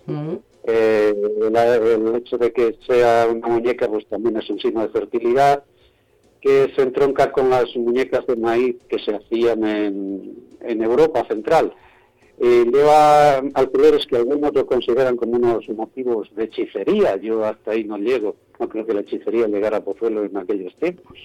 Eh, 0.67 1.15
el, 1.43 2.17
hecho 2.17 2.39
de 2.39 2.53
que 2.53 2.79
sea 2.87 3.29
una 3.31 3.49
muñeca 3.49 3.87
pues 3.89 4.07
también 4.07 4.39
es 4.39 4.49
un 4.49 4.59
signo 4.59 4.81
de 4.81 4.89
fertilidad 4.89 5.63
que 6.41 6.73
se 6.75 6.83
entronca 6.83 7.33
con 7.33 7.51
las 7.51 7.75
muñecas 7.77 8.27
de 8.27 8.37
maíz 8.37 8.77
que 8.89 8.99
se 8.99 9.15
hacían 9.15 9.65
en, 9.65 10.35
en 10.61 10.83
Europa 10.83 11.27
central. 11.29 11.75
Eh, 12.39 12.65
lleva 12.73 13.37
alfileres 13.55 14.07
que 14.07 14.17
algunos 14.17 14.53
lo 14.55 14.67
consideran 14.67 15.17
como 15.17 15.37
unos 15.37 15.69
motivos 15.71 16.29
de 16.35 16.45
hechicería. 16.45 17.17
Yo 17.17 17.45
hasta 17.45 17.73
ahí 17.73 17.85
no 17.85 17.97
llego. 17.97 18.37
No 18.59 18.69
creo 18.69 18.85
que 18.85 18.95
la 18.95 19.01
hechicería 19.01 19.47
llegara 19.47 19.79
a 19.79 19.85
Pozuelo 19.85 20.25
en 20.25 20.37
aquellos 20.37 20.75
tiempos. 20.77 21.17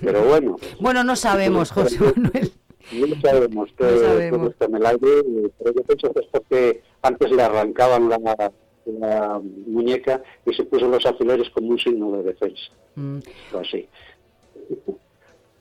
Pero 0.00 0.22
bueno. 0.24 0.56
Bueno, 0.78 1.02
no 1.02 1.16
sabemos, 1.16 1.70
José 1.70 1.98
Manuel. 1.98 2.52
No 2.92 3.06
lo 3.06 3.20
sabemos, 3.20 3.68
que 3.76 3.84
está 4.48 4.64
en 4.66 4.76
el 4.76 4.86
aire, 4.86 5.22
pero 5.58 5.74
yo 5.74 5.82
pienso 5.84 6.12
que 6.12 6.20
es 6.20 6.26
porque 6.30 6.82
antes 7.02 7.30
le 7.30 7.42
arrancaban 7.42 8.08
la, 8.08 8.52
muñeca 9.66 10.22
y 10.46 10.52
se 10.52 10.64
puso 10.64 10.88
los 10.88 11.04
alfileres 11.06 11.48
como 11.50 11.68
un 11.68 11.78
signo 11.78 12.10
de 12.12 12.22
defensa. 12.24 12.72
Mm. 12.96 13.18
Así. 13.60 13.88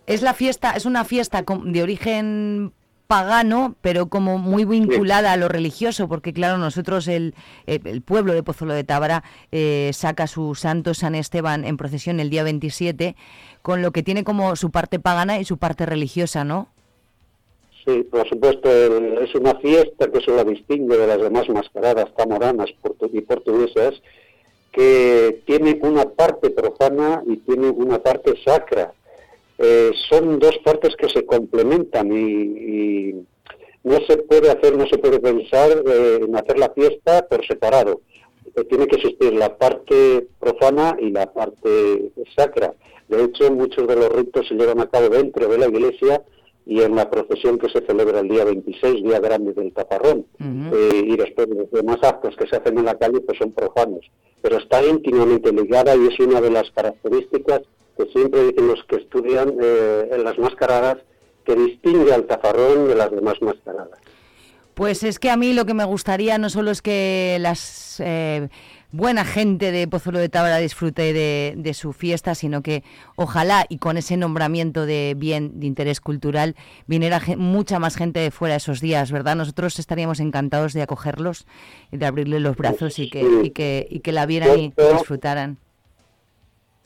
Es 0.07 0.21
la 0.23 0.33
fiesta, 0.33 0.71
es 0.71 0.85
una 0.85 1.05
fiesta 1.05 1.43
de 1.65 1.83
origen 1.83 2.73
pagano, 3.09 3.75
pero 3.81 4.07
como 4.07 4.37
muy 4.37 4.65
vinculada 4.65 5.31
a 5.31 5.37
lo 5.37 5.47
religioso, 5.47 6.07
porque 6.07 6.31
claro, 6.31 6.59
nosotros, 6.59 7.07
el, 7.07 7.33
el 7.65 8.03
pueblo 8.03 8.33
de 8.33 8.43
Pozuelo 8.43 8.75
de 8.75 8.83
Tábara, 8.83 9.23
eh, 9.51 9.89
saca 9.93 10.27
su 10.27 10.53
santo 10.53 10.93
San 10.93 11.15
Esteban 11.15 11.65
en 11.65 11.75
procesión 11.75 12.19
el 12.19 12.29
día 12.29 12.43
27, 12.43 13.15
con 13.63 13.81
lo 13.81 13.91
que 13.91 14.03
tiene 14.03 14.23
como 14.23 14.55
su 14.55 14.69
parte 14.69 14.99
pagana 14.99 15.39
y 15.39 15.45
su 15.45 15.57
parte 15.57 15.87
religiosa, 15.87 16.43
¿no? 16.43 16.69
Por 18.11 18.27
supuesto, 18.27 18.69
es 18.69 19.33
una 19.35 19.55
fiesta 19.55 20.11
que 20.11 20.21
se 20.21 20.31
la 20.31 20.43
distingue 20.43 20.97
de 20.97 21.07
las 21.07 21.21
demás 21.21 21.49
mascaradas 21.49 22.13
tamoranas 22.15 22.69
y 23.11 23.21
portuguesas, 23.21 24.01
que 24.71 25.41
tiene 25.45 25.79
una 25.81 26.05
parte 26.05 26.49
profana 26.51 27.23
y 27.25 27.37
tiene 27.37 27.69
una 27.69 27.99
parte 27.99 28.33
sacra. 28.45 28.93
Eh, 29.57 29.91
son 30.09 30.39
dos 30.39 30.57
partes 30.63 30.95
que 30.95 31.09
se 31.09 31.25
complementan 31.25 32.11
y, 32.11 33.13
no 33.83 33.97
se 34.07 34.17
puede 34.17 34.51
hacer, 34.51 34.77
no 34.77 34.85
se 34.87 34.97
puede 34.97 35.19
pensar 35.19 35.71
eh, 35.71 36.19
en 36.21 36.35
hacer 36.35 36.59
la 36.59 36.69
fiesta 36.69 37.25
por 37.27 37.45
separado. 37.45 38.01
Eh, 38.55 38.63
tiene 38.65 38.87
que 38.87 38.97
existir 38.97 39.33
la 39.33 39.57
parte 39.57 40.27
profana 40.39 40.97
y 40.99 41.11
la 41.11 41.31
parte 41.31 42.11
sacra. 42.35 42.73
De 43.07 43.23
hecho, 43.23 43.51
muchos 43.51 43.87
de 43.87 43.95
los 43.95 44.09
ritos 44.09 44.47
se 44.47 44.55
llevan 44.55 44.79
a 44.81 44.89
cabo 44.89 45.09
dentro 45.09 45.47
de 45.47 45.57
la 45.57 45.67
iglesia 45.67 46.21
y 46.69 46.83
en 46.83 46.95
la 46.95 47.09
procesión 47.09 47.57
que 47.57 47.67
se 47.67 47.83
celebra 47.83 48.19
el 48.19 48.29
día 48.29 48.45
26, 48.45 49.03
día 49.03 49.19
grande 49.19 49.53
del 49.53 49.73
taparrón, 49.73 50.27
eh, 50.39 51.03
y 51.03 51.17
después 51.17 51.47
los 51.49 51.71
demás 51.71 51.97
actos 52.03 52.35
que 52.37 52.47
se 52.47 52.57
hacen 52.57 52.77
en 52.77 52.85
la 52.85 52.95
calle 52.95 53.21
pues 53.21 53.39
son 53.39 53.51
profanos, 53.51 54.05
pero 54.43 54.57
está 54.59 54.85
íntimamente 54.85 55.51
ligada 55.51 55.95
y 55.95 56.05
es 56.05 56.19
una 56.19 56.39
de 56.39 56.51
las 56.51 56.69
características 56.69 57.61
que 57.97 58.05
siempre 58.13 58.43
dicen 58.43 58.67
los 58.67 58.83
que 58.83 58.97
estudian 58.97 59.55
eh, 59.59 60.09
en 60.11 60.23
las 60.23 60.37
mascaradas 60.37 60.97
que 61.43 61.55
distingue 61.55 62.13
al 62.13 62.25
taparrón 62.25 62.87
de 62.87 62.95
las 62.95 63.09
demás 63.09 63.41
mascaradas. 63.41 63.99
Pues 64.75 65.03
es 65.03 65.17
que 65.17 65.31
a 65.31 65.37
mí 65.37 65.53
lo 65.53 65.65
que 65.65 65.73
me 65.73 65.85
gustaría 65.85 66.37
no 66.37 66.51
solo 66.51 66.69
es 66.69 66.83
que 66.83 67.37
las 67.41 67.99
eh, 67.99 68.47
buena 68.91 69.23
gente 69.23 69.71
de 69.71 69.87
Pozuelo 69.87 70.19
de 70.19 70.29
Tábara 70.29 70.57
disfrute 70.57 71.13
de, 71.13 71.73
su 71.73 71.93
fiesta, 71.93 72.35
sino 72.35 72.61
que 72.61 72.83
ojalá 73.15 73.65
y 73.69 73.77
con 73.77 73.97
ese 73.97 74.17
nombramiento 74.17 74.85
de 74.85 75.13
bien 75.15 75.59
de 75.59 75.67
interés 75.67 76.01
cultural 76.01 76.55
viniera 76.87 77.21
mucha 77.37 77.79
más 77.79 77.95
gente 77.95 78.19
de 78.19 78.31
fuera 78.31 78.55
esos 78.55 78.81
días, 78.81 79.11
¿verdad? 79.11 79.35
Nosotros 79.35 79.77
estaríamos 79.79 80.19
encantados 80.19 80.73
de 80.73 80.81
acogerlos 80.81 81.45
y 81.91 81.97
de 81.97 82.05
abrirles 82.05 82.41
los 82.41 82.57
brazos 82.57 82.99
y 82.99 83.09
que, 83.09 83.23
y 83.43 83.51
que, 83.51 83.87
y 83.89 83.99
que 83.99 84.11
la 84.11 84.25
vieran 84.25 84.59
y 84.59 84.73
disfrutaran. 84.93 85.57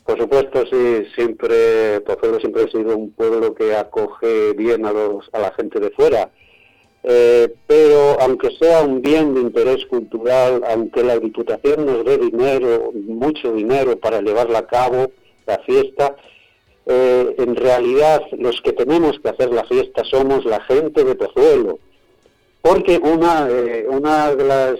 Por 0.04 0.18
supuesto, 0.18 0.64
sí, 0.66 1.06
siempre, 1.14 2.00
Pozuelo 2.02 2.38
siempre 2.38 2.64
ha 2.64 2.68
sido 2.68 2.94
un 2.94 3.10
pueblo 3.12 3.54
que 3.54 3.74
acoge 3.74 4.52
bien 4.52 4.84
a, 4.84 4.92
los, 4.92 5.30
a 5.32 5.38
la 5.38 5.52
gente 5.52 5.80
de 5.80 5.90
fuera 5.90 6.30
eh, 7.06 7.54
pero 7.66 8.18
aunque 8.20 8.56
sea 8.56 8.80
un 8.80 9.02
bien 9.02 9.34
de 9.34 9.42
interés 9.42 9.84
cultural, 9.86 10.62
aunque 10.66 11.04
la 11.04 11.18
Diputación 11.18 11.84
nos 11.84 12.02
dé 12.02 12.16
dinero, 12.16 12.92
mucho 12.94 13.52
dinero 13.52 13.98
para 13.98 14.22
llevarla 14.22 14.60
a 14.60 14.66
cabo, 14.66 15.12
la 15.46 15.58
fiesta, 15.58 16.16
eh, 16.86 17.34
en 17.36 17.56
realidad 17.56 18.22
los 18.38 18.58
que 18.62 18.72
tenemos 18.72 19.18
que 19.20 19.28
hacer 19.28 19.52
la 19.52 19.64
fiesta 19.64 20.02
somos 20.04 20.46
la 20.46 20.62
gente 20.62 21.04
de 21.04 21.14
Pozuelo, 21.14 21.78
porque 22.62 22.98
una, 23.02 23.48
eh, 23.50 23.86
una 23.86 24.34
de 24.34 24.44
las 24.44 24.74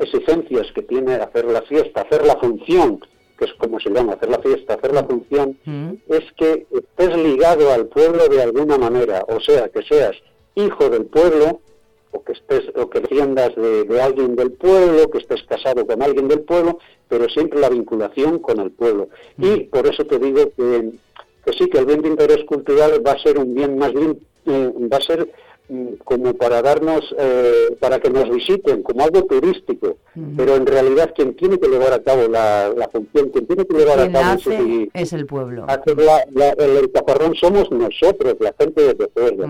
exigencias 0.00 0.68
que 0.72 0.82
tiene 0.82 1.14
hacer 1.14 1.46
la 1.46 1.62
fiesta, 1.62 2.02
hacer 2.02 2.24
la 2.24 2.36
función, 2.36 3.00
que 3.36 3.46
es 3.46 3.54
como 3.54 3.80
se 3.80 3.90
llama, 3.90 4.12
hacer 4.12 4.30
la 4.30 4.38
fiesta, 4.38 4.74
hacer 4.74 4.94
la 4.94 5.02
función, 5.02 5.58
mm. 5.64 5.92
es 6.08 6.32
que 6.36 6.66
estés 6.70 7.16
ligado 7.16 7.72
al 7.72 7.86
pueblo 7.86 8.28
de 8.28 8.42
alguna 8.42 8.78
manera, 8.78 9.24
o 9.26 9.40
sea, 9.40 9.68
que 9.70 9.82
seas 9.82 10.14
hijo 10.54 10.88
del 10.88 11.06
pueblo, 11.06 11.60
o 12.12 12.22
que 12.24 12.32
estés 12.32 12.64
o 12.74 12.90
que 12.90 13.00
defiendas 13.00 13.54
de, 13.54 14.00
alguien 14.00 14.34
del 14.36 14.52
pueblo, 14.52 15.10
que 15.10 15.18
estés 15.18 15.42
casado 15.44 15.86
con 15.86 16.02
alguien 16.02 16.28
del 16.28 16.40
pueblo, 16.40 16.78
pero 17.08 17.28
siempre 17.28 17.60
la 17.60 17.68
vinculación 17.68 18.38
con 18.38 18.60
el 18.60 18.70
pueblo. 18.70 19.08
Y 19.38 19.46
mm. 19.46 19.70
por 19.70 19.86
eso 19.86 20.04
te 20.04 20.18
digo 20.18 20.50
que, 20.56 20.92
que, 21.44 21.52
sí, 21.52 21.68
que 21.68 21.78
el 21.78 21.86
bien 21.86 22.02
de 22.02 22.08
interés 22.08 22.44
cultural 22.44 23.04
va 23.06 23.12
a 23.12 23.18
ser 23.18 23.38
un 23.38 23.54
bien 23.54 23.78
más 23.78 23.92
bien, 23.92 24.18
eh, 24.46 24.72
va 24.92 24.96
a 24.96 25.00
ser 25.00 25.32
mm, 25.68 25.94
como 26.04 26.34
para 26.34 26.62
darnos, 26.62 27.14
eh, 27.16 27.76
para 27.78 28.00
que 28.00 28.10
nos 28.10 28.28
visiten, 28.28 28.82
como 28.82 29.04
algo 29.04 29.24
turístico, 29.26 29.98
pero 30.36 30.56
en 30.56 30.66
realidad 30.66 31.12
quien 31.14 31.36
tiene 31.36 31.58
que 31.58 31.68
llevar 31.68 31.92
a 31.92 32.02
cabo 32.02 32.26
la, 32.26 32.74
función, 32.90 33.28
quien 33.30 33.46
tiene 33.46 33.64
que 33.64 33.76
llevar 33.76 34.00
a 34.00 34.10
cabo 34.10 34.40
es 34.92 35.12
el 35.12 35.26
pueblo. 35.26 35.66
el, 35.68 36.90
caparrón 36.92 37.36
somos 37.36 37.70
nosotros, 37.70 38.36
la 38.40 38.52
gente 38.58 38.94
de 38.94 39.06
pueblo. 39.06 39.46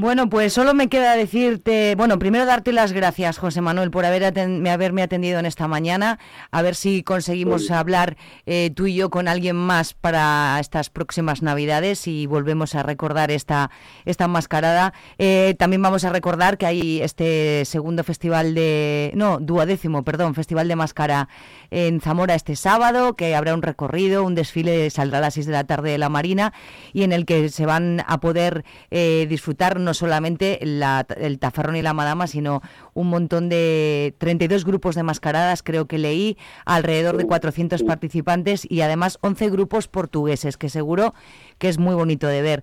Bueno, 0.00 0.30
pues 0.30 0.52
solo 0.52 0.74
me 0.74 0.88
queda 0.88 1.16
decirte, 1.16 1.96
bueno, 1.96 2.20
primero 2.20 2.46
darte 2.46 2.70
las 2.70 2.92
gracias, 2.92 3.36
José 3.36 3.60
Manuel, 3.60 3.90
por 3.90 4.04
haber 4.04 4.24
haberme 4.24 5.02
atendido 5.02 5.40
en 5.40 5.44
esta 5.44 5.66
mañana. 5.66 6.20
A 6.52 6.62
ver 6.62 6.76
si 6.76 7.02
conseguimos 7.02 7.68
hablar 7.72 8.16
eh, 8.46 8.70
tú 8.76 8.86
y 8.86 8.94
yo 8.94 9.10
con 9.10 9.26
alguien 9.26 9.56
más 9.56 9.94
para 9.94 10.56
estas 10.60 10.88
próximas 10.88 11.42
Navidades 11.42 12.06
y 12.06 12.26
volvemos 12.26 12.76
a 12.76 12.84
recordar 12.84 13.32
esta, 13.32 13.72
esta 14.04 14.28
mascarada. 14.28 14.94
Eh, 15.18 15.56
también 15.58 15.82
vamos 15.82 16.04
a 16.04 16.10
recordar 16.10 16.58
que 16.58 16.66
hay 16.66 17.02
este 17.02 17.64
segundo 17.64 18.04
festival 18.04 18.54
de, 18.54 19.10
no, 19.16 19.40
duodécimo, 19.40 20.04
perdón, 20.04 20.36
festival 20.36 20.68
de 20.68 20.76
máscara 20.76 21.28
en 21.72 22.00
Zamora 22.00 22.36
este 22.36 22.54
sábado, 22.54 23.16
que 23.16 23.34
habrá 23.34 23.52
un 23.52 23.62
recorrido, 23.62 24.22
un 24.22 24.36
desfile, 24.36 24.90
saldrá 24.90 25.18
a 25.18 25.22
las 25.22 25.34
6 25.34 25.46
de 25.46 25.52
la 25.52 25.64
tarde 25.64 25.90
de 25.90 25.98
la 25.98 26.08
Marina 26.08 26.52
y 26.92 27.02
en 27.02 27.10
el 27.10 27.26
que 27.26 27.48
se 27.48 27.66
van 27.66 28.04
a 28.06 28.20
poder 28.20 28.64
eh, 28.92 29.26
disfrutar 29.28 29.87
no 29.88 29.94
solamente 29.94 30.58
la- 30.62 31.06
el 31.16 31.38
tafarrón 31.38 31.76
y 31.76 31.82
la 31.82 31.94
madama, 31.94 32.26
sino 32.26 32.60
un 32.92 33.08
montón 33.08 33.48
de 33.48 34.14
32 34.18 34.66
grupos 34.66 34.94
de 34.94 35.02
mascaradas, 35.02 35.62
creo 35.62 35.86
que 35.86 35.96
leí, 35.96 36.36
alrededor 36.66 37.16
de 37.16 37.24
400 37.24 37.82
participantes 37.84 38.66
y 38.70 38.82
además 38.82 39.16
11 39.22 39.48
grupos 39.48 39.88
portugueses, 39.88 40.58
que 40.58 40.68
seguro 40.68 41.14
que 41.56 41.70
es 41.70 41.78
muy 41.78 41.94
bonito 41.94 42.26
de 42.26 42.42
ver. 42.42 42.62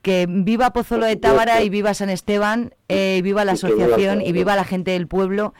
Que 0.00 0.26
viva 0.28 0.72
Pozuelo 0.72 1.06
de 1.06 1.16
Tábara 1.16 1.62
y 1.62 1.68
viva 1.70 1.92
San 1.92 2.08
Esteban, 2.08 2.72
eh, 2.88 3.16
y 3.18 3.22
viva 3.22 3.44
la 3.44 3.52
asociación 3.52 4.20
y 4.22 4.32
viva 4.32 4.54
la 4.56 4.64
gente 4.64 4.92
del 4.92 5.08
pueblo. 5.08 5.52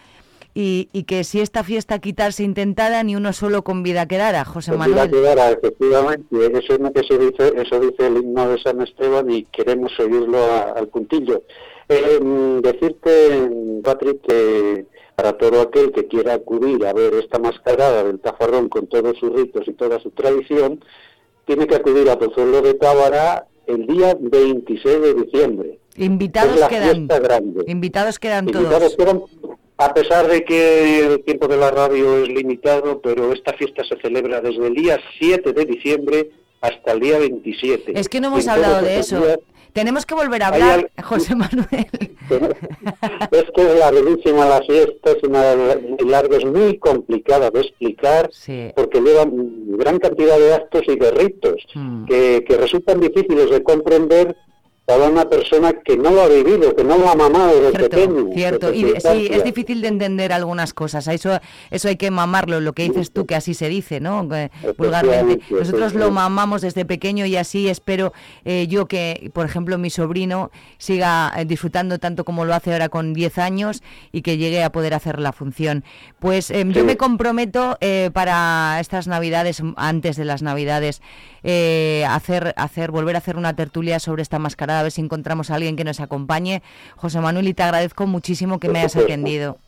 Y, 0.53 0.89
y 0.93 1.05
que 1.05 1.23
si 1.25 1.41
esta 1.41 1.63
fiesta 1.63 2.01
quitarse 2.01 2.43
intentada, 2.43 3.03
ni 3.05 3.15
uno 3.15 3.33
solo 3.33 3.63
con 3.63 3.83
vida 3.85 4.07
quedara, 4.07 4.45
José 4.45 4.73
mira 4.73 4.87
Manuel. 4.87 5.11
que 5.11 5.29
ahora, 5.29 5.51
efectivamente, 5.51 6.27
eso 6.59 6.75
es 6.75 6.81
lo 6.81 6.93
que 6.93 7.03
se 7.05 7.19
dice, 7.19 7.53
eso 7.57 7.79
dice 7.81 8.07
el 8.09 8.17
himno 8.17 8.49
de 8.49 8.59
San 8.61 8.81
Esteban 8.83 9.31
y 9.31 9.45
queremos 9.45 9.93
oírlo 10.01 10.39
a- 10.39 10.73
al 10.73 10.89
puntillo. 10.89 11.43
Eh, 11.89 12.19
mm, 12.21 12.61
decirte, 12.63 13.51
Patrick, 13.85 14.21
que 14.23 14.87
para 15.15 15.33
todo 15.39 15.61
aquel 15.61 15.93
que 15.93 16.07
quiera 16.09 16.35
acudir 16.35 16.85
a 16.87 16.93
ver 16.95 17.15
esta 17.15 17.39
mascarada 17.39 18.03
del 18.05 18.19
tafarrón 18.21 18.69
con 18.69 18.87
todos 18.89 19.17
sus 19.19 19.33
ritos 19.33 19.63
y 19.69 19.73
toda 19.75 20.01
su 20.01 20.11
tradición, 20.11 20.83
tiene 21.47 21.67
que 21.67 21.77
acudir 21.77 22.09
a 22.11 22.19
Pozuelo 22.19 22.63
de 22.63 22.75
Tábara 22.75 23.47
el 23.67 23.87
día 23.87 24.17
26 24.19 25.01
de 25.01 25.15
diciembre. 25.15 25.79
Invitados 25.97 26.55
es 26.55 26.61
la 26.61 26.69
quedan. 26.69 27.07
grande. 27.07 27.65
Invitados 27.67 28.19
quedan 28.19 28.49
Invitados 28.49 28.97
todos. 28.97 28.97
quedan, 28.97 29.23
a 29.81 29.95
pesar 29.95 30.29
de 30.29 30.45
que 30.45 31.01
el 31.07 31.25
tiempo 31.25 31.49
de 31.49 31.57
la 31.57 31.71
radio 31.71 32.19
es 32.23 32.29
limitado, 32.29 33.01
pero 33.01 33.33
esta 33.33 33.55
fiesta 33.55 33.83
se 33.85 33.97
celebra 34.01 34.41
desde 34.41 34.67
el 34.67 34.75
día 34.75 34.99
7 35.19 35.53
de 35.53 35.65
diciembre 35.65 36.31
hasta 36.61 36.93
el 36.93 37.01
día 37.01 37.19
27. 37.19 37.99
Es 37.99 38.09
que 38.09 38.21
no 38.21 38.29
hemos 38.29 38.47
hablado 38.47 38.83
de 38.83 38.99
eso. 38.99 39.23
Tenemos 39.73 40.05
que 40.05 40.15
volver 40.15 40.43
a 40.43 40.49
hablar, 40.49 40.91
José 41.03 41.35
Manuel. 41.37 41.67
es 43.31 43.45
que 43.55 43.63
es 43.63 43.79
larguísima 43.79 44.45
la 44.47 44.61
fiesta, 44.63 45.13
es 45.13 45.23
una 45.23 45.55
larga, 46.07 46.37
es 46.37 46.45
muy 46.45 46.77
complicada 46.79 47.51
de 47.51 47.61
explicar, 47.61 48.31
porque 48.75 49.01
lleva 49.01 49.25
gran 49.29 49.99
cantidad 49.99 50.39
de 50.39 50.55
actos 50.55 50.83
y 50.89 50.97
de 50.97 51.11
ritos 51.13 51.57
Mm. 51.75 52.05
que, 52.07 52.45
que 52.47 52.57
resultan 52.57 53.01
difíciles 53.01 53.49
de 53.51 53.63
comprender 53.63 54.37
para 54.91 55.09
una 55.09 55.29
persona 55.29 55.73
que 55.73 55.97
no 55.97 56.11
lo 56.11 56.23
ha 56.23 56.27
vivido, 56.27 56.75
que 56.75 56.83
no 56.83 56.99
lo 56.99 57.09
ha 57.09 57.15
mamado 57.15 57.61
desde 57.61 57.89
pequeño. 57.89 58.27
Cierto, 58.35 58.73
y 58.73 58.87
sí, 58.99 59.29
es 59.31 59.45
difícil 59.45 59.81
de 59.83 59.89
entender 59.89 60.33
algunas 60.33 60.75
cosas. 60.75 61.07
Eso, 61.07 61.39
eso 61.71 61.89
hay 61.89 61.95
que 61.95 62.11
mamarlo, 62.11 62.59
lo 62.61 62.73
que 62.73 62.83
dices 62.83 63.13
tú, 63.13 63.25
que 63.25 63.37
así 63.37 63.55
se 63.55 63.69
dice, 63.69 64.01
¿no? 64.01 64.27
Vulgarmente. 64.77 65.45
Nosotros 65.49 65.95
lo 65.95 66.11
mamamos 66.11 66.63
desde 66.63 66.85
pequeño 66.85 67.25
y 67.25 67.37
así 67.37 67.69
espero 67.69 68.13
eh, 68.45 68.67
yo 68.69 68.87
que, 68.87 69.31
por 69.33 69.47
ejemplo, 69.47 69.79
mi 69.79 69.91
sobrino 69.91 70.51
siga 70.79 71.33
eh, 71.37 71.45
disfrutando 71.45 72.01
tanto 72.01 72.25
como 72.25 72.45
lo 72.45 72.53
hace 72.53 72.73
ahora 72.73 72.89
con 72.89 73.15
10 73.15 73.39
años 73.39 73.85
y 74.11 74.23
que 74.23 74.39
llegue 74.39 74.65
a 74.65 74.73
poder 74.73 74.95
hacer 74.95 75.21
la 75.21 75.33
función. 75.33 75.85
Pues 76.19 76.51
em, 76.51 76.73
yo 76.73 76.85
me 76.85 76.97
comprometo 76.97 77.79
eh, 77.81 78.11
para 78.13 78.79
estas 78.81 79.07
Navidades, 79.07 79.63
antes 79.77 80.17
de 80.17 80.25
las 80.25 80.43
Navidades, 80.43 81.01
hacer, 81.43 82.53
hacer, 82.57 82.91
volver 82.91 83.15
a 83.15 83.19
hacer 83.19 83.37
una 83.37 83.55
tertulia 83.57 83.99
sobre 83.99 84.23
esta 84.23 84.39
mascarada, 84.39 84.80
a 84.81 84.83
ver 84.83 84.93
si 84.93 85.01
encontramos 85.01 85.51
a 85.51 85.55
alguien 85.55 85.77
que 85.77 85.85
nos 85.85 86.01
acompañe. 86.01 86.63
José 86.97 87.21
Manuel, 87.21 87.49
y 87.49 87.55
te 87.55 87.63
agradezco 87.63 88.07
muchísimo 88.07 88.59
que 88.59 88.69
me 88.69 88.81
hayas 88.81 88.97
atendido. 88.97 89.59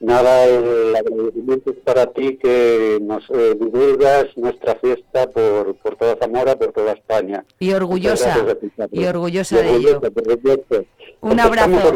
Nada, 0.00 0.44
el 0.44 0.94
agradecimiento 0.94 1.70
es 1.72 1.76
para 1.78 2.06
ti 2.12 2.38
que 2.40 2.98
nos 3.02 3.28
eh, 3.30 3.56
divulgas 3.58 4.26
nuestra 4.36 4.76
fiesta 4.76 5.28
por, 5.28 5.74
por 5.76 5.96
toda 5.96 6.16
Zamora, 6.16 6.56
por 6.56 6.72
toda 6.72 6.92
España. 6.92 7.44
Y 7.58 7.72
orgullosa, 7.72 8.46
ti, 8.60 8.70
y 8.92 9.04
orgullosa 9.06 9.58
Y 9.58 9.62
de 9.64 9.76
ello. 9.76 10.00
Un 11.20 11.40
abrazo. 11.40 11.92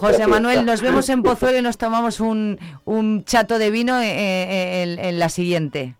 José 0.00 0.26
Manuel, 0.26 0.54
fiesta. 0.54 0.72
nos 0.72 0.80
vemos 0.80 1.08
en 1.10 1.22
Pozuelo 1.22 1.58
y 1.58 1.62
nos 1.62 1.76
tomamos 1.76 2.20
un, 2.20 2.58
un 2.86 3.24
chato 3.24 3.58
de 3.58 3.70
vino 3.70 4.00
eh, 4.00 4.06
eh, 4.08 4.82
en, 4.82 4.98
en 4.98 5.18
la 5.18 5.28
siguiente. 5.28 5.94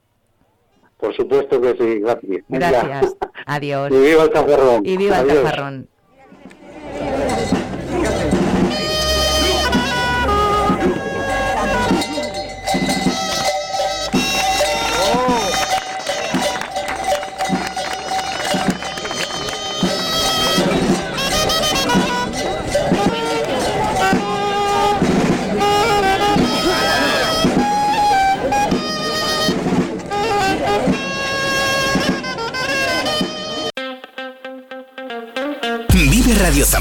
Por 1.07 1.14
supuesto 1.14 1.61
que 1.61 1.70
sí, 1.78 2.00
gracias. 2.00 2.42
Gracias. 2.48 3.16
Adiós. 3.46 3.92
Y 3.92 3.94
viva 3.94 4.24
el 4.24 4.30
tafarrón. 4.30 4.82
Y 4.84 4.96
viva 4.96 5.20
el 5.20 5.30
Adiós. 5.30 5.88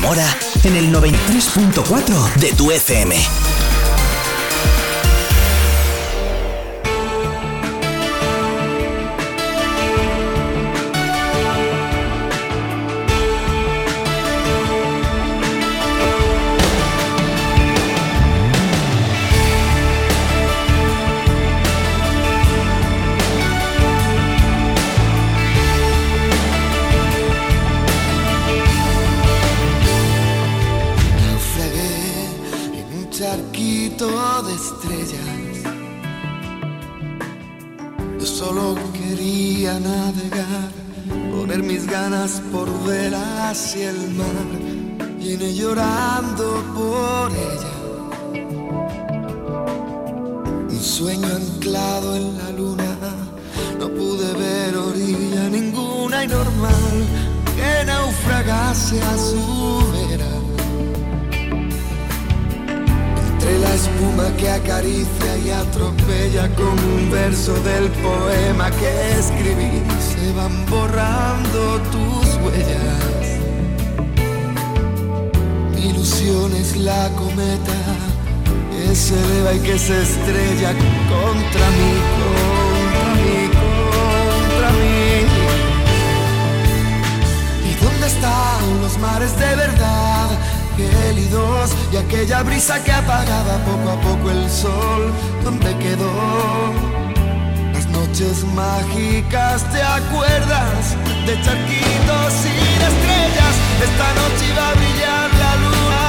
Zamora 0.06 0.38
en 0.64 0.76
el 0.76 0.93
93.4 0.93 2.36
de 2.36 2.53
tu 2.53 2.70
FM. 2.70 3.16
Gélidos 90.78 91.71
y 91.93 91.97
aquella 91.97 92.43
brisa 92.43 92.84
que 92.84 92.91
apagaba 92.91 93.57
poco 93.63 93.89
a 93.91 94.01
poco 94.01 94.30
el 94.32 94.49
sol. 94.49 95.13
¿Dónde 95.43 95.73
quedó? 95.78 96.11
Las 97.73 97.88
noches 97.88 98.43
mágicas, 98.53 99.63
¿te 99.71 99.82
acuerdas? 99.82 100.95
De 101.26 101.41
charquitos 101.41 102.34
sin 102.41 102.82
estrellas. 102.89 103.55
Esta 103.88 104.07
noche 104.19 104.43
iba 104.51 104.69
a 104.69 104.73
brillar 104.73 105.30
la 105.43 105.55
luna, 105.63 106.07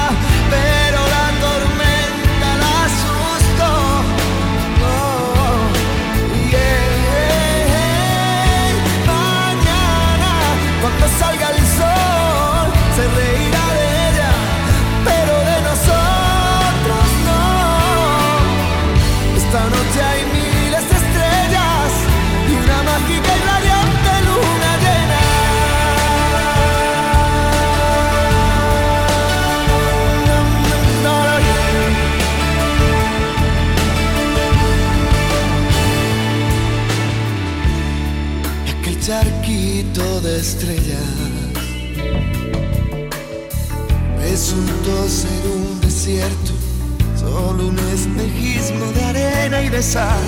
pero 0.51 1.01
la 1.15 1.27
tormenta 1.45 2.49
la 2.63 2.73
asustó. 2.87 3.73
Oh, 4.83 5.59
yeah. 6.51 7.07
Mañana, 9.07 10.33
cuando 10.81 11.05
salga 11.21 11.36
estrellas. 40.37 41.01
Presunto 44.19 45.09
ser 45.09 45.47
un 45.47 45.81
desierto, 45.81 46.53
solo 47.19 47.69
un 47.69 47.79
espejismo 47.79 48.87
de 48.93 49.05
arena 49.05 49.63
y 49.63 49.69
de 49.71 49.83
sal, 49.83 50.25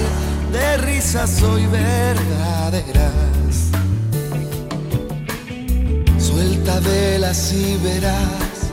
de 0.53 0.79
risas 0.79 1.31
soy 1.31 1.67
verdaderas. 1.67 3.09
Suelta 6.19 6.81
velas 6.81 7.53
y 7.53 7.77
verás 7.83 8.71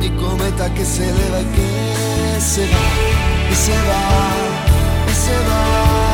mi 0.00 0.10
cometa 0.16 0.72
que 0.74 0.84
se 0.84 1.08
eleva 1.08 1.40
y 1.40 1.44
que 1.56 2.40
se 2.40 2.62
va, 2.62 3.52
y 3.52 3.54
se 3.54 3.72
va, 3.72 4.32
y 5.10 5.14
se 5.14 5.38
va. 5.48 6.05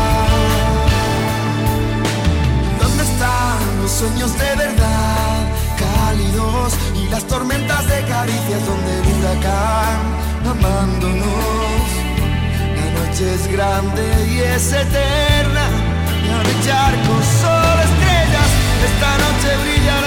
Sueños 4.02 4.32
de 4.36 4.56
verdad? 4.56 5.38
Cálidos 5.78 6.72
y 7.00 7.08
las 7.08 7.24
tormentas 7.24 7.86
de 7.86 8.00
caricias 8.02 8.60
donde 8.66 8.92
el 8.98 9.06
huracán 9.14 10.00
amándonos. 10.54 11.86
La 12.78 12.86
noche 12.98 13.34
es 13.34 13.46
grande 13.46 14.04
y 14.28 14.40
es 14.40 14.72
eterna. 14.72 15.66
Y 16.24 16.28
no 16.28 16.38
hay 16.40 16.56
charcos, 16.66 17.24
solo 17.42 17.80
estrellas. 17.88 18.50
Esta 18.88 19.10
noche 19.24 19.48
brillará. 19.62 20.01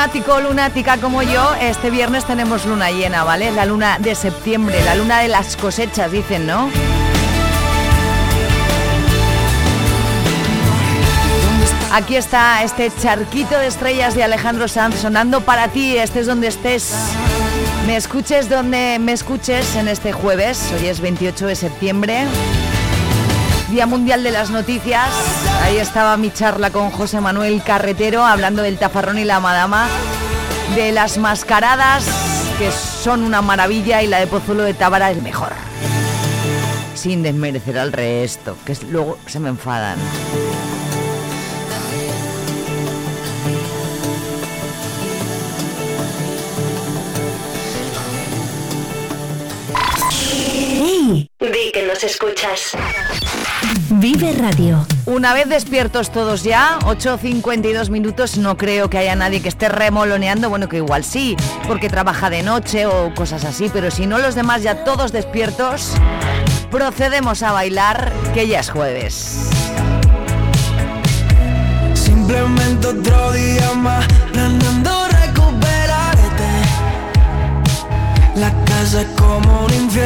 Lunático 0.00 0.40
lunática 0.40 0.96
como 0.96 1.22
yo, 1.22 1.54
este 1.60 1.90
viernes 1.90 2.24
tenemos 2.24 2.64
luna 2.64 2.90
llena, 2.90 3.22
¿vale? 3.22 3.50
La 3.50 3.66
luna 3.66 3.98
de 3.98 4.14
septiembre, 4.14 4.82
la 4.82 4.94
luna 4.94 5.20
de 5.20 5.28
las 5.28 5.58
cosechas, 5.58 6.10
dicen, 6.10 6.46
¿no? 6.46 6.70
Aquí 11.92 12.16
está 12.16 12.62
este 12.62 12.90
charquito 13.02 13.58
de 13.58 13.66
estrellas 13.66 14.14
de 14.14 14.24
Alejandro 14.24 14.68
Sanz 14.68 14.98
sonando 14.98 15.42
para 15.42 15.68
ti, 15.68 15.98
estés 15.98 16.26
donde 16.26 16.46
estés. 16.46 16.94
Me 17.86 17.96
escuches 17.96 18.48
donde 18.48 18.96
me 18.98 19.12
escuches 19.12 19.76
en 19.76 19.86
este 19.86 20.12
jueves, 20.12 20.72
hoy 20.80 20.86
es 20.86 21.02
28 21.02 21.46
de 21.46 21.56
septiembre, 21.56 22.24
Día 23.70 23.86
Mundial 23.86 24.24
de 24.24 24.32
las 24.32 24.50
Noticias. 24.50 25.08
Ahí 25.62 25.76
estaba 25.76 26.16
mi 26.16 26.32
charla 26.32 26.70
con 26.70 26.90
José 26.90 27.20
Manuel 27.20 27.62
Carretero 27.62 28.24
hablando 28.24 28.62
del 28.62 28.78
tafarrón 28.78 29.18
y 29.18 29.24
la 29.24 29.38
madama, 29.38 29.86
de 30.74 30.90
las 30.90 31.18
mascaradas, 31.18 32.04
que 32.58 32.72
son 32.72 33.22
una 33.22 33.42
maravilla, 33.42 34.02
y 34.02 34.08
la 34.08 34.18
de 34.18 34.26
Pozuelo 34.26 34.64
de 34.64 34.74
Tábara 34.74 35.12
es 35.12 35.22
mejor. 35.22 35.52
Sin 36.94 37.22
desmerecer 37.22 37.78
al 37.78 37.92
resto, 37.92 38.56
que 38.66 38.76
luego 38.90 39.18
se 39.26 39.38
me 39.38 39.50
enfadan. 39.50 39.98
Di 51.38 51.72
que 51.72 51.86
nos 51.86 52.02
escuchas. 52.04 52.72
Vive 53.90 54.32
Radio. 54.32 54.86
Una 55.06 55.34
vez 55.34 55.48
despiertos 55.48 56.10
todos 56.10 56.42
ya, 56.42 56.78
8.52 56.82 57.90
minutos, 57.90 58.38
no 58.38 58.56
creo 58.56 58.88
que 58.88 58.98
haya 58.98 59.14
nadie 59.16 59.42
que 59.42 59.48
esté 59.48 59.68
remoloneando, 59.68 60.48
bueno 60.48 60.68
que 60.68 60.78
igual 60.78 61.04
sí, 61.04 61.36
porque 61.66 61.88
trabaja 61.88 62.30
de 62.30 62.42
noche 62.42 62.86
o 62.86 63.12
cosas 63.14 63.44
así, 63.44 63.68
pero 63.72 63.90
si 63.90 64.06
no 64.06 64.18
los 64.18 64.34
demás 64.34 64.62
ya 64.62 64.84
todos 64.84 65.12
despiertos, 65.12 65.92
procedemos 66.70 67.42
a 67.42 67.52
bailar, 67.52 68.12
que 68.32 68.46
ya 68.46 68.60
es 68.60 68.70
jueves. 68.70 69.50
Simplemente 71.94 72.86
otro 72.86 73.32
día 73.32 73.72
más 73.74 74.06
planeando 74.32 75.08
recuperarte. 75.08 76.48
La 78.36 78.52
casa 78.64 79.02
es 79.02 79.08
como 79.20 79.66
un 79.66 79.74
infierno, 79.74 79.99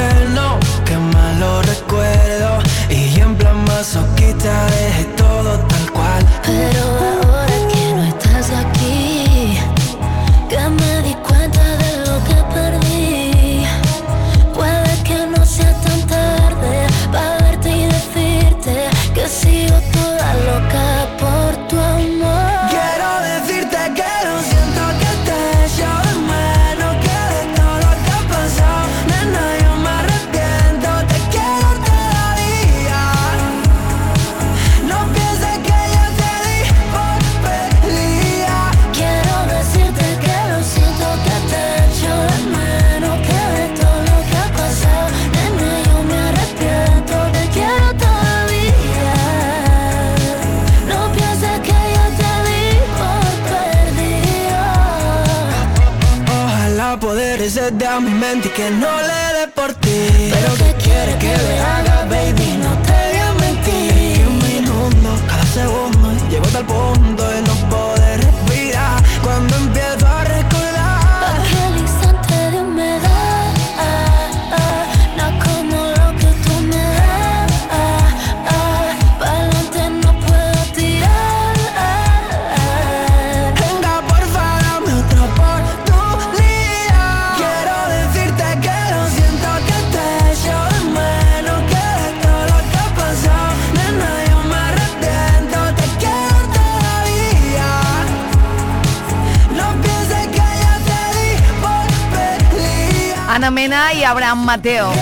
Mateo. 104.54 104.92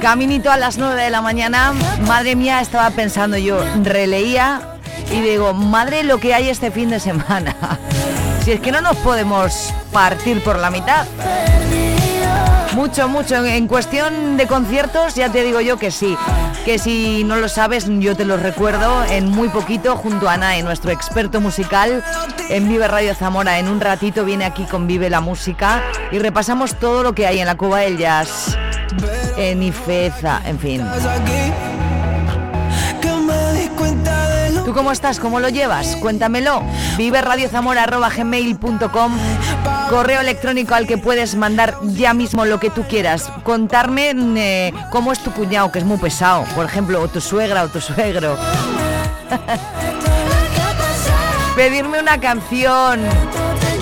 Caminito 0.00 0.52
a 0.52 0.56
las 0.56 0.78
9 0.78 1.02
de 1.02 1.10
la 1.10 1.20
mañana, 1.20 1.72
madre 2.06 2.36
mía, 2.36 2.60
estaba 2.60 2.90
pensando 2.90 3.36
yo, 3.36 3.58
releía 3.82 4.60
y 5.10 5.20
digo, 5.20 5.52
madre 5.52 6.04
lo 6.04 6.18
que 6.18 6.32
hay 6.32 6.48
este 6.48 6.70
fin 6.70 6.90
de 6.90 7.00
semana. 7.00 7.56
Si 8.44 8.52
es 8.52 8.60
que 8.60 8.70
no 8.70 8.82
nos 8.82 8.98
podemos 8.98 9.72
partir 9.90 10.44
por 10.44 10.58
la 10.58 10.70
mitad. 10.70 11.06
Mucho, 12.74 13.08
mucho. 13.08 13.44
En 13.44 13.68
cuestión 13.68 14.36
de 14.36 14.48
conciertos, 14.48 15.14
ya 15.14 15.30
te 15.30 15.44
digo 15.44 15.60
yo 15.60 15.76
que 15.76 15.92
sí. 15.92 16.16
Que 16.64 16.78
si 16.80 17.22
no 17.22 17.36
lo 17.36 17.48
sabes, 17.48 17.86
yo 17.88 18.16
te 18.16 18.24
lo 18.24 18.36
recuerdo 18.36 19.04
en 19.04 19.30
muy 19.30 19.48
poquito 19.48 19.96
junto 19.96 20.28
a 20.28 20.34
Anae, 20.34 20.62
nuestro 20.62 20.90
experto 20.90 21.40
musical 21.40 22.02
en 22.50 22.68
Vive 22.68 22.88
Radio 22.88 23.14
Zamora. 23.14 23.60
En 23.60 23.68
un 23.68 23.80
ratito 23.80 24.24
viene 24.24 24.44
aquí 24.44 24.64
con 24.64 24.88
Vive 24.88 25.08
la 25.08 25.20
Música 25.20 25.82
y 26.10 26.18
repasamos 26.18 26.74
todo 26.74 27.04
lo 27.04 27.14
que 27.14 27.28
hay 27.28 27.38
en 27.38 27.46
la 27.46 27.54
Cuba 27.54 27.80
del 27.80 27.96
Jazz, 27.96 28.58
en 29.36 29.62
Ifeza, 29.62 30.42
en 30.44 30.58
fin. 30.58 30.82
¿Tú 34.64 34.72
cómo 34.72 34.90
estás? 34.92 35.20
¿Cómo 35.20 35.40
lo 35.40 35.50
llevas? 35.50 35.94
Cuéntamelo. 35.96 36.62
Vive 36.96 37.20
gmail.com 38.16 39.12
Correo 39.90 40.20
electrónico 40.20 40.74
al 40.74 40.86
que 40.86 40.98
puedes 40.98 41.34
mandar 41.34 41.78
ya 41.82 42.14
mismo 42.14 42.44
lo 42.44 42.58
que 42.58 42.70
tú 42.70 42.84
quieras. 42.84 43.30
Contarme 43.42 44.12
eh, 44.36 44.72
cómo 44.90 45.12
es 45.12 45.20
tu 45.20 45.30
cuñado, 45.32 45.70
que 45.70 45.78
es 45.78 45.84
muy 45.84 45.98
pesado. 45.98 46.44
Por 46.54 46.66
ejemplo, 46.66 47.00
o 47.00 47.08
tu 47.08 47.20
suegra 47.20 47.64
o 47.64 47.68
tu 47.68 47.80
suegro. 47.80 48.36
Pedirme 51.56 52.00
una 52.00 52.18
canción. 52.18 53.00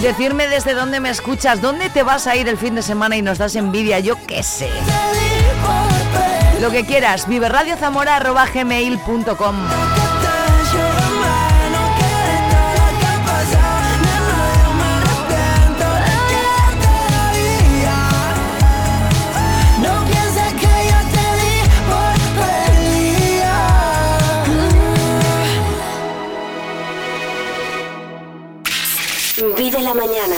Decirme 0.03 0.49
desde 0.49 0.74
dónde 0.74 1.01
me 1.01 1.11
escuchas, 1.11 1.62
dónde 1.62 1.89
te 1.89 2.03
vas 2.03 2.26
a 2.26 2.35
ir 2.35 2.49
el 2.49 2.59
fin 2.59 2.74
de 2.74 2.83
semana 2.83 3.16
y 3.16 3.22
nos 3.22 3.39
das 3.39 3.55
envidia, 3.55 4.01
yo 4.01 4.16
qué 4.26 4.43
sé. 4.43 4.68
Lo 6.61 6.70
que 6.70 6.85
quieras, 6.85 7.28
viverradiozamora.gmail.com 7.28 9.91
la 29.95 30.01
mañana. 30.01 30.36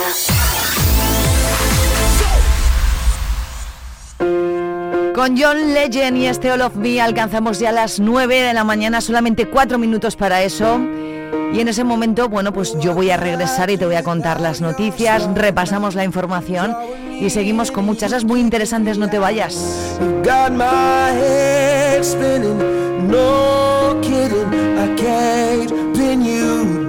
Con 5.15 5.37
John 5.39 5.73
Legend 5.73 6.17
y 6.17 6.27
este 6.27 6.51
All 6.51 6.63
of 6.63 6.77
Me 6.77 7.01
alcanzamos 7.01 7.59
ya 7.61 7.71
las 7.71 8.01
9 8.01 8.43
de 8.43 8.55
la 8.55 8.65
mañana, 8.65 9.01
solamente 9.01 9.49
4 9.49 9.79
minutos 9.79 10.17
para 10.17 10.43
eso. 10.43 10.81
Y 11.53 11.61
en 11.61 11.69
ese 11.69 11.85
momento, 11.85 12.29
bueno, 12.29 12.53
pues 12.53 12.77
yo 12.81 12.95
voy 12.95 13.11
a 13.11 13.17
regresar 13.17 13.71
y 13.71 13.79
te 13.79 13.87
voy 13.87 13.95
a 13.95 14.03
contar 14.03 14.41
las 14.41 14.61
noticias, 14.61 15.29
repasamos 15.35 15.95
la 15.95 16.05
información 16.05 16.75
y 17.21 17.31
seguimos 17.31 17.71
con 17.71 17.85
muchas 17.85 18.11
cosas 18.11 18.25
muy 18.25 18.41
interesantes, 18.41 18.99
no 18.99 19.09
te 19.09 19.21
vayas. 19.21 19.55
Got 20.25 20.53
my 20.53 21.13
head 21.13 22.03
spinning, 22.03 22.59
no 23.09 24.01
kidding. 24.03 24.53
I 24.77 24.97
can't 24.97 25.97
pin 25.97 26.25
you 26.25 26.44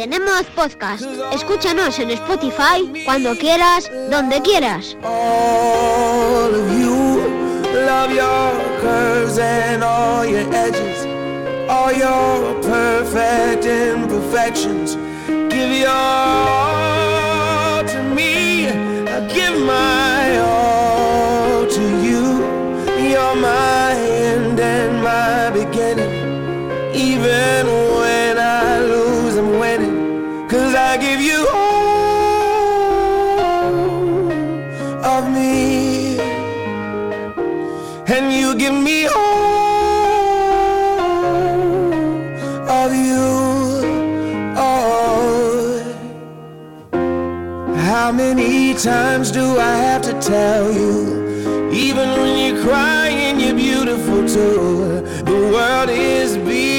tenemos 0.00 0.44
podcast. 0.56 1.04
Escúchanos 1.30 1.98
en 1.98 2.10
Spotify 2.12 3.04
cuando 3.04 3.36
quieras, 3.36 3.90
donde 4.10 4.40
quieras. 4.40 4.96
all 5.04 6.54
of 6.54 6.72
you. 6.72 7.20
Love 7.86 8.10
your 8.10 8.80
curves 8.80 9.38
and 9.38 9.84
all 9.84 10.24
your 10.24 10.46
edges, 10.54 11.04
all 11.68 11.92
your 11.92 12.54
perfect 12.62 13.66
imperfections. 13.66 14.96
Give 15.26 15.70
your 15.70 15.90
all 15.90 17.84
to 17.84 18.02
me. 18.14 18.68
I 19.06 19.20
give 19.28 19.60
my 19.60 20.38
all 20.38 21.66
to 21.66 21.82
you. 22.06 22.24
You're 23.10 23.36
my 23.36 23.92
end 23.92 24.58
and 24.58 25.02
my 25.02 25.50
beginning. 25.50 26.14
Even 26.94 27.66
give 31.00 31.20
you 31.20 31.48
all 31.54 31.80
of 35.16 35.30
me. 35.32 36.18
And 38.14 38.32
you 38.32 38.54
give 38.54 38.74
me 38.74 39.06
all 39.06 39.20
of 42.82 42.94
you. 42.94 43.26
Oh. 44.56 45.82
How 47.74 48.12
many 48.12 48.74
times 48.74 49.30
do 49.30 49.58
I 49.58 49.74
have 49.86 50.02
to 50.02 50.12
tell 50.20 50.70
you? 50.70 51.70
Even 51.72 52.08
when 52.20 52.32
you're 52.42 52.62
crying, 52.62 53.40
you're 53.40 53.54
beautiful 53.54 54.28
too. 54.28 55.00
The 55.24 55.38
world 55.54 55.88
is 55.88 56.36
beating 56.36 56.69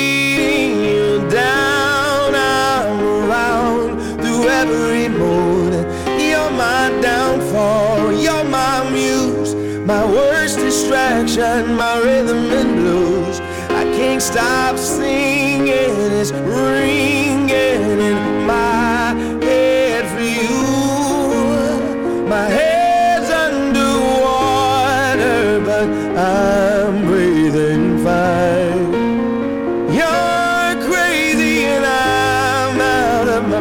every 4.61 5.07
mood. 5.09 5.73
You're 6.21 6.51
my 6.51 6.83
downfall. 7.01 8.13
You're 8.13 8.43
my 8.43 8.89
muse. 8.91 9.55
My 9.85 10.05
worst 10.05 10.57
distraction, 10.57 11.75
my 11.75 11.97
rhythm 11.99 12.51
and 12.59 12.75
blues. 12.79 13.39
I 13.81 13.83
can't 13.97 14.21
stop 14.21 14.77
singing. 14.77 15.95
It's 16.19 16.31
ringing 16.31 17.49
in 18.09 18.30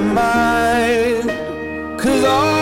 mind. 0.01 1.31
Cause 2.01 2.25
all 2.25 2.60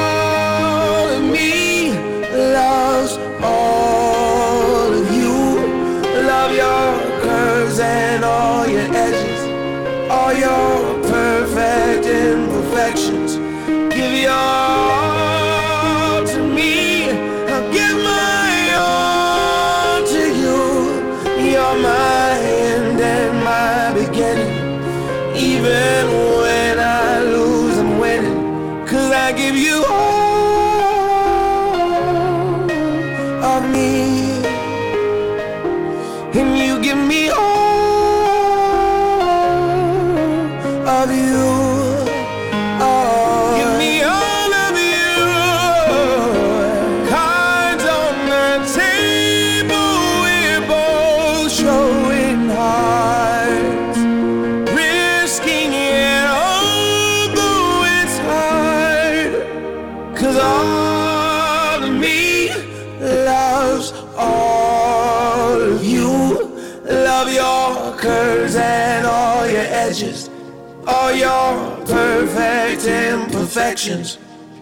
imperfections. 73.59 74.19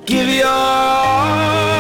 Give 0.07 0.29
your 0.29 0.47
all 0.47 1.76